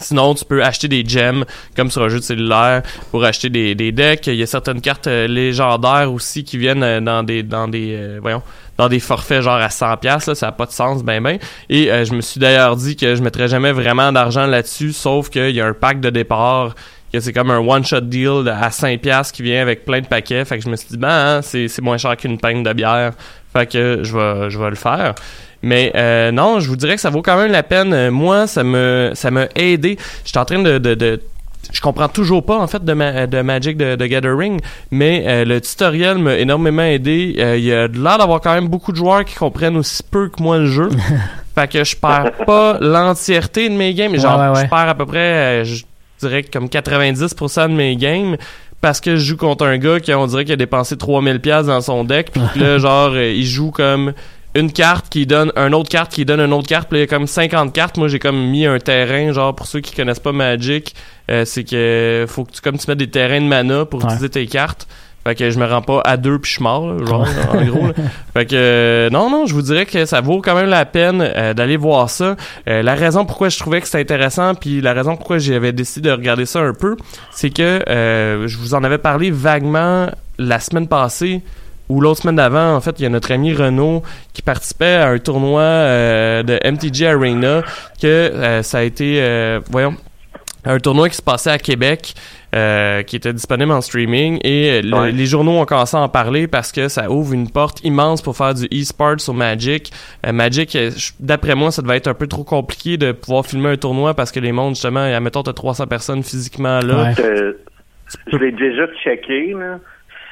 Sinon, 0.00 0.34
tu 0.34 0.44
peux 0.44 0.62
acheter 0.62 0.88
des 0.88 1.04
gems, 1.06 1.44
comme 1.76 1.90
sur 1.90 2.02
un 2.02 2.08
jeu 2.08 2.18
de 2.18 2.24
cellulaire, 2.24 2.82
pour 3.10 3.24
acheter 3.24 3.48
des, 3.48 3.74
des 3.74 3.92
decks. 3.92 4.26
Il 4.26 4.34
y 4.34 4.42
a 4.42 4.46
certaines 4.46 4.80
cartes 4.80 5.06
euh, 5.06 5.26
légendaires 5.26 6.12
aussi 6.12 6.44
qui 6.44 6.58
viennent 6.58 6.82
euh, 6.82 7.00
dans 7.00 7.22
des 7.22 7.42
dans 7.42 7.68
des 7.68 7.94
euh, 7.94 8.18
voyons 8.20 8.42
dans 8.76 8.88
des 8.88 8.98
forfaits 8.98 9.42
genre 9.42 9.54
à 9.54 9.70
100 9.70 9.98
pièces 9.98 10.34
ça 10.34 10.48
a 10.48 10.52
pas 10.52 10.66
de 10.66 10.72
sens 10.72 11.04
ben 11.04 11.22
ben. 11.22 11.38
Et 11.70 11.86
je 12.04 12.12
me 12.12 12.20
suis 12.20 12.40
d'ailleurs 12.40 12.74
dit 12.74 12.96
que 12.96 13.14
je 13.14 13.22
mettrais 13.22 13.46
jamais 13.46 13.70
vraiment 13.70 14.10
d'argent 14.10 14.46
là-dessus, 14.46 14.92
sauf 14.92 15.30
qu'il 15.30 15.50
y 15.50 15.60
a 15.60 15.66
un 15.66 15.74
pack 15.74 16.00
de 16.00 16.10
départ 16.10 16.74
que 17.12 17.20
c'est 17.20 17.32
comme 17.32 17.52
un 17.52 17.58
one 17.58 17.84
shot 17.84 18.00
deal 18.00 18.42
de- 18.44 18.50
à 18.50 18.72
5 18.72 19.00
pièces 19.00 19.30
qui 19.30 19.42
vient 19.44 19.62
avec 19.62 19.84
plein 19.84 20.00
de 20.00 20.06
paquets. 20.08 20.44
Fait 20.44 20.58
que 20.58 20.64
je 20.64 20.68
me 20.68 20.74
suis 20.74 20.88
dit 20.88 20.96
ben 20.96 21.08
hein, 21.38 21.40
c'est 21.42 21.80
moins 21.80 21.98
cher 21.98 22.16
qu'une 22.16 22.38
pinte 22.38 22.64
de 22.64 22.72
bière. 22.72 23.12
Fait 23.52 23.70
que 23.70 24.00
je 24.02 24.16
vais 24.16 24.50
je 24.50 24.58
vais 24.58 24.70
le 24.70 24.74
faire. 24.76 25.14
Mais 25.64 25.90
euh, 25.96 26.30
non, 26.30 26.60
je 26.60 26.68
vous 26.68 26.76
dirais 26.76 26.94
que 26.94 27.00
ça 27.00 27.10
vaut 27.10 27.22
quand 27.22 27.36
même 27.36 27.50
la 27.50 27.62
peine. 27.62 27.92
Euh, 27.92 28.10
Moi, 28.10 28.46
ça 28.46 28.62
me 28.62 29.10
ça 29.14 29.30
m'a 29.30 29.46
aidé. 29.56 29.98
J'étais 30.24 30.38
en 30.38 30.44
train 30.44 30.62
de, 30.62 30.78
de, 30.78 30.94
de 30.94 31.20
je 31.72 31.80
comprends 31.80 32.08
toujours 32.08 32.44
pas 32.44 32.58
en 32.58 32.66
fait 32.66 32.84
de, 32.84 32.92
ma- 32.92 33.26
de 33.26 33.40
Magic 33.40 33.76
de, 33.78 33.96
de 33.96 34.06
Gathering, 34.06 34.60
mais 34.90 35.24
euh, 35.26 35.44
le 35.46 35.60
tutoriel 35.62 36.18
m'a 36.18 36.34
énormément 36.36 36.82
aidé. 36.82 37.34
Euh, 37.38 37.56
Il 37.56 37.64
y 37.64 37.72
a 37.72 37.88
de 37.88 37.98
l'air 37.98 38.18
d'avoir 38.18 38.40
quand 38.42 38.52
même 38.54 38.68
beaucoup 38.68 38.92
de 38.92 38.96
joueurs 38.98 39.24
qui 39.24 39.34
comprennent 39.34 39.76
aussi 39.78 40.02
peu 40.02 40.28
que 40.28 40.42
moi 40.42 40.58
le 40.58 40.66
jeu. 40.66 40.90
fait 41.54 41.68
que 41.70 41.82
je 41.82 41.96
perds 41.96 42.32
pas 42.46 42.76
l'entièreté 42.80 43.68
de 43.70 43.74
mes 43.74 43.94
games. 43.94 44.14
Genre, 44.18 44.38
Ouais, 44.38 44.46
ouais, 44.48 44.54
ouais. 44.56 44.64
je 44.64 44.68
perds 44.68 44.88
à 44.90 44.94
peu 44.94 45.06
près, 45.06 45.18
euh, 45.18 45.64
je 45.64 45.84
dirais 46.20 46.42
comme 46.42 46.66
90% 46.66 47.68
de 47.68 47.74
mes 47.74 47.96
games 47.96 48.36
parce 48.80 49.00
que 49.00 49.16
je 49.16 49.24
joue 49.24 49.36
contre 49.38 49.64
un 49.64 49.78
gars 49.78 49.98
qui 50.00 50.12
on 50.12 50.26
dirait 50.26 50.44
qu'il 50.44 50.52
a 50.52 50.56
dépensé 50.56 50.98
3000 50.98 51.40
pièces 51.40 51.66
dans 51.66 51.80
son 51.80 52.04
deck 52.04 52.30
puis 52.32 52.42
là 52.60 52.76
genre 52.78 53.16
il 53.16 53.44
joue 53.46 53.70
comme 53.70 54.12
une 54.54 54.72
carte 54.72 55.08
qui 55.08 55.26
donne 55.26 55.50
une 55.56 55.74
autre 55.74 55.88
carte 55.88 56.12
qui 56.12 56.24
donne 56.24 56.40
une 56.40 56.52
autre 56.52 56.68
carte 56.68 56.88
puis 56.88 56.98
il 56.98 57.00
y 57.00 57.04
a 57.04 57.06
comme 57.06 57.26
50 57.26 57.72
cartes 57.72 57.96
moi 57.96 58.08
j'ai 58.08 58.18
comme 58.18 58.38
mis 58.50 58.66
un 58.66 58.78
terrain 58.78 59.32
genre 59.32 59.54
pour 59.54 59.66
ceux 59.66 59.80
qui 59.80 59.94
connaissent 59.94 60.20
pas 60.20 60.32
Magic 60.32 60.94
euh, 61.30 61.44
c'est 61.44 61.64
que 61.64 62.24
faut 62.28 62.44
que 62.44 62.52
tu 62.52 62.60
comme 62.60 62.78
tu 62.78 62.84
mettes 62.88 62.98
des 62.98 63.10
terrains 63.10 63.40
de 63.40 63.46
mana 63.46 63.84
pour 63.84 64.00
Ouais. 64.00 64.06
utiliser 64.06 64.28
tes 64.30 64.46
cartes 64.46 64.86
fait 65.26 65.34
que 65.34 65.48
je 65.50 65.58
me 65.58 65.64
rends 65.64 65.80
pas 65.80 66.02
à 66.04 66.18
deux 66.18 66.38
puis 66.38 66.50
je 66.50 66.54
suis 66.56 66.62
mort 66.62 66.86
là, 66.86 67.04
genre 67.06 67.26
en 67.52 67.64
gros 67.64 67.86
là. 67.86 67.92
fait 68.34 68.44
que 68.46 68.54
euh, 68.54 69.10
non 69.10 69.30
non 69.30 69.46
je 69.46 69.54
vous 69.54 69.62
dirais 69.62 69.86
que 69.86 70.04
ça 70.04 70.20
vaut 70.20 70.42
quand 70.42 70.54
même 70.54 70.68
la 70.68 70.84
peine 70.84 71.22
euh, 71.22 71.54
d'aller 71.54 71.78
voir 71.78 72.10
ça 72.10 72.36
Euh, 72.68 72.82
la 72.82 72.94
raison 72.94 73.24
pourquoi 73.24 73.48
je 73.48 73.58
trouvais 73.58 73.80
que 73.80 73.86
c'était 73.86 74.00
intéressant 74.00 74.54
puis 74.54 74.80
la 74.82 74.92
raison 74.92 75.16
pourquoi 75.16 75.38
j'avais 75.38 75.72
décidé 75.72 76.10
de 76.10 76.14
regarder 76.14 76.44
ça 76.46 76.60
un 76.60 76.74
peu 76.74 76.96
c'est 77.32 77.48
que 77.50 77.82
euh, 77.88 78.46
je 78.46 78.58
vous 78.58 78.74
en 78.74 78.84
avais 78.84 78.98
parlé 78.98 79.30
vaguement 79.30 80.08
la 80.38 80.60
semaine 80.60 80.88
passée 80.88 81.40
ou 81.88 82.00
l'autre 82.00 82.22
semaine 82.22 82.36
d'avant, 82.36 82.74
en 82.74 82.80
fait, 82.80 82.98
il 82.98 83.02
y 83.02 83.06
a 83.06 83.08
notre 83.10 83.30
ami 83.32 83.52
Renaud 83.52 84.02
qui 84.32 84.42
participait 84.42 84.94
à 84.94 85.08
un 85.08 85.18
tournoi 85.18 85.60
euh, 85.62 86.42
de 86.42 86.58
MTG 86.64 87.06
Arena 87.06 87.62
que 88.00 88.06
euh, 88.06 88.62
ça 88.62 88.78
a 88.78 88.82
été, 88.82 89.16
euh, 89.20 89.60
voyons, 89.70 89.94
un 90.66 90.78
tournoi 90.78 91.10
qui 91.10 91.16
se 91.16 91.22
passait 91.22 91.50
à 91.50 91.58
Québec, 91.58 92.14
euh, 92.54 93.02
qui 93.02 93.16
était 93.16 93.34
disponible 93.34 93.70
en 93.72 93.82
streaming 93.82 94.38
et 94.44 94.70
euh, 94.70 94.80
le- 94.82 94.96
Ouais. 94.96 95.12
les 95.12 95.26
journaux 95.26 95.58
ont 95.60 95.66
commencé 95.66 95.94
à 95.94 96.00
en 96.00 96.08
parler 96.08 96.46
parce 96.46 96.72
que 96.72 96.88
ça 96.88 97.10
ouvre 97.10 97.34
une 97.34 97.50
porte 97.50 97.84
immense 97.84 98.22
pour 98.22 98.34
faire 98.34 98.54
du 98.54 98.64
e-sport 98.72 99.20
sur 99.20 99.34
Magic. 99.34 99.92
Euh, 100.26 100.32
Magic, 100.32 100.74
euh, 100.76 100.90
d'après 101.20 101.54
moi, 101.54 101.70
ça 101.70 101.82
devait 101.82 101.98
être 101.98 102.06
un 102.08 102.14
peu 102.14 102.28
trop 102.28 102.44
compliqué 102.44 102.96
de 102.96 103.12
pouvoir 103.12 103.44
filmer 103.44 103.70
un 103.70 103.76
tournoi 103.76 104.14
parce 104.14 104.32
que 104.32 104.40
les 104.40 104.52
mondes, 104.52 104.74
justement, 104.74 105.00
admettons, 105.00 105.42
t'as 105.42 105.52
300 105.52 105.86
personnes 105.86 106.22
physiquement 106.22 106.78
là. 106.80 107.02
Ouais. 107.10 107.14
Euh, 107.22 107.52
je 108.32 108.36
l'ai 108.38 108.52
déjà 108.52 108.86
checké, 109.02 109.52
là. 109.52 109.78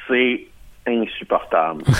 C'est 0.07 0.45
insupportable. 0.87 1.83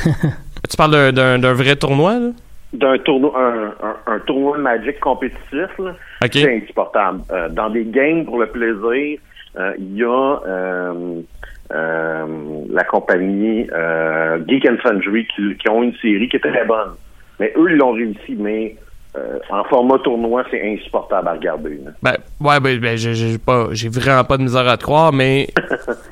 Tu 0.70 0.78
parles 0.78 1.12
d'un- 1.12 1.54
vrai 1.54 1.76
tournoi, 1.76 2.14
là? 2.20 2.30
D'un 2.74 2.98
tournoi, 3.00 3.34
un, 3.38 3.66
un, 3.86 3.96
un 4.16 4.20
tournoi 4.20 4.58
de 4.58 4.64
Magic 4.64 5.00
compétitif, 5.00 5.70
là, 5.78 5.92
OK. 6.24 6.30
c'est 6.32 6.56
insupportable. 6.64 7.20
Euh, 7.32 7.50
dans 7.50 7.70
des 7.70 7.84
games 7.86 8.24
pour 8.26 8.40
le 8.40 8.48
plaisir, 8.48 9.20
euh, 9.60 9.74
il 9.78 9.96
y 9.98 10.04
a 10.04 10.40
euh, 10.48 11.22
la 11.70 12.84
compagnie 12.86 13.68
Geek 14.48 14.66
and 14.68 14.78
Sundry 14.84 15.28
qui, 15.36 15.56
qui 15.58 15.70
ont 15.70 15.84
une 15.84 15.94
série 15.96 16.30
qui 16.30 16.38
est 16.38 16.40
très 16.40 16.66
bonne. 16.66 16.94
Mais 17.40 17.54
eux, 17.58 17.68
ils 17.72 17.78
l'ont 17.78 17.92
réussi, 17.92 18.36
mais 18.40 18.76
euh, 19.16 19.38
en 19.52 19.64
format 19.66 20.00
tournoi, 20.00 20.44
c'est 20.50 20.62
insupportable 20.74 21.28
à 21.28 21.34
regarder. 21.34 21.80
là. 21.86 21.92
Ben, 22.02 22.18
ouais, 22.40 22.60
ben, 22.60 22.80
ben 22.80 22.98
j'ai 22.98 23.38
pas, 23.38 23.68
j'ai 23.72 23.90
vraiment 23.90 24.24
pas 24.24 24.38
de 24.38 24.44
misère 24.44 24.68
à 24.68 24.78
te 24.78 24.84
croire, 24.84 25.14
mais, 25.14 25.48
tu 25.58 25.66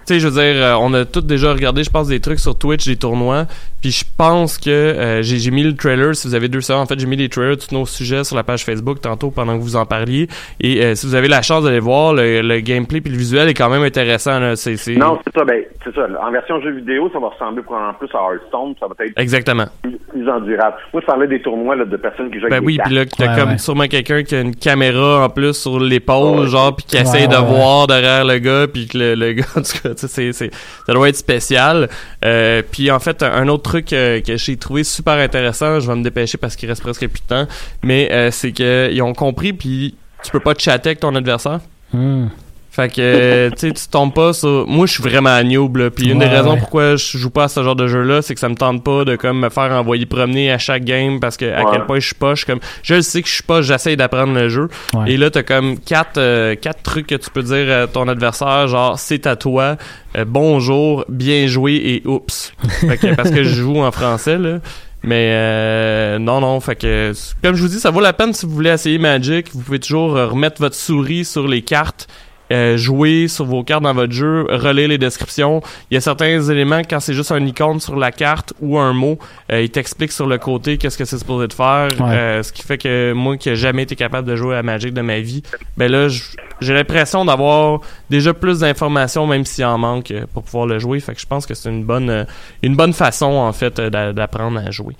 sais, 0.05 0.19
je 0.19 0.27
veux 0.27 0.33
dire, 0.33 0.63
euh, 0.63 0.75
on 0.79 0.93
a 0.93 1.05
tous 1.05 1.21
déjà 1.21 1.51
regardé, 1.51 1.83
je 1.83 1.89
pense, 1.89 2.07
des 2.07 2.19
trucs 2.19 2.39
sur 2.39 2.57
Twitch, 2.57 2.85
des 2.85 2.97
tournois, 2.97 3.45
puis 3.81 3.91
je 3.91 4.05
pense 4.17 4.57
que 4.57 4.69
euh, 4.69 5.21
j'ai 5.23 5.51
mis 5.51 5.63
le 5.63 5.75
trailer, 5.75 6.15
si 6.15 6.27
vous 6.27 6.35
avez 6.35 6.47
deux 6.47 6.61
secondes, 6.61 6.81
en 6.81 6.85
fait, 6.85 6.99
j'ai 6.99 7.07
mis 7.07 7.15
les 7.15 7.29
trailers 7.29 7.57
de 7.57 7.61
tous 7.61 7.73
nos 7.73 7.85
sujets 7.85 8.23
sur 8.23 8.35
la 8.35 8.43
page 8.43 8.63
Facebook 8.65 9.01
tantôt 9.01 9.31
pendant 9.31 9.57
que 9.57 9.63
vous 9.63 9.75
en 9.75 9.85
parliez, 9.85 10.27
et 10.59 10.95
si 10.95 11.07
vous 11.07 11.15
avez 11.15 11.27
la 11.27 11.41
chance 11.41 11.63
d'aller 11.63 11.79
voir, 11.79 12.13
le, 12.13 12.41
le 12.41 12.59
gameplay 12.59 13.01
puis 13.01 13.11
le 13.11 13.17
visuel 13.17 13.49
est 13.49 13.53
quand 13.53 13.69
même 13.69 13.83
intéressant, 13.83 14.39
là, 14.39 14.55
c'est... 14.55 14.77
c'est- 14.77 14.95
Non, 14.95 15.19
c'est 15.25 15.33
ça. 15.37 15.43
Ben, 15.45 15.63
c'est 15.83 15.95
ça. 15.95 16.07
En 16.21 16.31
version 16.31 16.61
jeu 16.61 16.71
vidéo, 16.71 17.09
ça 17.11 17.19
va 17.19 17.29
ressembler 17.29 17.63
probablement 17.63 17.93
plus 17.95 18.09
à 18.13 18.19
Hearthstone. 18.33 18.75
Ça 18.79 18.87
va 18.87 18.93
être 19.05 19.17
Exactement. 19.19 19.65
plus, 19.81 19.97
plus 20.09 20.29
endurable. 20.29 20.75
Moi, 20.93 21.01
je 21.01 21.05
parlais 21.07 21.27
des 21.27 21.41
tournois 21.41 21.75
là, 21.75 21.85
de 21.85 21.97
personnes 21.97 22.29
qui 22.29 22.39
jouent 22.39 22.47
Ben 22.49 22.57
avec 22.57 22.67
oui, 22.67 22.77
des 22.77 22.83
puis 22.91 22.95
là, 22.97 23.05
t'as 23.05 23.33
Ouais, 23.35 23.39
comme 23.39 23.49
ouais. 23.51 23.57
sûrement 23.57 23.87
quelqu'un 23.87 24.23
qui 24.23 24.35
a 24.35 24.41
une 24.41 24.55
caméra 24.55 25.23
en 25.25 25.29
plus 25.29 25.53
sur 25.53 25.79
l'épaule, 25.79 26.41
Ouais. 26.41 26.47
genre, 26.47 26.75
puis 26.75 26.85
qui 26.85 26.95
Ouais, 26.97 27.03
essaie 27.03 27.27
de 27.27 27.35
voir 27.35 27.87
derrière 27.87 28.25
le 28.25 28.37
gars, 28.39 28.67
puis 28.67 28.87
que 28.87 28.97
le, 28.97 29.15
le 29.15 29.33
gars, 29.33 29.45
en 29.55 29.61
tout 29.61 29.71
cas, 29.81 29.89
tu 29.93 30.01
sais, 30.01 30.07
c'est, 30.07 30.33
c'est, 30.33 30.51
ça 30.85 30.93
doit 30.93 31.07
être 31.09 31.15
spécial. 31.15 31.89
Euh, 32.25 32.61
puis 32.69 32.91
en 32.91 32.99
fait, 32.99 33.23
un 33.23 33.47
autre 33.47 33.63
truc 33.63 33.93
euh, 33.93 34.19
que 34.21 34.35
j'ai 34.37 34.57
trouvé 34.57 34.83
super 34.83 35.13
intéressant, 35.13 35.79
je 35.79 35.87
vais 35.87 35.95
me 35.95 36.03
dépêcher 36.03 36.37
parce 36.37 36.55
qu'il 36.55 36.67
reste 36.67 36.81
presque 36.81 37.07
plus 37.07 37.21
de 37.21 37.27
temps, 37.27 37.47
mais 37.83 38.09
euh, 38.11 38.29
c'est 38.31 38.51
que 38.51 38.89
ils 38.91 39.01
ont 39.01 39.13
compris, 39.13 39.53
puis 39.53 39.95
tu 40.23 40.31
peux 40.31 40.39
pas 40.39 40.53
chatter 40.57 40.89
avec 40.89 40.99
ton 40.99 41.15
adversaire. 41.15 41.59
Hmm. 41.93 42.27
Fait 42.73 42.87
que, 42.87 43.01
euh, 43.01 43.49
tu 43.49 43.67
sais, 43.67 43.71
tu 43.73 43.87
tombes 43.89 44.13
pas 44.13 44.31
sur... 44.31 44.65
Moi, 44.65 44.85
je 44.87 44.93
suis 44.93 45.03
vraiment 45.03 45.43
noob, 45.43 45.75
là. 45.75 45.89
Puis 45.89 46.09
une 46.09 46.19
des 46.19 46.25
Ouais, 46.25 46.37
raisons 46.37 46.53
ouais. 46.53 46.59
pourquoi 46.59 46.95
je 46.95 47.17
joue 47.17 47.29
pas 47.29 47.43
à 47.43 47.47
ce 47.49 47.61
genre 47.61 47.75
de 47.75 47.85
jeu-là, 47.87 48.21
c'est 48.21 48.33
que 48.33 48.39
ça 48.39 48.47
me 48.47 48.55
tente 48.55 48.81
pas 48.81 49.03
de, 49.03 49.17
comme, 49.17 49.41
me 49.41 49.49
faire 49.49 49.73
envoyer 49.73 50.05
promener 50.05 50.53
à 50.53 50.57
chaque 50.57 50.85
game 50.85 51.19
parce 51.19 51.35
que, 51.35 51.43
à 51.53 51.65
Ouais. 51.65 51.71
quel 51.73 51.85
point 51.85 51.99
je 51.99 52.05
suis 52.05 52.15
pas, 52.15 52.31
je 52.33 52.37
suis 52.37 52.45
comme... 52.45 52.61
Je 52.81 52.95
le 52.95 53.01
sais 53.01 53.21
que 53.21 53.27
je 53.27 53.33
suis 53.33 53.43
pas, 53.43 53.61
j'essaye 53.61 53.97
d'apprendre 53.97 54.33
le 54.33 54.47
jeu. 54.47 54.69
Ouais. 54.93 55.11
Et 55.11 55.17
là, 55.17 55.29
t'as 55.29 55.43
comme 55.43 55.79
quatre, 55.79 56.17
euh, 56.17 56.55
quatre 56.55 56.81
trucs 56.81 57.07
que 57.07 57.15
tu 57.15 57.29
peux 57.29 57.43
dire 57.43 57.69
à 57.83 57.87
ton 57.87 58.07
adversaire, 58.07 58.69
genre, 58.69 58.97
c'est 58.97 59.27
à 59.27 59.35
toi, 59.35 59.75
euh, 60.17 60.23
bonjour, 60.25 61.03
bien 61.09 61.47
joué 61.47 61.73
et 61.73 62.03
oups. 62.07 62.53
Fait 62.87 62.95
que, 62.97 63.15
parce 63.15 63.31
que 63.31 63.43
je 63.43 63.49
joue 63.53 63.81
en 63.81 63.91
français, 63.91 64.37
là. 64.37 64.59
Mais 65.03 65.31
euh, 65.33 66.19
non, 66.19 66.39
non, 66.39 66.59
fait 66.61 66.75
que 66.77 67.11
comme 67.43 67.55
je 67.55 67.63
vous 67.63 67.67
dis, 67.67 67.79
ça 67.81 67.89
vaut 67.89 67.99
la 68.01 68.13
peine 68.13 68.33
si 68.33 68.45
vous 68.45 68.53
voulez 68.53 68.69
essayer 68.69 68.97
Magic. 68.97 69.47
Vous 69.53 69.59
pouvez 69.61 69.79
toujours 69.79 70.11
remettre 70.13 70.61
votre 70.61 70.75
souris 70.75 71.25
sur 71.25 71.47
les 71.47 71.63
cartes, 71.63 72.07
euh, 72.51 72.77
jouer 72.77 73.27
sur 73.27 73.45
vos 73.45 73.63
cartes 73.63 73.81
dans 73.83 73.93
votre 73.93 74.13
jeu, 74.13 74.45
relire 74.49 74.89
les 74.89 74.97
descriptions. 74.97 75.61
Il 75.89 75.95
y 75.95 75.97
a 75.97 76.01
certains 76.01 76.41
éléments 76.41 76.81
quand 76.87 76.99
c'est 76.99 77.13
juste 77.13 77.31
un 77.31 77.43
icône 77.45 77.79
sur 77.79 77.95
la 77.95 78.11
carte 78.11 78.53
ou 78.61 78.77
un 78.77 78.93
mot, 78.93 79.17
euh, 79.51 79.61
il 79.61 79.69
t'explique 79.69 80.11
sur 80.11 80.27
le 80.27 80.37
côté 80.37 80.77
qu'est-ce 80.77 80.97
que 80.97 81.05
c'est 81.05 81.17
supposé 81.17 81.47
de 81.47 81.53
faire. 81.53 81.87
Ouais. 81.99 82.13
Euh, 82.15 82.43
ce 82.43 82.51
qui 82.51 82.61
fait 82.61 82.77
que 82.77 83.13
moi 83.13 83.37
qui 83.37 83.49
n'ai 83.49 83.55
jamais 83.55 83.83
été 83.83 83.95
capable 83.95 84.27
de 84.27 84.35
jouer 84.35 84.57
à 84.57 84.63
Magic 84.63 84.93
de 84.93 85.01
ma 85.01 85.19
vie, 85.19 85.41
ben 85.77 85.91
là 85.91 86.07
j'ai 86.59 86.73
l'impression 86.73 87.25
d'avoir 87.25 87.79
déjà 88.09 88.33
plus 88.33 88.59
d'informations 88.59 89.25
même 89.25 89.45
s'il 89.45 89.65
en 89.65 89.77
manque 89.77 90.11
euh, 90.11 90.25
pour 90.33 90.43
pouvoir 90.43 90.65
le 90.67 90.77
jouer. 90.77 90.99
Fait 90.99 91.15
que 91.15 91.21
je 91.21 91.25
pense 91.25 91.45
que 91.45 91.53
c'est 91.53 91.69
une 91.69 91.83
bonne 91.83 92.27
une 92.61 92.75
bonne 92.75 92.93
façon 92.93 93.25
en 93.27 93.53
fait 93.53 93.79
d'a- 93.79 94.13
d'apprendre 94.13 94.59
à 94.59 94.69
jouer. 94.71 94.95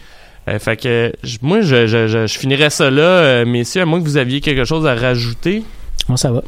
Euh, 0.48 0.58
fait 0.58 0.76
que 0.76 1.12
moi, 1.44 1.62
je, 1.62 1.86
je, 1.86 2.08
je, 2.08 2.26
je 2.26 2.40
finirais 2.40 2.72
ça 2.72 2.90
là, 2.90 3.46
messieurs, 3.46 3.84
à 3.84 3.86
moins 3.86 4.00
que 4.00 4.06
vous 4.06 4.18
aviez 4.18 4.42
quelque 4.42 4.66
chose 4.66 4.88
à 4.88 4.96
rajouter. 4.96 5.64
Moi, 6.08 6.18
ça 6.18 6.32
va. 6.32 6.42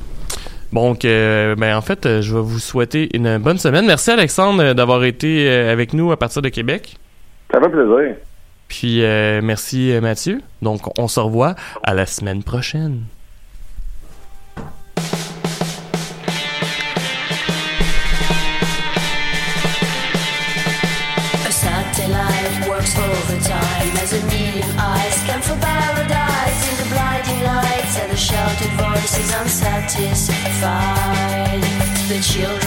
Donc, 0.74 1.05
euh, 1.05 1.55
ben, 1.55 1.78
en 1.78 1.82
fait, 1.82 2.05
euh, 2.05 2.21
je 2.21 2.34
vais 2.34 2.41
vous 2.41 2.57
souhaiter 2.57 3.15
une 3.15 3.38
bonne 3.38 3.59
semaine. 3.59 3.86
Merci, 3.86 4.09
Alexandre, 4.09 4.63
euh, 4.63 4.74
d'avoir 4.74 5.03
été 5.03 5.47
euh, 5.47 5.71
avec 5.71 5.93
nous 5.93 6.11
à 6.11 6.17
partir 6.17 6.41
de 6.41 6.49
Québec. 6.49 6.97
Ça 7.51 7.61
fait 7.61 7.69
plaisir. 7.69 8.15
Puis, 8.67 9.03
euh, 9.03 9.41
merci, 9.43 9.93
Mathieu. 10.01 10.41
Donc, 10.63 10.82
on 10.97 11.07
se 11.07 11.19
revoit 11.19 11.53
à 11.84 11.93
la 11.93 12.07
semaine 12.07 12.41
prochaine. 12.41 13.01
The 30.64 32.20
children 32.22 32.62